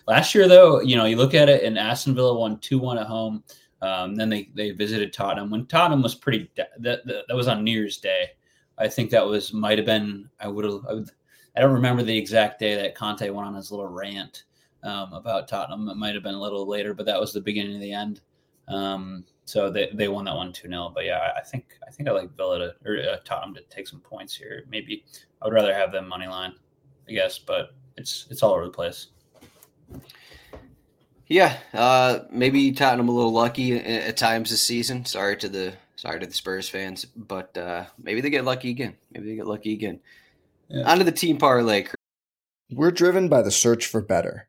last 0.06 0.34
year 0.34 0.46
though, 0.46 0.80
you 0.80 0.96
know, 0.96 1.06
you 1.06 1.16
look 1.16 1.34
at 1.34 1.48
it, 1.48 1.62
and 1.62 1.78
Aston 1.78 2.14
Villa 2.14 2.38
won 2.38 2.58
two 2.58 2.78
one 2.78 2.98
at 2.98 3.06
home. 3.06 3.42
Um, 3.82 4.14
then 4.14 4.28
they 4.28 4.50
they 4.54 4.70
visited 4.70 5.12
Tottenham 5.12 5.50
when 5.50 5.66
Tottenham 5.66 6.02
was 6.02 6.14
pretty. 6.14 6.50
That, 6.56 6.70
that, 6.80 7.00
that 7.06 7.36
was 7.36 7.48
on 7.48 7.64
New 7.64 7.72
Year's 7.72 7.98
Day. 7.98 8.30
I 8.78 8.88
think 8.88 9.10
that 9.10 9.26
was 9.26 9.52
might 9.52 9.78
have 9.78 9.86
been. 9.86 10.28
I 10.40 10.48
would 10.48 10.64
have. 10.64 10.80
I, 11.56 11.60
don't 11.60 11.72
remember 11.72 12.02
the 12.02 12.16
exact 12.16 12.58
day 12.58 12.74
that 12.74 12.96
Conte 12.96 13.28
went 13.30 13.46
on 13.46 13.54
his 13.54 13.70
little 13.70 13.86
rant 13.86 14.44
um, 14.82 15.12
about 15.12 15.48
Tottenham. 15.48 15.88
It 15.88 15.96
might 15.96 16.14
have 16.14 16.24
been 16.24 16.34
a 16.34 16.40
little 16.40 16.66
later, 16.66 16.94
but 16.94 17.06
that 17.06 17.20
was 17.20 17.32
the 17.32 17.40
beginning 17.40 17.76
of 17.76 17.80
the 17.80 17.92
end. 17.92 18.20
Um, 18.68 19.24
so 19.44 19.70
they, 19.70 19.90
they 19.92 20.08
won 20.08 20.24
that 20.24 20.34
one 20.34 20.52
2 20.52 20.68
0. 20.68 20.92
But 20.94 21.04
yeah, 21.04 21.32
I 21.36 21.40
think 21.42 21.78
I 21.86 21.90
think 21.90 22.08
I 22.08 22.12
like 22.12 22.36
Villa 22.36 22.58
to 22.58 22.74
or 22.84 22.98
uh, 22.98 23.16
Tottenham 23.24 23.54
to 23.54 23.62
take 23.62 23.88
some 23.88 24.00
points 24.00 24.34
here. 24.34 24.64
Maybe 24.70 25.04
I 25.42 25.46
would 25.46 25.54
rather 25.54 25.74
have 25.74 25.92
them 25.92 26.08
money 26.08 26.26
line, 26.26 26.54
I 27.08 27.12
guess, 27.12 27.38
but 27.38 27.74
it's 27.96 28.26
it's 28.30 28.42
all 28.42 28.52
over 28.52 28.64
the 28.64 28.70
place. 28.70 29.08
Yeah, 31.26 31.56
uh, 31.72 32.20
maybe 32.30 32.72
Tottenham 32.72 33.08
a 33.08 33.12
little 33.12 33.32
lucky 33.32 33.78
at 33.78 34.16
times 34.16 34.50
this 34.50 34.62
season. 34.62 35.04
Sorry 35.04 35.36
to 35.38 35.48
the 35.48 35.74
sorry 35.96 36.20
to 36.20 36.26
the 36.26 36.34
Spurs 36.34 36.68
fans, 36.68 37.04
but 37.04 37.56
uh, 37.56 37.84
maybe 38.02 38.20
they 38.20 38.30
get 38.30 38.44
lucky 38.44 38.70
again. 38.70 38.96
Maybe 39.10 39.30
they 39.30 39.36
get 39.36 39.46
lucky 39.46 39.72
again. 39.72 40.00
Yeah. 40.68 40.90
On 40.90 40.98
to 40.98 41.04
the 41.04 41.12
team 41.12 41.38
parlay. 41.38 41.86
We're 42.70 42.90
driven 42.90 43.28
by 43.28 43.42
the 43.42 43.50
search 43.50 43.86
for 43.86 44.00
better, 44.00 44.48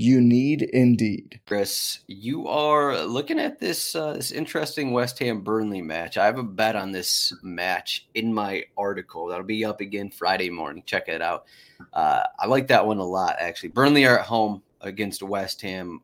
You 0.00 0.20
need 0.20 0.62
Indeed. 0.62 1.40
Chris, 1.44 2.04
you 2.06 2.46
are 2.46 3.04
looking 3.04 3.40
at 3.40 3.58
this 3.58 3.96
uh, 3.96 4.12
this 4.12 4.30
interesting 4.30 4.92
West 4.92 5.18
Ham 5.18 5.40
Burnley 5.40 5.82
match. 5.82 6.16
I 6.16 6.24
have 6.26 6.38
a 6.38 6.44
bet 6.44 6.76
on 6.76 6.92
this 6.92 7.34
match 7.42 8.06
in 8.14 8.32
my 8.32 8.62
article. 8.76 9.26
That'll 9.26 9.44
be 9.44 9.64
up 9.64 9.80
again 9.80 10.08
Friday 10.08 10.50
morning. 10.50 10.84
Check 10.86 11.08
it 11.08 11.20
out. 11.20 11.46
Uh, 11.92 12.22
I 12.38 12.46
like 12.46 12.68
that 12.68 12.86
one 12.86 12.98
a 12.98 13.04
lot, 13.04 13.34
actually. 13.40 13.70
Burnley 13.70 14.06
are 14.06 14.20
at 14.20 14.24
home 14.24 14.62
against 14.82 15.20
West 15.24 15.60
Ham. 15.62 16.00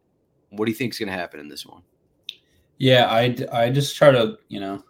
What 0.51 0.65
do 0.65 0.73
you 0.73 0.77
think 0.77 0.93
is 0.93 0.99
going 0.99 1.07
to 1.07 1.15
happen 1.15 1.39
in 1.39 1.49
this 1.49 1.65
one? 1.65 1.83
Yeah, 2.79 3.07
I, 3.09 3.37
I 3.53 3.71
just 3.71 3.95
try 3.95 4.11
to, 4.11 4.39
you 4.49 4.59
know, 4.59 4.83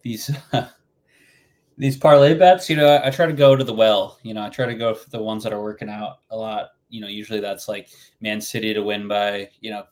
these 0.00 0.30
these 1.76 1.98
parlay 1.98 2.32
bets, 2.32 2.70
you 2.70 2.76
know, 2.76 2.88
I, 2.88 3.08
I, 3.08 3.10
try 3.10 3.26
to 3.26 3.34
go 3.34 3.56
to 3.56 3.62
the 3.62 3.74
well. 3.74 4.18
You 4.22 4.32
know, 4.32 4.42
I 4.42 4.48
try 4.48 4.64
to 4.64 4.74
go 4.74 4.94
for 4.94 5.10
the 5.10 5.22
ones 5.22 5.44
that 5.44 5.52
are 5.52 5.62
working 5.62 5.90
out 5.90 6.20
a 6.30 6.36
lot. 6.38 6.70
You 6.92 7.00
know, 7.00 7.08
usually 7.08 7.40
that's 7.40 7.68
like 7.68 7.88
Man 8.20 8.40
City 8.40 8.72
to 8.74 8.82
win 8.82 9.08
by, 9.08 9.48
you 9.60 9.70
know, 9.70 9.84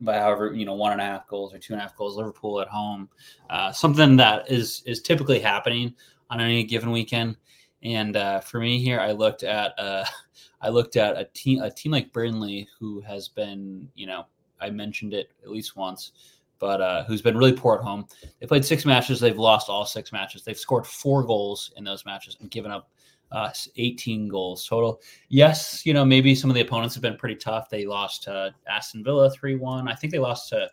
by 0.00 0.18
however, 0.18 0.52
you 0.54 0.64
know, 0.64 0.74
one 0.74 0.92
and 0.92 1.00
a 1.00 1.04
half 1.04 1.26
goals 1.26 1.54
or 1.54 1.58
two 1.58 1.72
and 1.72 1.80
a 1.80 1.82
half 1.82 1.96
goals, 1.96 2.16
Liverpool 2.16 2.60
at 2.60 2.68
home. 2.68 3.08
Uh, 3.48 3.72
something 3.72 4.16
that 4.16 4.50
is 4.50 4.82
is 4.86 5.00
typically 5.00 5.40
happening 5.40 5.94
on 6.30 6.40
any 6.40 6.64
given 6.64 6.90
weekend. 6.90 7.36
And 7.82 8.16
uh, 8.16 8.40
for 8.40 8.60
me 8.60 8.78
here, 8.78 9.00
I 9.00 9.12
looked 9.12 9.42
at 9.42 9.72
uh, 9.78 10.04
I 10.60 10.68
looked 10.68 10.96
at 10.96 11.16
a 11.16 11.24
team 11.32 11.62
a 11.62 11.70
team 11.70 11.92
like 11.92 12.12
Burnley 12.12 12.68
who 12.78 13.00
has 13.02 13.28
been, 13.28 13.88
you 13.94 14.06
know, 14.06 14.26
I 14.60 14.70
mentioned 14.70 15.14
it 15.14 15.30
at 15.42 15.50
least 15.50 15.76
once 15.76 16.12
but 16.58 16.80
uh, 16.80 17.04
who's 17.04 17.22
been 17.22 17.36
really 17.36 17.52
poor 17.52 17.76
at 17.76 17.82
home. 17.82 18.06
They 18.40 18.46
played 18.46 18.64
six 18.64 18.84
matches. 18.84 19.20
They've 19.20 19.38
lost 19.38 19.68
all 19.68 19.84
six 19.84 20.12
matches. 20.12 20.42
They've 20.42 20.58
scored 20.58 20.86
four 20.86 21.22
goals 21.22 21.72
in 21.76 21.84
those 21.84 22.04
matches 22.04 22.36
and 22.40 22.50
given 22.50 22.70
up 22.70 22.90
uh, 23.32 23.50
18 23.76 24.28
goals 24.28 24.66
total. 24.66 25.00
Yes, 25.28 25.84
you 25.84 25.94
know, 25.94 26.04
maybe 26.04 26.34
some 26.34 26.50
of 26.50 26.54
the 26.54 26.62
opponents 26.62 26.94
have 26.94 27.02
been 27.02 27.16
pretty 27.16 27.36
tough. 27.36 27.68
They 27.68 27.86
lost 27.86 28.22
to 28.24 28.54
Aston 28.68 29.04
Villa 29.04 29.30
3 29.30 29.56
1. 29.56 29.88
I 29.88 29.94
think 29.94 30.12
they 30.12 30.18
lost 30.18 30.48
to, 30.50 30.68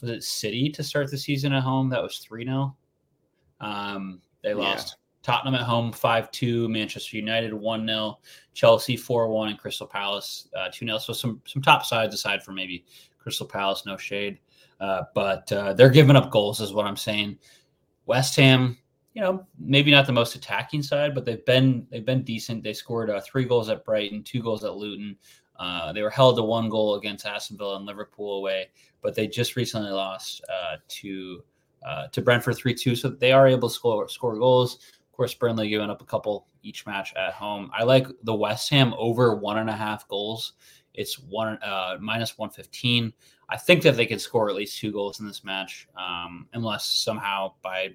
was 0.00 0.10
it 0.10 0.22
City 0.22 0.68
to 0.70 0.82
start 0.82 1.10
the 1.10 1.18
season 1.18 1.52
at 1.52 1.62
home? 1.62 1.88
That 1.88 2.02
was 2.02 2.18
3 2.18 2.44
0. 2.44 2.76
Um, 3.60 4.20
they 4.42 4.54
lost 4.54 4.96
yeah. 4.96 5.00
Tottenham 5.22 5.54
at 5.54 5.62
home 5.62 5.92
5 5.92 6.30
2, 6.30 6.68
Manchester 6.68 7.16
United 7.16 7.54
1 7.54 7.86
0, 7.86 8.18
Chelsea 8.52 8.96
4 8.96 9.28
1, 9.28 9.48
and 9.48 9.58
Crystal 9.58 9.86
Palace 9.86 10.48
uh, 10.56 10.68
2 10.72 10.86
0. 10.86 10.98
So 10.98 11.12
some, 11.12 11.40
some 11.46 11.62
top 11.62 11.84
sides 11.84 12.14
aside 12.14 12.42
from 12.42 12.56
maybe 12.56 12.84
Crystal 13.18 13.46
Palace, 13.46 13.84
no 13.86 13.96
shade. 13.96 14.38
Uh, 14.80 15.02
but 15.14 15.50
uh, 15.52 15.72
they're 15.72 15.88
giving 15.88 16.16
up 16.16 16.30
goals, 16.30 16.60
is 16.60 16.74
what 16.74 16.86
I'm 16.86 16.96
saying. 16.96 17.38
West 18.06 18.36
Ham, 18.36 18.76
you 19.14 19.22
know, 19.22 19.46
maybe 19.58 19.92
not 19.92 20.06
the 20.06 20.12
most 20.12 20.34
attacking 20.34 20.82
side, 20.82 21.14
but 21.14 21.24
they've 21.24 21.44
been 21.46 21.86
they've 21.90 22.04
been 22.04 22.24
decent. 22.24 22.64
They 22.64 22.72
scored 22.72 23.10
uh, 23.10 23.20
three 23.20 23.44
goals 23.44 23.68
at 23.68 23.84
Brighton, 23.84 24.24
two 24.24 24.42
goals 24.42 24.64
at 24.64 24.74
Luton. 24.74 25.16
Uh, 25.56 25.92
they 25.92 26.02
were 26.02 26.10
held 26.10 26.36
to 26.36 26.42
one 26.42 26.68
goal 26.68 26.96
against 26.96 27.24
Aston 27.24 27.56
Villa 27.56 27.76
and 27.76 27.86
Liverpool 27.86 28.38
away, 28.38 28.70
but 29.02 29.14
they 29.14 29.28
just 29.28 29.54
recently 29.54 29.92
lost 29.92 30.42
uh, 30.52 30.76
to 30.88 31.44
uh, 31.86 32.08
to 32.08 32.20
Brentford 32.20 32.56
three 32.56 32.74
two. 32.74 32.96
So 32.96 33.08
they 33.08 33.30
are 33.30 33.46
able 33.46 33.68
to 33.68 33.74
score 33.74 34.08
score 34.08 34.36
goals. 34.36 34.80
Of 35.06 35.16
course, 35.16 35.32
Burnley 35.32 35.68
giving 35.68 35.90
up 35.90 36.02
a 36.02 36.06
couple 36.06 36.48
each 36.64 36.84
match 36.86 37.14
at 37.14 37.34
home. 37.34 37.70
I 37.72 37.84
like 37.84 38.08
the 38.24 38.34
West 38.34 38.68
Ham 38.70 38.94
over 38.98 39.36
one 39.36 39.58
and 39.58 39.70
a 39.70 39.74
half 39.74 40.08
goals. 40.08 40.54
It's 40.92 41.20
one 41.20 41.62
uh, 41.62 41.98
minus 42.00 42.36
one 42.36 42.50
fifteen. 42.50 43.12
I 43.48 43.58
think 43.58 43.82
that 43.82 43.96
they 43.96 44.06
could 44.06 44.20
score 44.20 44.48
at 44.48 44.56
least 44.56 44.78
two 44.78 44.90
goals 44.90 45.20
in 45.20 45.26
this 45.26 45.44
match, 45.44 45.86
um, 45.96 46.48
unless 46.54 46.86
somehow 46.86 47.52
by 47.62 47.90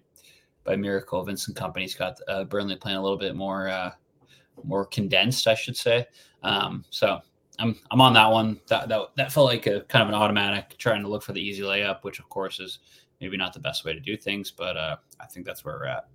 by 0.63 0.75
miracle 0.75 1.23
Vincent 1.23 1.57
Kompany's 1.57 1.95
got 1.95 2.19
uh, 2.27 2.43
Burnley 2.43 2.75
playing 2.75 2.97
a 2.97 3.01
little 3.01 3.17
bit 3.17 3.35
more 3.35 3.69
uh, 3.69 3.91
more 4.63 4.85
condensed, 4.85 5.47
I 5.47 5.55
should 5.55 5.77
say. 5.77 6.05
Um, 6.43 6.85
so 6.89 7.19
I'm 7.59 7.79
I'm 7.91 8.01
on 8.01 8.13
that 8.13 8.29
one. 8.29 8.59
That, 8.67 8.89
that 8.89 9.09
that 9.15 9.31
felt 9.31 9.47
like 9.47 9.67
a 9.67 9.81
kind 9.81 10.03
of 10.03 10.09
an 10.09 10.15
automatic 10.15 10.77
trying 10.77 11.01
to 11.01 11.07
look 11.07 11.23
for 11.23 11.33
the 11.33 11.41
easy 11.41 11.61
layup, 11.61 12.03
which 12.03 12.19
of 12.19 12.29
course 12.29 12.59
is 12.59 12.79
maybe 13.21 13.37
not 13.37 13.53
the 13.53 13.59
best 13.59 13.83
way 13.85 13.93
to 13.93 13.99
do 13.99 14.15
things, 14.15 14.51
but 14.51 14.77
uh, 14.77 14.95
I 15.19 15.25
think 15.25 15.45
that's 15.45 15.65
where 15.65 15.75
we're 15.75 15.87
at. 15.87 16.07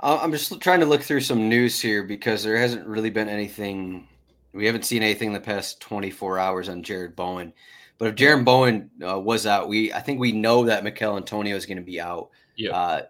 I'm 0.00 0.32
just 0.32 0.60
trying 0.60 0.80
to 0.80 0.86
look 0.86 1.02
through 1.02 1.20
some 1.20 1.48
news 1.48 1.80
here 1.80 2.02
because 2.02 2.42
there 2.42 2.58
hasn't 2.58 2.86
really 2.86 3.10
been 3.10 3.28
anything. 3.28 4.06
We 4.52 4.66
haven't 4.66 4.84
seen 4.84 5.02
anything 5.02 5.28
in 5.28 5.34
the 5.34 5.40
past 5.40 5.80
24 5.80 6.38
hours 6.38 6.68
on 6.68 6.82
Jarrod 6.82 7.16
Bowen. 7.16 7.54
But 7.96 8.08
if 8.08 8.14
Jarrod 8.16 8.44
Bowen 8.44 8.90
uh, 9.06 9.18
was 9.18 9.46
out, 9.46 9.68
we 9.68 9.92
I 9.92 10.00
think 10.00 10.20
we 10.20 10.32
know 10.32 10.64
that 10.66 10.84
Michail 10.84 11.16
Antonio 11.16 11.56
is 11.56 11.64
going 11.64 11.78
to 11.78 11.82
be 11.82 12.00
out. 12.00 12.30
Yeah. 12.56 12.70
Uh, 12.70 13.02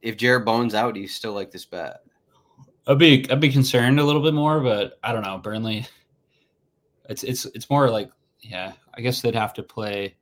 if 0.00 0.16
Jarrod 0.16 0.44
Bowen's 0.44 0.74
out, 0.74 0.94
do 0.94 1.00
you 1.00 1.08
still 1.08 1.32
like 1.32 1.50
this 1.50 1.64
bet? 1.64 2.02
I'd 2.86 2.98
be 2.98 3.28
I'd 3.30 3.40
be 3.40 3.50
concerned 3.50 4.00
a 4.00 4.04
little 4.04 4.22
bit 4.22 4.34
more, 4.34 4.60
but 4.60 4.98
I 5.02 5.12
don't 5.12 5.22
know. 5.22 5.38
Burnley, 5.38 5.86
it's 7.08 7.22
it's 7.22 7.44
it's 7.46 7.70
more 7.70 7.90
like 7.90 8.10
yeah. 8.40 8.72
I 8.94 9.00
guess 9.00 9.22
they'd 9.22 9.34
have 9.34 9.54
to 9.54 9.62
play. 9.62 10.16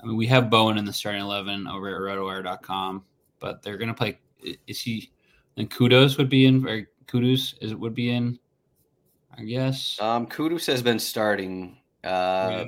I 0.00 0.06
mean, 0.06 0.16
we 0.16 0.26
have 0.26 0.50
Bowen 0.50 0.78
in 0.78 0.84
the 0.84 0.92
starting 0.92 1.22
eleven 1.22 1.66
over 1.66 1.88
at 1.88 2.18
RotoWire.com, 2.18 3.04
but 3.38 3.62
they're 3.62 3.76
going 3.76 3.88
to 3.88 3.94
play. 3.94 4.18
Is 4.66 4.80
he? 4.80 5.10
And 5.56 5.70
Kudos 5.70 6.18
would 6.18 6.28
be 6.28 6.46
in, 6.46 6.66
or 6.66 6.88
Kudus 7.06 7.54
is 7.60 7.74
would 7.74 7.94
be 7.94 8.10
in. 8.10 8.38
I 9.38 9.44
guess. 9.44 10.00
Um, 10.00 10.26
Kudus 10.26 10.66
has 10.66 10.82
been 10.82 10.98
starting. 10.98 11.76
Uh, 12.02 12.08
yeah 12.50 12.64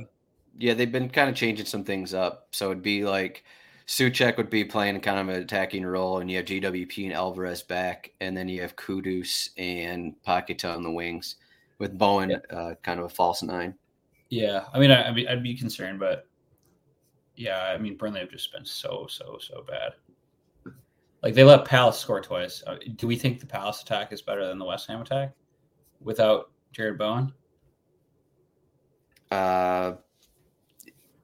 yeah, 0.59 0.75
they've 0.75 0.91
been 0.91 1.09
kind 1.09 1.31
of 1.31 1.37
changing 1.37 1.67
some 1.67 1.85
things 1.85 2.13
up. 2.13 2.49
So 2.51 2.67
it'd 2.67 2.83
be 2.83 3.05
like 3.05 3.45
Soucek 3.89 4.37
would 4.37 4.51
be 4.51 4.65
playing 4.65 5.01
kind 5.01 5.19
of 5.19 5.35
an 5.35 5.43
attacking 5.43 5.85
role, 5.85 6.19
and 6.19 6.31
you 6.31 6.37
have 6.37 6.47
GWP 6.47 7.05
and 7.05 7.15
Alvarez 7.15 7.63
back, 7.63 8.13
and 8.21 8.37
then 8.37 8.47
you 8.47 8.61
have 8.61 8.77
Kudus 8.77 9.49
and 9.57 10.15
Paqueta 10.27 10.77
on 10.77 10.83
the 10.83 10.91
wings, 10.91 11.37
with 11.79 11.97
Bowen 11.97 12.31
yeah. 12.31 12.57
uh, 12.57 12.75
kind 12.83 13.01
of 13.01 13.07
a 13.07 13.09
false 13.09 13.43
nine. 13.43 13.75
Yeah, 14.29 14.67
I 14.75 14.79
mean, 14.79 14.91
I, 14.91 15.09
would 15.09 15.17
be, 15.17 15.27
I'd 15.27 15.43
be 15.43 15.57
concerned, 15.57 15.99
but 15.99 16.27
yeah, 17.35 17.63
I 17.63 17.79
mean, 17.79 17.97
Burnley 17.97 18.21
have 18.21 18.31
just 18.31 18.53
been 18.53 18.67
so, 18.67 19.07
so, 19.09 19.39
so 19.41 19.65
bad. 19.67 19.93
Like 21.23 21.35
they 21.35 21.43
let 21.43 21.65
Palace 21.65 21.99
score 21.99 22.21
twice. 22.21 22.63
Uh, 22.67 22.77
do 22.97 23.07
we 23.07 23.17
think 23.17 23.41
the 23.41 23.47
Palace 23.47 23.81
attack 23.81 24.13
is 24.13 24.21
better 24.21 24.47
than 24.47 24.59
the 24.59 24.67
West 24.67 24.87
Ham 24.89 25.01
attack 25.01 25.33
without 26.01 26.51
Jarrod 26.77 26.99
Bowen? 26.99 27.33
Uh, 29.31 29.95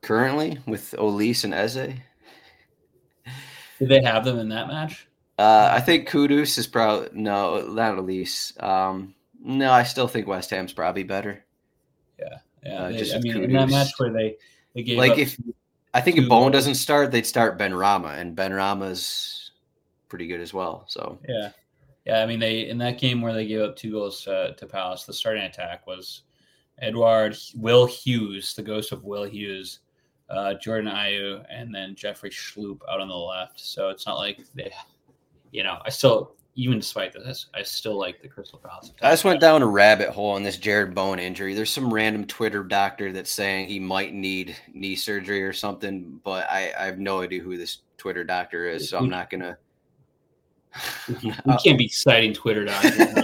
currently 0.01 0.59
with 0.67 0.95
Olise 0.99 1.45
and 1.45 1.55
Eze. 1.55 2.01
Did 3.79 3.89
they 3.89 4.03
have 4.03 4.25
them 4.25 4.39
in 4.39 4.49
that 4.51 4.69
match? 4.69 5.07
Uh, 5.39 5.71
I 5.73 5.81
think 5.81 6.09
Kudus 6.09 6.59
is 6.59 6.67
probably 6.67 7.09
no, 7.13 7.67
not 7.67 7.97
Olise. 7.97 8.63
Um, 8.63 9.15
no, 9.43 9.73
I 9.73 9.83
still 9.83 10.07
think 10.07 10.27
West 10.27 10.51
Ham's 10.51 10.73
probably 10.73 11.03
better. 11.03 11.45
Yeah, 12.19 12.39
yeah. 12.65 12.75
Uh, 12.75 12.89
they, 12.91 12.99
just 12.99 13.15
I 13.15 13.19
mean, 13.19 13.35
Kudus. 13.35 13.45
in 13.45 13.53
that 13.53 13.69
match 13.69 13.93
where 13.99 14.13
they 14.13 14.37
they 14.75 14.83
gave 14.83 14.99
like 14.99 15.19
if 15.19 15.37
I 15.93 16.01
think 16.01 16.19
if 16.19 16.29
Bowen 16.29 16.53
doesn't 16.53 16.77
start, 16.77 17.11
they'd 17.11 17.27
start 17.27 17.59
Benrahma, 17.59 18.19
and 18.19 18.37
Benrahma's 18.37 19.51
pretty 20.09 20.27
good 20.29 20.41
as 20.41 20.55
well. 20.55 20.85
So 20.87 21.19
yeah, 21.29 21.51
yeah. 22.05 22.23
I 22.23 22.27
mean, 22.27 22.39
they 22.39 22.69
in 22.69 22.79
that 22.79 22.99
game 22.99 23.21
where 23.21 23.33
they 23.33 23.47
gave 23.47 23.61
up 23.61 23.77
two 23.77 23.91
goals 23.91 24.27
uh, 24.29 24.55
to 24.57 24.67
Palace, 24.67 25.05
the 25.05 25.13
starting 25.13 25.43
attack 25.43 25.87
was 25.87 26.23
Edouard 26.79 27.37
Will 27.57 27.87
Hughes, 27.87 28.55
the 28.55 28.63
ghost 28.63 28.93
of 28.93 29.05
Will 29.05 29.25
Hughes, 29.25 29.81
uh, 30.31 30.55
Jordan 30.55 30.91
Ayew, 30.91 31.45
and 31.51 31.75
then 31.75 31.95
Jeffrey 31.95 32.31
Schlupp 32.31 32.81
out 32.91 33.01
on 33.01 33.09
the 33.09 33.15
left. 33.15 33.61
So 33.61 33.89
it's 33.89 34.07
not 34.07 34.17
like 34.17 34.41
they, 34.55 34.73
you 35.53 35.63
know, 35.63 35.79
I 35.85 35.91
still, 35.91 36.35
even 36.55 36.79
despite 36.79 37.13
this, 37.13 37.47
I 37.55 37.63
still 37.63 37.99
like 37.99 38.23
the 38.23 38.29
Crystal 38.29 38.59
Palace. 38.59 38.93
I 39.03 39.11
just 39.11 39.25
went 39.25 39.41
down 39.41 39.63
a 39.63 39.67
rabbit 39.67 40.11
hole 40.11 40.31
on 40.31 40.43
this 40.43 40.57
Jarrod 40.57 40.95
Bowen 40.95 41.19
injury. 41.19 41.55
There's 41.55 41.71
some 41.71 41.93
random 41.93 42.27
Twitter 42.27 42.63
doctor 42.63 43.13
that's 43.13 43.31
saying 43.31 43.69
he 43.69 43.79
might 43.79 44.15
need 44.15 44.57
knee 44.73 44.97
surgery 44.97 45.43
or 45.43 45.53
something, 45.53 46.21
but 46.25 46.49
I, 46.51 46.73
I 46.79 46.87
have 46.87 46.99
no 46.99 47.21
idea 47.21 47.43
who 47.43 47.57
this 47.57 47.79
Twitter 47.99 48.25
doctor 48.25 48.69
is, 48.69 48.91
so 48.91 48.99
I'm 48.99 49.09
not 49.09 49.31
gonna. 49.31 49.59
we 51.23 51.57
can't 51.63 51.79
be 51.79 51.89
citing 51.89 52.35
Twitter 52.35 52.65
doctors. 52.65 53.15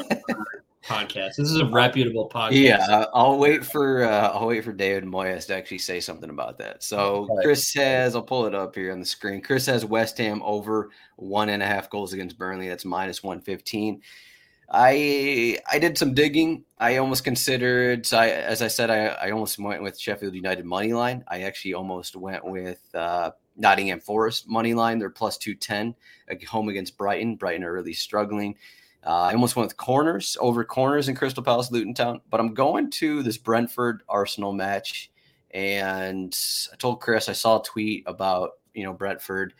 podcast. 0.91 1.36
This 1.36 1.51
is 1.51 1.61
a 1.61 1.66
reputable 1.66 2.28
podcast. 2.28 2.62
Yeah, 2.62 3.05
I'll 3.14 3.38
wait 3.38 3.64
for 3.64 4.05
uh, 4.05 4.30
I'll 4.30 4.49
wait 4.49 4.64
for 4.64 4.72
David 4.72 5.05
Moyes 5.05 5.47
to 5.47 5.55
actually 5.55 5.78
say 5.78 6.01
something 6.01 6.30
about 6.30 6.59
that. 6.59 6.82
So 6.82 7.28
Chris 7.43 7.72
has 7.74 8.16
I'll 8.16 8.22
pull 8.22 8.47
it 8.47 8.55
up 8.55 8.74
here 8.74 8.93
on 8.93 9.01
the 9.01 9.07
screen. 9.07 9.41
Chris 9.41 9.66
has 9.66 9.84
West 9.84 10.18
Ham 10.18 10.43
over 10.43 10.91
one 11.16 11.49
and 11.49 11.62
a 11.62 11.66
half 11.66 11.88
goals 11.91 12.12
against 12.12 12.38
Burnley. 12.38 12.68
That's 12.68 12.84
minus 12.84 13.22
one 13.22 13.41
fifteen. 13.41 14.03
I 14.72 15.59
I 15.70 15.78
did 15.78 15.97
some 15.97 16.14
digging. 16.14 16.64
I 16.78 16.97
almost 16.97 17.24
considered. 17.24 18.07
So 18.07 18.18
I, 18.18 18.28
as 18.28 18.62
I 18.62 18.68
said, 18.68 18.91
I, 18.91 19.07
I 19.07 19.30
almost 19.30 19.59
went 19.59 19.82
with 19.82 19.99
Sheffield 19.99 20.34
United 20.34 20.64
money 20.64 20.93
line. 20.93 21.24
I 21.28 21.43
actually 21.43 21.74
almost 21.74 22.16
went 22.16 22.45
with 22.45 22.80
uh, 22.95 23.30
Nottingham 23.57 24.01
Forest 24.01 24.49
money 24.49 24.74
line. 24.74 24.99
They're 24.99 25.11
plus 25.11 25.38
two 25.38 25.55
ten 25.55 25.95
home 26.49 26.68
against 26.68 26.97
Brighton. 26.97 27.36
Brighton 27.36 27.64
are 27.64 27.72
really 27.72 27.93
struggling. 27.93 28.57
Uh, 29.05 29.23
I 29.23 29.33
almost 29.33 29.57
went 29.57 29.69
with 29.69 29.77
corners 29.77 30.37
over 30.41 30.63
corners 30.65 31.09
in 31.09 31.15
Crystal 31.15 31.43
Palace, 31.43 31.71
Luton 31.71 31.95
Town, 31.95 32.21
but 32.29 32.39
I'm 32.39 32.53
going 32.53 32.91
to 32.93 33.23
this 33.23 33.39
Brentford 33.39 34.03
Arsenal 34.09 34.53
match. 34.53 35.11
And 35.53 36.37
I 36.73 36.77
told 36.77 37.01
Chris 37.01 37.29
I 37.29 37.33
saw 37.33 37.61
a 37.61 37.65
tweet 37.65 38.05
about 38.07 38.51
you 38.75 38.85
know 38.85 38.93
Brentford 38.93 39.55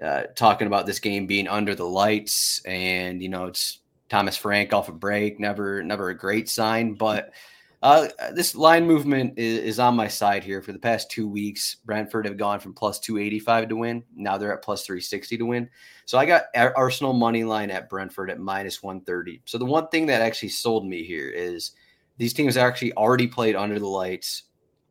uh, 0.00 0.24
talking 0.36 0.66
about 0.66 0.86
this 0.86 1.00
game 1.00 1.26
being 1.26 1.48
under 1.48 1.74
the 1.74 1.84
lights, 1.84 2.62
and 2.64 3.22
you 3.22 3.28
know 3.28 3.46
it's 3.46 3.80
Thomas 4.08 4.36
Frank 4.36 4.72
off 4.72 4.88
a 4.88 4.92
break, 4.92 5.40
never 5.40 5.82
never 5.82 6.10
a 6.10 6.16
great 6.16 6.48
sign. 6.48 6.94
But 6.94 7.32
Uh, 7.80 8.08
this 8.32 8.56
line 8.56 8.86
movement 8.86 9.38
is, 9.38 9.58
is, 9.58 9.78
on 9.78 9.94
my 9.94 10.08
side 10.08 10.42
here. 10.42 10.60
For 10.60 10.72
the 10.72 10.80
past 10.80 11.10
two 11.10 11.28
weeks, 11.28 11.76
Brentford 11.84 12.26
have 12.26 12.36
gone 12.36 12.58
from 12.58 12.74
plus 12.74 12.98
285 12.98 13.68
to 13.68 13.76
win. 13.76 14.02
Now 14.16 14.36
they're 14.36 14.52
at 14.52 14.64
plus 14.64 14.84
360 14.84 15.38
to 15.38 15.44
win. 15.44 15.70
So 16.04 16.18
I 16.18 16.26
got 16.26 16.46
Arsenal 16.54 17.12
money 17.12 17.44
line 17.44 17.70
at 17.70 17.88
Brentford 17.88 18.30
at 18.30 18.40
minus 18.40 18.82
130. 18.82 19.42
So 19.44 19.58
the 19.58 19.64
one 19.64 19.86
thing 19.88 20.06
that 20.06 20.22
actually 20.22 20.48
sold 20.48 20.86
me 20.86 21.04
here 21.04 21.28
is 21.30 21.72
these 22.16 22.32
teams 22.32 22.56
actually 22.56 22.94
already 22.94 23.28
played 23.28 23.54
under 23.54 23.78
the 23.78 23.86
lights 23.86 24.44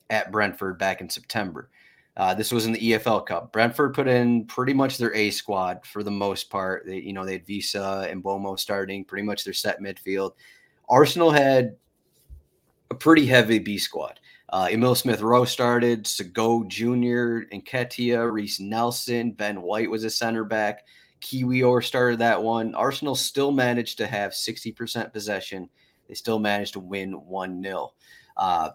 at 0.10 0.32
Brentford 0.32 0.80
back 0.80 1.02
in 1.02 1.10
September. 1.10 1.70
Uh, 2.16 2.34
this 2.34 2.52
was 2.52 2.66
in 2.66 2.72
the 2.72 2.94
EFL 2.94 3.26
Cup. 3.26 3.52
Brentford 3.52 3.94
put 3.94 4.08
in 4.08 4.46
pretty 4.46 4.74
much 4.74 4.98
their 4.98 5.14
A 5.14 5.30
squad 5.30 5.86
for 5.86 6.04
the 6.04 6.12
most 6.12 6.50
part. 6.50 6.86
They, 6.86 7.00
you 7.00 7.14
know, 7.14 7.26
they 7.26 7.34
had 7.34 7.46
Wissa 7.46 8.10
and 8.10 8.24
Mbeumo 8.24 8.58
starting, 8.58 9.04
pretty 9.04 9.24
much 9.24 9.44
their 9.44 9.54
set 9.54 9.82
midfield. 9.82 10.32
Arsenal 10.90 11.30
had 11.30 11.76
a 12.90 12.96
pretty 12.96 13.26
heavy 13.26 13.60
B 13.60 13.78
squad. 13.78 14.20
Uh, 14.50 14.70
Emile 14.72 14.96
Smith 14.96 15.22
Rowe 15.22 15.46
started, 15.46 16.06
Sagoe 16.06 16.68
Jr., 16.68 17.54
Nketiah, 17.54 18.32
Reiss 18.32 18.60
Nelson, 18.60 19.32
Ben 19.32 19.62
White 19.62 19.90
was 19.90 20.06
a 20.06 20.10
center 20.10 20.46
back. 20.46 20.86
Kiwior 21.20 21.84
started 21.84 22.20
that 22.20 22.42
one. 22.42 22.74
Arsenal 22.76 23.16
still 23.16 23.52
managed 23.52 23.98
to 23.98 24.08
have 24.08 24.32
60% 24.32 25.12
possession. 25.12 25.70
They 26.08 26.14
still 26.14 26.40
managed 26.40 26.74
to 26.74 26.80
win 26.80 27.14
1 27.14 27.64
0. 27.64 27.94
Uh, 28.38 28.70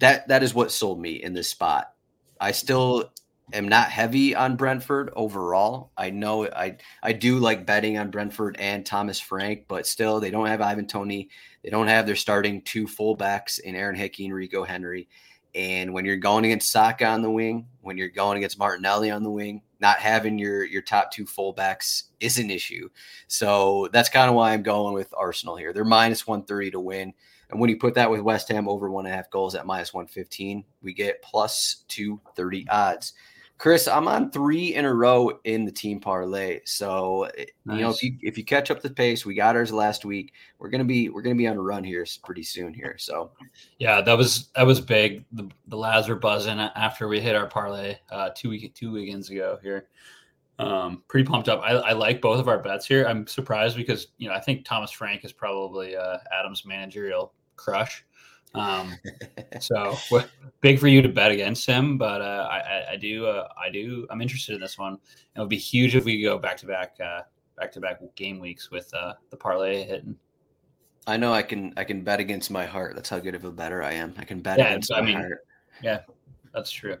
that, 0.00 0.28
that 0.28 0.42
is 0.42 0.54
what 0.54 0.72
sold 0.72 1.00
me 1.00 1.22
in 1.22 1.32
this 1.32 1.48
spot. 1.48 1.92
I 2.40 2.52
still 2.52 3.10
am 3.52 3.68
not 3.68 3.90
heavy 3.90 4.34
on 4.34 4.56
Brentford 4.56 5.10
overall. 5.14 5.90
I 5.96 6.10
know 6.10 6.46
I 6.46 6.76
I 7.02 7.12
do 7.12 7.38
like 7.38 7.66
betting 7.66 7.98
on 7.98 8.10
Brentford 8.10 8.56
and 8.58 8.84
Thomas 8.86 9.20
Frank, 9.20 9.64
but 9.68 9.86
still 9.86 10.20
they 10.20 10.30
don't 10.30 10.46
have 10.46 10.60
Ivan 10.60 10.86
Toney. 10.86 11.28
They 11.62 11.70
don't 11.70 11.88
have 11.88 12.06
their 12.06 12.16
starting 12.16 12.62
two 12.62 12.86
fullbacks 12.86 13.58
in 13.60 13.74
Aaron 13.74 13.96
Hickey 13.96 14.26
and 14.26 14.34
Rico 14.34 14.64
Henry. 14.64 15.08
And 15.54 15.94
when 15.94 16.04
you're 16.04 16.16
going 16.16 16.44
against 16.44 16.70
Saka 16.70 17.06
on 17.06 17.22
the 17.22 17.30
wing, 17.30 17.68
when 17.82 17.96
you're 17.96 18.08
going 18.08 18.38
against 18.38 18.58
Martinelli 18.58 19.10
on 19.10 19.22
the 19.22 19.30
wing, 19.30 19.62
not 19.78 19.98
having 19.98 20.38
your 20.38 20.64
your 20.64 20.82
top 20.82 21.12
two 21.12 21.24
fullbacks 21.24 22.04
is 22.20 22.38
an 22.38 22.50
issue. 22.50 22.88
So 23.28 23.88
that's 23.92 24.08
kind 24.08 24.28
of 24.28 24.34
why 24.34 24.52
I'm 24.52 24.62
going 24.62 24.94
with 24.94 25.12
Arsenal 25.16 25.56
here. 25.56 25.72
They're 25.72 25.84
minus 25.84 26.26
130 26.26 26.72
to 26.72 26.80
win. 26.80 27.12
And 27.50 27.60
when 27.60 27.70
you 27.70 27.76
put 27.76 27.94
that 27.94 28.10
with 28.10 28.22
West 28.22 28.48
Ham 28.48 28.68
over 28.68 28.90
one 28.90 29.06
and 29.06 29.12
a 29.12 29.16
half 29.16 29.30
goals 29.30 29.54
at 29.54 29.66
minus 29.66 29.92
115, 29.94 30.64
we 30.82 30.92
get 30.92 31.22
plus 31.22 31.84
230 31.88 32.66
odds. 32.68 33.12
Chris, 33.64 33.88
I'm 33.88 34.08
on 34.08 34.30
three 34.30 34.74
in 34.74 34.84
a 34.84 34.92
row 34.92 35.40
in 35.44 35.64
the 35.64 35.72
team 35.72 35.98
parlay. 35.98 36.60
So 36.66 37.30
nice. 37.64 37.76
you 37.78 37.82
know, 37.82 37.88
if 37.88 38.02
you 38.02 38.18
if 38.20 38.36
you 38.36 38.44
catch 38.44 38.70
up 38.70 38.82
the 38.82 38.90
pace, 38.90 39.24
we 39.24 39.34
got 39.34 39.56
ours 39.56 39.72
last 39.72 40.04
week. 40.04 40.34
We're 40.58 40.68
gonna 40.68 40.84
be 40.84 41.08
we're 41.08 41.22
gonna 41.22 41.34
be 41.34 41.46
on 41.46 41.56
a 41.56 41.62
run 41.62 41.82
here 41.82 42.04
pretty 42.22 42.42
soon 42.42 42.74
here. 42.74 42.96
So 42.98 43.30
yeah, 43.78 44.02
that 44.02 44.18
was 44.18 44.50
that 44.54 44.66
was 44.66 44.82
big. 44.82 45.24
The 45.32 45.48
the 45.68 45.78
lads 45.78 46.10
were 46.10 46.14
buzzing 46.14 46.58
after 46.58 47.08
we 47.08 47.20
hit 47.20 47.34
our 47.34 47.46
parlay 47.46 47.96
uh, 48.12 48.28
two 48.36 48.50
week 48.50 48.74
two 48.74 48.92
weekends 48.92 49.30
ago 49.30 49.58
here. 49.62 49.88
Um, 50.58 51.02
pretty 51.08 51.26
pumped 51.26 51.48
up. 51.48 51.62
I, 51.62 51.70
I, 51.70 51.92
like 51.94 52.20
both 52.20 52.40
of 52.40 52.48
our 52.48 52.58
bets 52.58 52.84
here. 52.84 53.06
I'm 53.06 53.26
surprised 53.26 53.78
because 53.78 54.08
you 54.18 54.28
know 54.28 54.34
I 54.34 54.40
think 54.40 54.66
Thomas 54.66 54.90
Frank 54.90 55.24
is 55.24 55.32
probably 55.32 55.96
uh, 55.96 56.18
Adam's 56.38 56.66
managerial 56.66 57.32
crush. 57.56 58.04
Um, 58.54 58.94
so 59.60 59.96
big 60.60 60.78
for 60.78 60.88
you 60.88 61.02
to 61.02 61.08
bet 61.08 61.30
against 61.30 61.66
him, 61.66 61.98
but 61.98 62.20
uh, 62.20 62.48
I, 62.50 62.92
I, 62.92 62.96
do, 62.96 63.26
uh, 63.26 63.48
I 63.62 63.70
do, 63.70 64.06
I'm 64.10 64.22
interested 64.22 64.54
in 64.54 64.60
this 64.60 64.78
one. 64.78 64.98
It 65.36 65.40
would 65.40 65.48
be 65.48 65.58
huge 65.58 65.96
if 65.96 66.04
we 66.04 66.22
go 66.22 66.38
back 66.38 66.56
to 66.58 66.66
back, 66.66 66.96
uh, 67.04 67.22
back 67.56 67.72
to 67.72 67.80
back 67.80 68.00
game 68.14 68.38
weeks 68.38 68.70
with 68.70 68.92
uh, 68.94 69.14
the 69.30 69.36
parlay 69.36 69.84
hitting. 69.84 70.16
I 71.06 71.16
know 71.16 71.32
I 71.32 71.42
can, 71.42 71.74
I 71.76 71.84
can 71.84 72.02
bet 72.02 72.20
against 72.20 72.50
my 72.50 72.64
heart. 72.64 72.94
That's 72.94 73.08
how 73.08 73.18
good 73.18 73.34
of 73.34 73.44
a 73.44 73.52
better 73.52 73.82
I 73.82 73.92
am. 73.92 74.14
I 74.16 74.24
can 74.24 74.40
bet 74.40 74.58
yeah, 74.58 74.68
against 74.68 74.90
my 74.90 74.98
I 74.98 75.02
mean, 75.02 75.16
heart. 75.16 75.46
Yeah, 75.82 76.00
that's 76.52 76.70
true. 76.70 76.96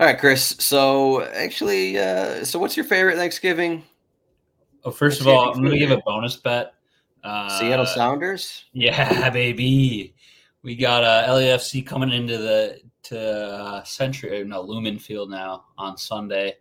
All 0.00 0.06
right, 0.06 0.18
Chris. 0.18 0.56
So 0.58 1.22
actually, 1.22 1.96
uh, 1.96 2.44
so 2.44 2.58
what's 2.58 2.76
your 2.76 2.84
favorite 2.84 3.16
Thanksgiving? 3.16 3.84
Oh, 4.84 4.90
first 4.90 5.20
of 5.20 5.28
all, 5.28 5.52
I'm 5.52 5.60
going 5.60 5.70
to 5.70 5.78
give 5.78 5.92
a 5.92 6.02
bonus 6.04 6.36
bet. 6.36 6.74
Uh, 7.22 7.48
Seattle 7.48 7.86
Sounders. 7.86 8.64
Yeah, 8.72 9.30
baby. 9.30 10.14
We 10.62 10.76
got 10.76 11.04
uh, 11.04 11.26
LAFC 11.28 11.86
coming 11.86 12.12
into 12.12 12.38
the 12.38 12.80
to 13.04 13.20
uh, 13.20 13.84
Century, 13.84 14.44
no 14.44 14.60
Lumen 14.62 14.98
Field 14.98 15.30
now 15.30 15.64
on 15.76 15.96
Sunday. 15.96 16.56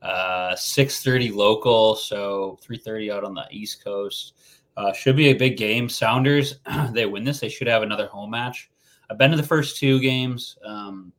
Uh, 0.00 0.56
six 0.56 1.02
thirty 1.02 1.30
local, 1.30 1.94
so 1.94 2.58
three 2.62 2.78
thirty 2.78 3.10
out 3.10 3.24
on 3.24 3.34
the 3.34 3.46
East 3.50 3.84
Coast. 3.84 4.34
Uh, 4.76 4.92
should 4.92 5.16
be 5.16 5.28
a 5.28 5.34
big 5.34 5.56
game. 5.56 5.88
Sounders, 5.88 6.56
they 6.92 7.06
win 7.06 7.24
this, 7.24 7.40
they 7.40 7.48
should 7.48 7.66
have 7.66 7.82
another 7.82 8.06
home 8.06 8.30
match. 8.30 8.70
I've 9.10 9.18
been 9.18 9.30
to 9.30 9.36
the 9.36 9.42
first 9.42 9.76
two 9.76 10.00
games, 10.00 10.56
um, 10.64 11.12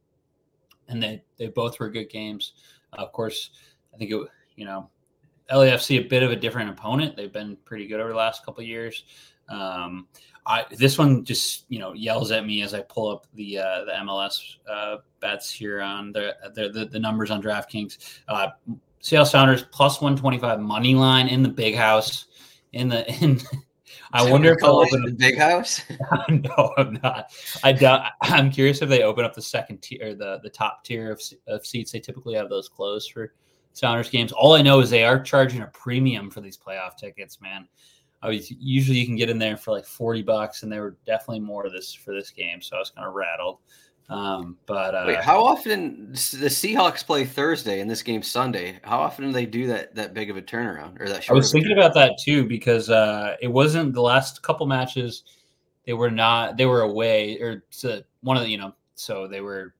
and 0.88 1.02
they 1.02 1.24
they 1.38 1.48
both 1.48 1.80
were 1.80 1.90
good 1.90 2.10
games. 2.10 2.54
Uh, 2.92 3.04
of 3.04 3.12
course, 3.12 3.52
I 3.94 3.98
think 3.98 4.12
it 4.12 4.20
you 4.56 4.66
know 4.66 4.90
LAFC 5.52 6.00
a 6.00 6.08
bit 6.08 6.24
of 6.24 6.32
a 6.32 6.36
different 6.36 6.70
opponent. 6.70 7.16
They've 7.16 7.32
been 7.32 7.58
pretty 7.66 7.88
good 7.88 8.00
over 8.00 8.10
the 8.10 8.16
last 8.16 8.46
couple 8.46 8.64
years. 8.64 9.04
Um, 9.50 10.08
I, 10.46 10.66
this 10.72 10.98
one 10.98 11.24
just 11.24 11.66
you 11.70 11.80
know 11.80 11.94
yells 11.94 12.32
at 12.32 12.46
me 12.46 12.62
as 12.62 12.74
I 12.74 12.82
pull 12.82 13.10
up 13.10 13.28
the 13.34 13.60
uh, 13.60 13.86
the 13.86 13.92
MLS 14.04 14.58
uh, 14.70 14.98
bets 15.20 15.50
here 15.50 15.82
on 15.82 16.12
the, 16.12 16.36
the 16.54 16.90
the, 16.92 17.00
numbers 17.00 17.32
on 17.32 17.42
DraftKings. 17.42 17.98
Uh, 18.28 18.50
Seattle 19.00 19.26
Sounders 19.26 19.64
plus 19.72 20.02
one 20.02 20.16
twenty 20.16 20.38
five 20.38 20.60
money 20.60 20.96
line 20.96 21.28
in 21.28 21.44
the 21.44 21.50
big 21.50 21.76
house 21.76 22.26
in 22.74 22.90
the 22.90 23.10
in. 23.22 23.42
I 24.12 24.30
wonder 24.30 24.52
if 24.52 24.60
they'll 24.60 24.78
open 24.78 25.04
the 25.04 25.12
big 25.12 25.38
house. 25.38 25.82
no, 26.30 26.74
I'm 26.78 27.00
not. 27.02 27.32
I 27.64 27.72
doubt. 27.72 28.12
I'm 28.22 28.52
curious 28.52 28.82
if 28.82 28.90
they 28.90 29.02
open 29.02 29.26
up 29.26 29.34
the 29.34 29.42
second 29.42 29.82
tier, 29.82 30.10
or 30.10 30.14
the 30.14 30.40
the 30.44 30.50
top 30.50 30.84
tier 30.84 31.12
of, 31.12 31.22
of 31.48 31.66
seats. 31.66 31.92
They 31.92 32.00
typically 32.00 32.36
have 32.36 32.50
those 32.50 32.70
closed 32.70 33.12
for 33.12 33.34
Sounders 33.74 34.10
games. 34.10 34.32
All 34.32 34.54
I 34.54 34.62
know 34.62 34.80
is 34.80 34.90
they 34.90 35.04
are 35.04 35.22
charging 35.22 35.62
a 35.62 35.68
premium 35.68 36.30
for 36.30 36.42
these 36.42 36.58
playoff 36.58 36.96
tickets, 36.98 37.42
man. 37.42 37.68
I 38.22 38.30
was 38.30 38.50
usually 38.52 39.00
you 39.00 39.06
can 39.06 39.18
get 39.18 39.30
in 39.30 39.38
there 39.38 39.58
for 39.58 39.72
like 39.72 39.86
40 39.86 40.22
bucks, 40.22 40.64
and 40.64 40.72
they 40.72 40.80
were 40.80 40.96
definitely 41.06 41.42
more 41.42 41.70
this 41.70 41.94
for 41.94 42.14
this 42.14 42.30
game. 42.30 42.62
So 42.62 42.78
I 42.78 42.80
was 42.80 42.90
kind 42.90 43.08
of 43.08 43.14
rattled. 43.14 43.58
Um, 44.10 44.58
but 44.66 44.96
uh, 44.96 45.06
Wait, 45.08 45.22
how 45.22 45.44
often 45.44 46.12
the 46.12 46.18
Seahawks 46.18 47.06
play 47.06 47.26
Thursday 47.26 47.80
and 47.80 47.90
this 47.90 48.02
game 48.02 48.22
Sunday? 48.22 48.80
How 48.84 49.00
often 49.00 49.26
do 49.26 49.32
they 49.32 49.46
do 49.46 49.68
that 49.68 49.96
that 49.96 50.14
big 50.14 50.30
of 50.30 50.38
a 50.38 50.42
turnaround 50.42 51.00
or 51.02 51.08
that? 51.10 51.30
I 51.30 51.34
was 51.34 51.52
thinking 51.52 51.74
about 51.74 51.94
that 51.96 52.18
too 52.22 52.46
because 52.46 52.90
uh, 52.90 53.36
it 53.42 53.48
wasn't 53.48 53.94
the 53.94 54.02
last 54.02 54.42
couple 54.42 54.66
matches. 54.68 55.24
They 55.86 55.94
were 55.94 56.12
not. 56.12 56.58
They 56.58 56.66
were 56.66 56.82
away 56.82 57.40
or 57.40 57.64
one 58.22 58.38
of 58.38 58.44
the 58.44 58.50
you 58.50 58.58
know. 58.58 58.74
So 58.96 59.28
they 59.28 59.42
were 59.42 59.74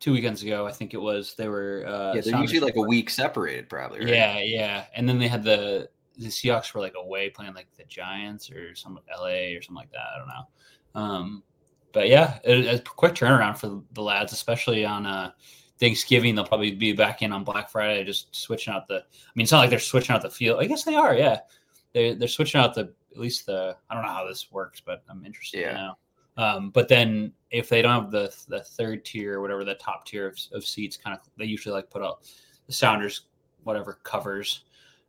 two 0.00 0.12
weekends 0.12 0.42
ago, 0.42 0.66
I 0.66 0.72
think 0.72 0.94
it 0.94 1.00
was. 1.00 1.34
They 1.34 1.48
were 1.48 1.84
uh, 1.86 2.14
yeah, 2.14 2.20
they're 2.20 2.40
usually 2.40 2.60
like 2.60 2.76
a 2.76 2.82
week 2.82 3.10
separated, 3.10 3.68
probably. 3.68 4.00
Right? 4.00 4.08
Yeah, 4.08 4.38
yeah, 4.40 4.84
and 4.94 5.08
then 5.08 5.18
they 5.18 5.28
had 5.28 5.42
the 5.42 5.88
the 6.16 6.28
Seahawks 6.28 6.74
were 6.74 6.80
like 6.80 6.94
away 6.96 7.30
playing 7.30 7.54
like 7.54 7.68
the 7.76 7.84
Giants 7.84 8.50
or 8.50 8.74
some 8.74 8.98
LA 9.16 9.56
or 9.56 9.62
something 9.62 9.76
like 9.76 9.92
that. 9.92 10.06
I 10.14 10.18
don't 10.18 10.28
know. 10.28 11.00
Um, 11.00 11.42
but 11.92 12.08
yeah, 12.08 12.38
it, 12.44 12.80
a 12.80 12.82
quick 12.82 13.14
turnaround 13.14 13.58
for 13.58 13.82
the 13.92 14.02
lads, 14.02 14.32
especially 14.32 14.84
on 14.84 15.06
uh, 15.06 15.30
Thanksgiving. 15.78 16.34
They'll 16.34 16.44
probably 16.46 16.72
be 16.72 16.92
back 16.92 17.22
in 17.22 17.32
on 17.32 17.44
Black 17.44 17.70
Friday, 17.70 18.04
just 18.04 18.34
switching 18.34 18.74
out 18.74 18.88
the. 18.88 18.96
I 18.96 19.30
mean, 19.34 19.44
it's 19.44 19.52
not 19.52 19.60
like 19.60 19.70
they're 19.70 19.78
switching 19.78 20.14
out 20.14 20.22
the 20.22 20.30
field. 20.30 20.60
I 20.60 20.66
guess 20.66 20.84
they 20.84 20.96
are. 20.96 21.14
Yeah, 21.14 21.40
they 21.92 22.14
they're 22.14 22.28
switching 22.28 22.60
out 22.60 22.74
the 22.74 22.92
at 23.12 23.18
least 23.18 23.46
the. 23.46 23.76
I 23.88 23.94
don't 23.94 24.04
know 24.04 24.12
how 24.12 24.26
this 24.26 24.50
works, 24.50 24.80
but 24.84 25.02
I'm 25.08 25.24
interested 25.24 25.60
yeah. 25.60 25.72
now. 25.72 25.98
Um, 26.38 26.70
but 26.70 26.88
then 26.88 27.32
if 27.50 27.68
they 27.68 27.82
don't 27.82 28.02
have 28.02 28.10
the 28.10 28.34
the 28.48 28.60
third 28.60 29.04
tier 29.04 29.38
or 29.38 29.42
whatever 29.42 29.64
the 29.64 29.74
top 29.74 30.06
tier 30.06 30.28
of, 30.28 30.38
of 30.52 30.64
seats, 30.64 30.96
kind 30.96 31.18
of 31.18 31.28
they 31.36 31.44
usually 31.44 31.74
like 31.74 31.90
put 31.90 32.02
out 32.02 32.20
the 32.66 32.72
Sounders 32.72 33.22
whatever 33.64 33.98
covers. 34.04 34.62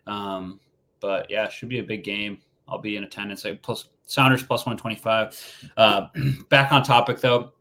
Um, 0.08 0.60
but 1.00 1.30
yeah, 1.30 1.48
should 1.48 1.70
be 1.70 1.80
a 1.80 1.84
big 1.84 2.04
game. 2.04 2.40
I'll 2.68 2.80
be 2.80 2.98
in 2.98 3.04
attendance. 3.04 3.46
Plus 3.62 3.90
Sounders 4.06 4.44
plus 4.44 4.66
one 4.66 4.76
twenty 4.76 4.96
five. 4.96 5.38
Uh, 5.78 6.08
back 6.50 6.72
on 6.72 6.84
topic 6.84 7.22
though. 7.22 7.52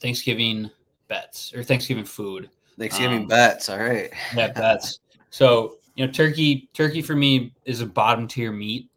Thanksgiving 0.00 0.70
bets 1.08 1.54
or 1.54 1.64
Thanksgiving 1.64 2.04
food. 2.04 2.50
Thanksgiving 2.78 3.22
um, 3.22 3.26
bets. 3.26 3.70
All 3.70 3.78
right. 3.78 4.10
yeah, 4.36 4.52
bets. 4.52 5.00
So 5.30 5.78
you 5.94 6.06
know, 6.06 6.12
turkey. 6.12 6.68
Turkey 6.74 7.00
for 7.00 7.16
me 7.16 7.54
is 7.64 7.80
a 7.80 7.86
bottom 7.86 8.28
tier 8.28 8.52
meat. 8.52 8.89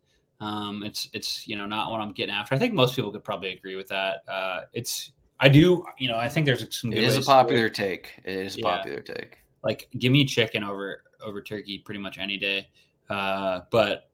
Um, 0.44 0.84
it's 0.84 1.10
it's 1.14 1.48
you 1.48 1.56
know 1.56 1.66
not 1.66 1.90
what 1.90 2.02
I'm 2.02 2.12
getting 2.12 2.36
after. 2.36 2.54
I 2.54 2.58
think 2.58 2.74
most 2.74 2.96
people 2.96 3.12
could 3.12 3.24
probably 3.24 3.54
agree 3.54 3.76
with 3.76 3.88
that. 3.88 4.24
Uh, 4.28 4.62
it's 4.74 5.14
I 5.40 5.48
do 5.48 5.86
you 5.98 6.10
know 6.10 6.18
I 6.18 6.28
think 6.28 6.46
there's 6.46 6.66
some. 6.78 6.92
It 6.92 7.04
is 7.04 7.18
a 7.18 7.22
popular 7.22 7.70
take. 7.70 8.12
It 8.26 8.36
is 8.36 8.58
a 8.58 8.60
yeah. 8.60 8.76
popular 8.76 9.00
take. 9.00 9.38
Like 9.64 9.88
give 10.00 10.12
me 10.12 10.26
chicken 10.26 10.64
over 10.64 11.04
over 11.24 11.42
turkey 11.42 11.80
pretty 11.80 12.02
much 12.02 12.18
any 12.18 12.38
day. 12.38 12.68
Uh, 13.10 13.62
but 13.72 14.10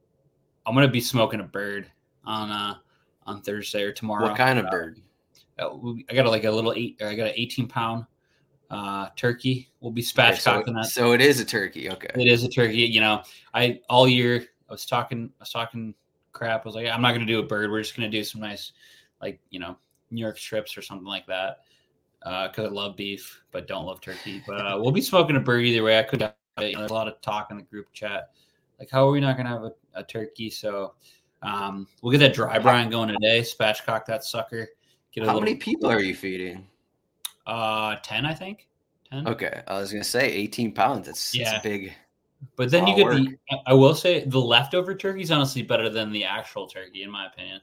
I'm 0.68 0.76
gonna 0.76 0.88
be 0.88 1.02
smoking 1.02 1.40
a 1.40 1.44
bird 1.44 1.90
on 2.26 2.52
uh 2.52 2.76
on 3.26 3.42
Thursday 3.42 3.82
or 3.82 3.92
tomorrow. 3.92 4.28
What 4.28 4.38
kind 4.38 4.60
of 4.60 4.66
uh, 4.68 4.70
bird? 4.70 5.02
Uh, 5.58 5.70
I 6.10 6.14
got 6.14 6.28
a, 6.28 6.30
like 6.30 6.44
a 6.44 6.52
little 6.52 6.74
eight. 6.74 7.02
I 7.02 7.16
got 7.16 7.28
an 7.28 7.34
18 7.36 7.68
pound 7.68 8.06
uh, 8.70 9.08
turkey. 9.16 9.72
We'll 9.80 9.92
be 9.92 10.04
spatchcocking 10.04 10.58
okay, 10.58 10.66
so, 10.66 10.74
that. 10.74 10.86
So 10.86 11.12
it 11.14 11.22
is 11.22 11.40
a 11.40 11.46
turkey. 11.46 11.90
Okay. 11.90 12.10
It 12.16 12.28
is 12.28 12.44
a 12.44 12.50
turkey. 12.50 12.78
You 12.78 13.02
know, 13.02 13.24
I 13.54 13.80
all 13.90 14.08
year 14.08 14.46
I 14.70 14.72
was 14.72 14.86
talking. 14.86 15.32
I 15.40 15.42
was 15.42 15.50
talking 15.50 15.96
crap. 16.40 16.66
I 16.66 16.68
was 16.68 16.76
like, 16.76 16.88
I'm 16.88 17.02
not 17.02 17.10
going 17.10 17.26
to 17.26 17.32
do 17.32 17.40
a 17.40 17.44
bird. 17.44 17.70
We're 17.70 17.82
just 17.82 17.96
going 17.96 18.10
to 18.10 18.18
do 18.18 18.24
some 18.24 18.42
nice 18.42 18.72
like 19.22 19.40
you 19.50 19.60
know 19.60 19.78
New 20.10 20.22
York 20.22 20.38
strips 20.38 20.78
or 20.78 20.82
something 20.82 21.08
like 21.08 21.28
that. 21.28 21.60
Because 22.20 22.66
uh, 22.66 22.68
I 22.68 22.72
love 22.72 22.98
beef, 22.98 23.42
but 23.52 23.68
don't 23.68 23.86
love 23.86 24.02
turkey. 24.02 24.42
But 24.48 24.66
uh, 24.66 24.78
we'll 24.80 24.92
be 24.92 25.02
smoking 25.02 25.36
a 25.36 25.40
bird 25.40 25.66
either 25.66 25.84
way. 25.84 26.00
I 26.00 26.04
could. 26.04 26.22
You 26.60 26.74
know, 26.74 26.80
there's 26.80 26.92
a 26.92 26.94
lot 26.94 27.08
of 27.08 27.22
talk 27.22 27.52
in 27.52 27.58
the 27.58 27.64
group 27.64 27.88
chat. 27.94 28.32
Like, 28.80 28.90
how 28.90 29.08
are 29.08 29.12
we 29.12 29.22
not 29.22 29.38
going 29.38 29.46
to 29.46 29.52
have 29.52 29.64
a, 29.64 29.72
a, 29.94 30.04
turkey? 30.04 30.50
So 30.50 30.94
um, 31.42 31.88
we'll 32.02 32.12
get 32.12 32.18
that 32.18 32.34
dry 32.34 32.60
brine 32.60 32.90
going 32.90 33.08
today. 33.08 33.40
Spatchcock 33.42 34.06
that 34.06 34.26
sucker. 34.26 34.68
Get 35.14 35.22
how 35.22 35.36
little, 35.36 35.42
many 35.42 35.56
people 35.56 35.90
are 35.90 36.02
you 36.02 36.14
feeding? 36.14 36.68
Uh, 37.48 37.96
ten, 38.04 38.26
I 38.26 38.34
think. 38.34 38.68
10? 39.12 39.28
Okay, 39.28 39.62
I 39.68 39.80
was 39.80 39.92
gonna 39.92 40.04
say 40.04 40.30
eighteen 40.30 40.74
pounds. 40.74 41.08
That's 41.08 41.34
yeah, 41.34 41.52
that's 41.52 41.64
big. 41.64 41.94
But 42.56 42.72
then 42.72 42.88
you 42.88 42.96
get 42.96 43.10
the. 43.10 43.38
I 43.66 43.74
will 43.74 43.96
say 43.96 44.24
the 44.26 44.40
leftover 44.40 44.96
turkey 44.96 45.22
is 45.22 45.32
honestly 45.32 45.62
better 45.62 45.90
than 45.90 46.12
the 46.12 46.24
actual 46.24 46.68
turkey, 46.68 47.04
in 47.04 47.12
my 47.12 47.28
opinion, 47.28 47.62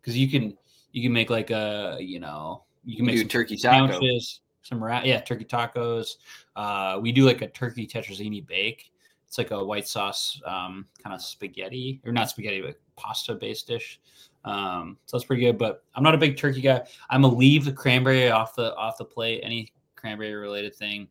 because 0.00 0.16
you 0.16 0.28
can 0.28 0.56
you 0.92 1.02
can 1.02 1.12
make 1.12 1.30
like 1.30 1.50
a 1.50 1.96
you 2.00 2.20
know 2.20 2.64
you 2.84 2.96
can 2.96 3.06
make 3.06 3.18
some 3.18 3.28
turkey 3.28 3.56
tacos, 3.56 4.40
some 4.62 4.82
yeah 5.04 5.20
turkey 5.20 5.44
tacos. 5.44 6.16
Uh, 6.56 6.98
we 7.00 7.12
do 7.12 7.24
like 7.24 7.42
a 7.42 7.48
turkey 7.48 7.86
tetrazzini 7.86 8.44
bake. 8.46 8.90
It's 9.26 9.38
like 9.38 9.50
a 9.50 9.64
white 9.64 9.88
sauce 9.88 10.40
um, 10.46 10.86
kind 11.02 11.14
of 11.14 11.20
spaghetti 11.20 12.00
or 12.04 12.12
not 12.12 12.30
spaghetti 12.30 12.60
but 12.62 12.76
pasta 12.96 13.34
based 13.34 13.66
dish. 13.66 14.00
Um, 14.44 14.96
so 15.06 15.16
that's 15.16 15.26
pretty 15.26 15.42
good. 15.42 15.58
But 15.58 15.82
I'm 15.94 16.02
not 16.02 16.14
a 16.14 16.18
big 16.18 16.36
turkey 16.36 16.60
guy. 16.60 16.82
I'm 17.10 17.22
gonna 17.22 17.34
leave 17.34 17.64
the 17.64 17.72
cranberry 17.72 18.30
off 18.30 18.54
the 18.54 18.74
off 18.76 18.98
the 18.98 19.04
plate. 19.04 19.40
Any 19.42 19.72
cranberry 19.96 20.34
related 20.34 20.74
thing. 20.74 21.08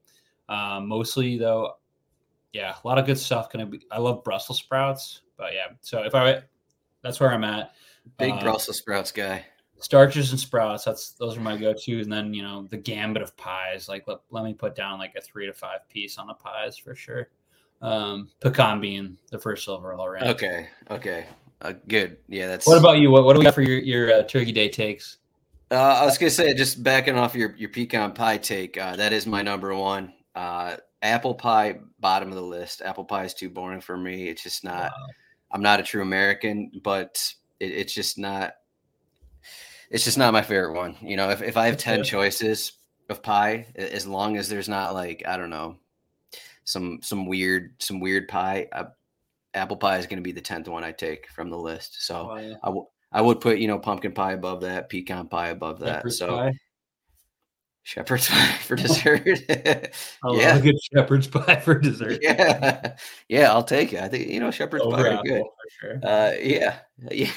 Um, 0.48 0.88
mostly 0.88 1.38
though, 1.38 1.74
yeah, 2.56 2.74
a 2.82 2.88
lot 2.88 2.98
of 2.98 3.06
good 3.06 3.20
stuff. 3.20 3.52
Gonna 3.52 3.66
be. 3.66 3.82
I 3.92 4.00
love 4.00 4.24
Brussels 4.24 4.60
sprouts, 4.60 5.22
but 5.36 5.54
yeah. 5.54 5.76
So 5.82 6.04
if 6.04 6.16
I, 6.16 6.42
that's 7.04 7.20
where 7.20 7.32
I'm 7.34 7.44
at. 7.44 7.74
Big 8.18 8.32
uh, 8.32 8.40
Brussels 8.40 8.78
sprouts 8.78 9.12
guy. 9.12 9.46
Starches 9.80 10.32
and 10.32 10.40
sprouts. 10.40 10.86
That's 10.86 11.12
those 11.12 11.36
are 11.36 11.42
my 11.42 11.58
go-to, 11.58 12.00
and 12.00 12.10
then 12.10 12.34
you 12.34 12.44
know 12.44 12.66
the 12.72 12.78
gambit 12.78 13.22
of 13.22 13.36
pies. 13.36 13.90
Like 13.90 14.08
let, 14.08 14.20
let 14.30 14.46
me 14.46 14.54
put 14.54 14.74
down 14.74 15.00
like 15.00 15.16
a 15.18 15.22
three 15.22 15.46
to 15.46 15.54
five 15.54 15.88
piece 15.90 16.18
on 16.18 16.28
the 16.28 16.34
pies 16.34 16.78
for 16.78 16.96
sure. 16.96 17.28
Um, 17.82 18.30
pecan 18.40 18.80
being 18.80 19.18
the 19.32 19.38
first 19.38 19.68
overall 19.68 20.08
rank. 20.08 20.26
Okay, 20.28 20.70
okay, 20.90 21.26
uh, 21.62 21.74
good. 21.90 22.18
Yeah, 22.30 22.48
that's. 22.48 22.66
What 22.66 22.80
about 22.80 23.00
you? 23.00 23.12
What, 23.12 23.26
what 23.26 23.34
do 23.34 23.40
we 23.40 23.44
got 23.44 23.54
for 23.54 23.64
your 23.64 23.80
your 23.80 24.14
uh, 24.14 24.24
turkey 24.24 24.54
day 24.54 24.70
takes? 24.70 25.18
Uh, 25.72 25.76
I 25.76 26.06
was 26.06 26.18
gonna 26.18 26.30
say, 26.30 26.54
just 26.54 26.82
backing 26.82 27.18
off 27.18 27.36
your 27.36 27.54
your 27.58 27.70
pecan 27.70 28.14
pie 28.14 28.38
take, 28.38 28.78
uh, 28.78 28.96
that 28.96 29.12
is 29.12 29.28
my 29.28 29.42
number 29.42 29.76
one. 29.76 30.14
Uh, 30.34 30.78
apple 31.06 31.36
pie, 31.36 31.80
bottom 32.00 32.30
of 32.30 32.36
the 32.36 32.42
list. 32.42 32.82
Apple 32.82 33.06
pie 33.06 33.24
is 33.24 33.34
too 33.34 33.50
boring 33.50 33.82
for 33.82 33.98
me. 33.98 34.28
It's 34.28 34.44
just 34.44 34.64
not. 34.64 34.92
Wow. 34.92 35.08
I'm 35.52 35.62
not 35.62 35.80
a 35.80 35.84
true 35.84 36.02
American, 36.02 36.72
but 36.84 37.22
it, 37.60 37.72
it's 37.72 37.94
just 37.94 38.18
not. 38.18 38.56
It's 39.90 40.04
just 40.04 40.18
not 40.18 40.34
my 40.34 40.42
favorite 40.42 40.74
one. 40.74 40.98
You 41.02 41.18
know, 41.18 41.30
if 41.30 41.42
if 41.42 41.58
I 41.58 41.68
have 41.68 41.78
ten 41.78 42.04
choices 42.04 42.74
of 43.10 43.22
pie, 43.22 43.68
as 43.76 44.08
long 44.08 44.38
as 44.38 44.50
there's 44.50 44.70
not 44.70 44.94
like 44.94 45.24
I 45.28 45.38
don't 45.38 45.52
know, 45.52 45.78
some 46.64 47.00
some 47.02 47.26
weird 47.26 47.76
some 47.80 48.00
weird 48.00 48.28
pie, 48.28 48.68
uh, 48.72 48.86
apple 49.54 49.78
pie 49.78 49.98
is 49.98 50.08
going 50.08 50.18
to 50.18 50.24
be 50.24 50.32
the 50.32 50.42
tenth 50.42 50.68
one 50.68 50.84
I 50.84 50.92
take 50.92 51.30
from 51.30 51.50
the 51.50 51.58
list. 51.58 52.06
So 52.06 52.32
oh, 52.32 52.38
yeah. 52.38 52.56
I 52.64 52.70
will 52.70 52.92
I 53.12 53.22
would 53.22 53.40
put, 53.40 53.60
you 53.60 53.70
know, 53.70 53.80
pumpkin 53.80 54.12
pie 54.12 54.34
above 54.34 54.62
that, 54.62 54.90
pecan 54.90 55.30
pie 55.30 55.48
above 55.48 55.80
that. 55.80 55.98
Shepherd's 56.00 56.18
so 56.18 56.36
pie. 56.36 56.52
Shepherd's 57.86 58.28
pie 58.28 58.58
for 58.64 58.76
dessert. 58.76 59.22
yeah, 59.48 60.60
good 60.60 60.76
shepherd's 60.92 61.28
pie 61.30 61.60
for 61.62 61.80
dessert. 61.80 62.20
Yeah, 62.22 62.96
yeah, 63.30 63.52
I'll 63.52 63.64
take 63.64 63.94
it. 63.94 64.02
I 64.02 64.10
think 64.10 64.28
you 64.28 64.42
know 64.42 64.52
shepherd's 64.52 64.84
Over 64.84 64.98
pie 64.98 65.16
are 65.16 65.24
good. 65.24 65.44
Sure. 65.80 66.00
Uh, 66.04 66.32
yeah, 66.42 66.80
yeah, 67.12 67.32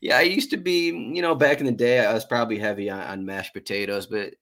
yeah. 0.00 0.18
I 0.18 0.22
used 0.22 0.50
to 0.50 0.56
be, 0.56 0.86
you 0.88 1.22
know, 1.22 1.34
back 1.34 1.58
in 1.58 1.66
the 1.66 1.72
day, 1.72 2.04
I 2.04 2.14
was 2.14 2.24
probably 2.24 2.58
heavy 2.58 2.88
on, 2.88 3.00
on 3.00 3.26
mashed 3.26 3.54
potatoes, 3.54 4.06
but 4.06 4.34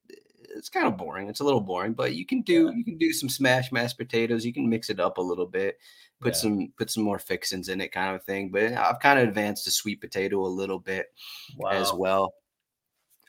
it's 0.55 0.69
kind 0.69 0.85
of 0.85 0.97
boring. 0.97 1.29
It's 1.29 1.39
a 1.39 1.45
little 1.45 1.61
boring, 1.61 1.93
but 1.93 2.13
you 2.13 2.25
can 2.25 2.41
do 2.41 2.65
yeah. 2.65 2.71
you 2.75 2.83
can 2.83 2.97
do 2.97 3.11
some 3.11 3.29
smashed 3.29 3.71
mashed 3.71 3.97
potatoes. 3.97 4.45
You 4.45 4.53
can 4.53 4.69
mix 4.69 4.89
it 4.89 4.99
up 4.99 5.17
a 5.17 5.21
little 5.21 5.47
bit 5.47 5.77
put 6.19 6.33
yeah. 6.33 6.39
some 6.39 6.73
put 6.77 6.91
some 6.91 7.03
more 7.03 7.17
fixins 7.17 7.67
in 7.67 7.81
it 7.81 7.91
kind 7.91 8.15
of 8.15 8.23
thing 8.23 8.49
but 8.51 8.73
i've 8.73 8.99
kind 8.99 9.17
of 9.17 9.27
advanced 9.27 9.63
to 9.63 9.71
sweet 9.71 9.99
potato 9.99 10.39
a 10.39 10.45
little 10.45 10.77
bit 10.77 11.07
wow. 11.57 11.71
as 11.71 11.91
well 11.93 12.31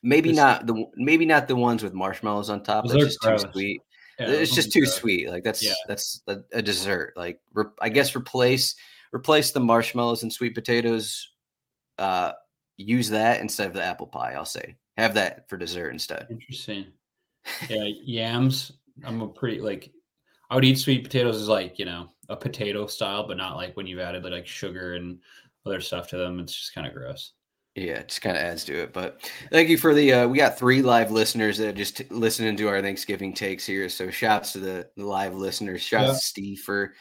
maybe 0.03 0.31
this, 0.31 0.37
not 0.37 0.67
the 0.67 0.85
maybe 0.97 1.27
not 1.27 1.49
the 1.49 1.57
ones 1.57 1.83
with 1.83 1.95
marshmallows 1.95 2.51
on 2.51 2.63
top 2.63 2.87
that's 2.87 3.05
just 3.05 3.21
gross. 3.21 3.43
too 3.43 3.51
sweet 3.53 3.81
yeah, 4.19 4.29
it's 4.29 4.55
just 4.55 4.73
too 4.73 4.81
gross. 4.81 4.95
sweet 4.95 5.29
like 5.29 5.45
that's 5.45 5.63
yeah. 5.63 5.75
that's 5.89 6.23
a, 6.27 6.39
a, 6.53 6.63
dessert 6.63 7.13
like 7.17 7.41
re, 7.55 7.65
i 7.81 7.89
guess 7.89 8.15
replace 8.15 8.75
replace 9.13 9.53
the 9.53 9.61
marshmallows 9.61 10.23
and 10.23 10.33
sweet 10.33 10.55
potatoes 10.55 11.31
uh 11.99 12.33
use 12.77 13.09
that 13.09 13.41
instead 13.41 13.67
of 13.67 13.75
the 13.75 13.83
apple 13.83 14.07
pie 14.07 14.35
i'll 14.35 14.45
say 14.45 14.77
have 14.97 15.15
that 15.15 15.49
for 15.49 15.57
dessert 15.57 15.91
instead 15.91 16.27
interesting 16.31 16.87
yeah 17.69 17.85
yams 18.05 18.73
i'm 19.05 19.21
a 19.21 19.29
pretty 19.29 19.61
like 19.61 19.91
I 20.53 20.55
would 20.55 20.67
eat 20.67 20.79
sweet 20.79 21.03
potatoes 21.03 21.41
as 21.41 21.49
like 21.49 21.79
you 21.79 21.87
know 21.87 22.11
a 22.29 22.37
potato 22.37 22.87
style, 22.87 23.27
but 23.27 23.39
not 23.39 23.57
like 23.57 23.75
when 23.75 23.87
you've 23.87 24.01
added 24.01 24.23
like 24.23 24.47
sugar 24.47 24.97
and 24.97 25.19
other 25.65 25.81
stuff 25.81 26.09
to 26.09 26.19
them. 26.19 26.41
It's 26.41 26.55
just 26.55 26.75
kind 26.75 26.87
of 26.87 26.93
gross. 26.93 27.33
Yeah, 27.75 27.95
it 27.95 28.09
just 28.09 28.21
kind 28.21 28.37
of 28.37 28.43
adds 28.43 28.65
to 28.65 28.83
it. 28.83 28.93
But 28.93 29.21
thank 29.51 29.69
you 29.71 29.79
for 29.79 29.95
the. 29.95 30.13
Uh, 30.13 30.29
we 30.29 30.39
got 30.39 30.59
three 30.59 30.83
live 30.83 31.11
listeners 31.11 31.59
that 31.59 31.69
are 31.69 31.73
just 31.73 31.97
t- 31.99 32.07
listening 32.11 32.57
to 32.59 32.69
our 32.69 32.83
Thanksgiving 32.83 33.33
takes 33.33 33.65
here. 33.65 33.89
So 33.89 34.11
shouts 34.11 34.53
to 34.53 34.59
the, 34.59 34.89
the 34.97 35.07
live 35.07 35.35
listeners. 35.35 35.81
Shouts 35.81 36.07
yeah. 36.07 36.13
to 36.13 36.19
Steve 36.19 36.61
for 36.61 36.93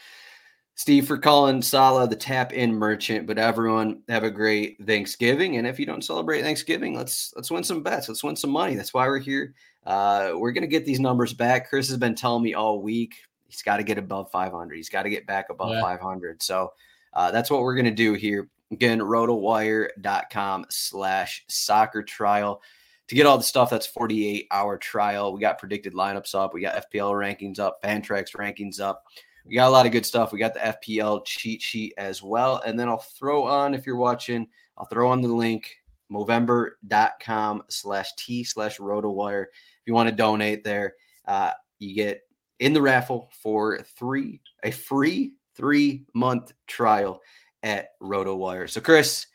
Steve 0.74 1.06
for 1.06 1.18
calling 1.18 1.60
Salah 1.60 2.08
the 2.08 2.16
tap 2.16 2.54
in 2.54 2.74
merchant. 2.74 3.26
But 3.26 3.36
everyone 3.36 4.02
have 4.08 4.24
a 4.24 4.30
great 4.30 4.78
Thanksgiving. 4.86 5.58
And 5.58 5.66
if 5.66 5.78
you 5.78 5.84
don't 5.84 6.04
celebrate 6.04 6.40
Thanksgiving, 6.40 6.96
let's 6.96 7.34
let's 7.36 7.50
win 7.50 7.64
some 7.64 7.82
bets. 7.82 8.08
Let's 8.08 8.24
win 8.24 8.36
some 8.36 8.50
money. 8.50 8.74
That's 8.74 8.94
why 8.94 9.06
we're 9.06 9.18
here. 9.18 9.54
Uh, 9.84 10.32
we're 10.36 10.52
gonna 10.52 10.66
get 10.66 10.86
these 10.86 11.00
numbers 11.00 11.34
back. 11.34 11.68
Chris 11.68 11.88
has 11.88 11.98
been 11.98 12.14
telling 12.14 12.42
me 12.42 12.54
all 12.54 12.80
week 12.80 13.14
He's 13.52 13.62
got 13.62 13.76
to 13.76 13.82
get 13.82 13.98
above 13.98 14.30
500. 14.30 14.74
He's 14.74 14.88
got 14.88 15.02
to 15.02 15.10
get 15.10 15.26
back 15.26 15.50
above 15.50 15.72
yeah. 15.72 15.82
500. 15.82 16.42
So 16.42 16.72
uh, 17.12 17.30
that's 17.30 17.50
what 17.50 17.60
we're 17.60 17.74
going 17.74 17.84
to 17.84 17.90
do 17.90 18.14
here. 18.14 18.48
Again, 18.72 19.00
rotowire.com 19.00 20.66
slash 20.70 21.44
soccer 21.46 22.02
trial 22.02 22.62
to 23.08 23.14
get 23.14 23.26
all 23.26 23.36
the 23.36 23.44
stuff 23.44 23.68
that's 23.68 23.86
48 23.86 24.46
hour 24.50 24.78
trial. 24.78 25.34
We 25.34 25.40
got 25.40 25.58
predicted 25.58 25.92
lineups 25.92 26.34
up. 26.34 26.54
We 26.54 26.62
got 26.62 26.90
FPL 26.90 27.12
rankings 27.12 27.58
up, 27.58 27.82
Fantrax 27.82 28.34
rankings 28.34 28.80
up. 28.80 29.04
We 29.44 29.56
got 29.56 29.68
a 29.68 29.70
lot 29.70 29.84
of 29.84 29.92
good 29.92 30.06
stuff. 30.06 30.32
We 30.32 30.38
got 30.38 30.54
the 30.54 30.60
FPL 30.60 31.24
cheat 31.26 31.60
sheet 31.60 31.92
as 31.98 32.22
well. 32.22 32.62
And 32.64 32.80
then 32.80 32.88
I'll 32.88 32.98
throw 32.98 33.44
on, 33.44 33.74
if 33.74 33.86
you're 33.86 33.96
watching, 33.96 34.46
I'll 34.78 34.86
throw 34.86 35.10
on 35.10 35.20
the 35.20 35.28
link, 35.28 35.76
movember.com 36.10 37.64
slash 37.68 38.14
T 38.16 38.44
slash 38.44 38.78
rotowire. 38.78 39.42
If 39.42 39.86
you 39.86 39.92
want 39.92 40.08
to 40.08 40.14
donate 40.14 40.64
there, 40.64 40.94
uh, 41.26 41.50
you 41.78 41.94
get 41.94 42.22
in 42.60 42.72
the 42.72 42.80
raffle 42.80 43.28
for 43.42 43.80
three 43.98 44.40
a 44.62 44.70
free 44.70 45.32
three 45.56 46.04
month 46.14 46.52
trial 46.66 47.20
at 47.62 47.90
RotoWire. 48.02 48.68
So, 48.68 48.80
Chris, 48.80 49.26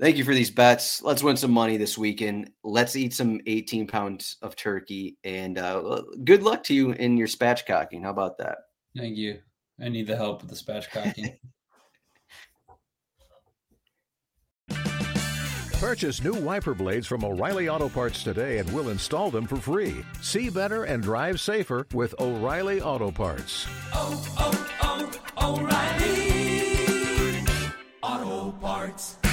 thank 0.00 0.16
you 0.16 0.24
for 0.24 0.34
these 0.34 0.50
bets. 0.50 1.02
Let's 1.02 1.22
win 1.22 1.36
some 1.36 1.52
money 1.52 1.76
this 1.76 1.96
weekend. 1.98 2.50
Let's 2.64 2.96
eat 2.96 3.14
some 3.14 3.40
18 3.46 3.86
pounds 3.86 4.36
of 4.42 4.56
turkey. 4.56 5.18
And 5.24 5.58
uh, 5.58 6.02
good 6.24 6.42
luck 6.42 6.62
to 6.64 6.74
you 6.74 6.92
in 6.92 7.16
your 7.16 7.28
spatchcocking. 7.28 8.02
How 8.02 8.10
about 8.10 8.38
that? 8.38 8.58
Thank 8.96 9.16
you. 9.16 9.38
I 9.80 9.88
need 9.88 10.06
the 10.06 10.16
help 10.16 10.42
with 10.42 10.50
the 10.50 10.56
spatchcocking. 10.56 11.36
Purchase 15.82 16.22
new 16.22 16.34
wiper 16.34 16.74
blades 16.74 17.08
from 17.08 17.24
O'Reilly 17.24 17.68
Auto 17.68 17.88
Parts 17.88 18.22
today 18.22 18.58
and 18.58 18.72
we'll 18.72 18.90
install 18.90 19.32
them 19.32 19.48
for 19.48 19.56
free. 19.56 20.04
See 20.20 20.48
better 20.48 20.84
and 20.84 21.02
drive 21.02 21.40
safer 21.40 21.88
with 21.92 22.14
O'Reilly 22.20 22.80
Auto 22.80 23.10
Parts. 23.10 23.66
Oh, 23.92 24.24
oh, 24.38 25.10
oh, 25.36 25.58
O'Reilly 25.58 26.21
Auto 28.12 28.52
Parts. 28.60 29.31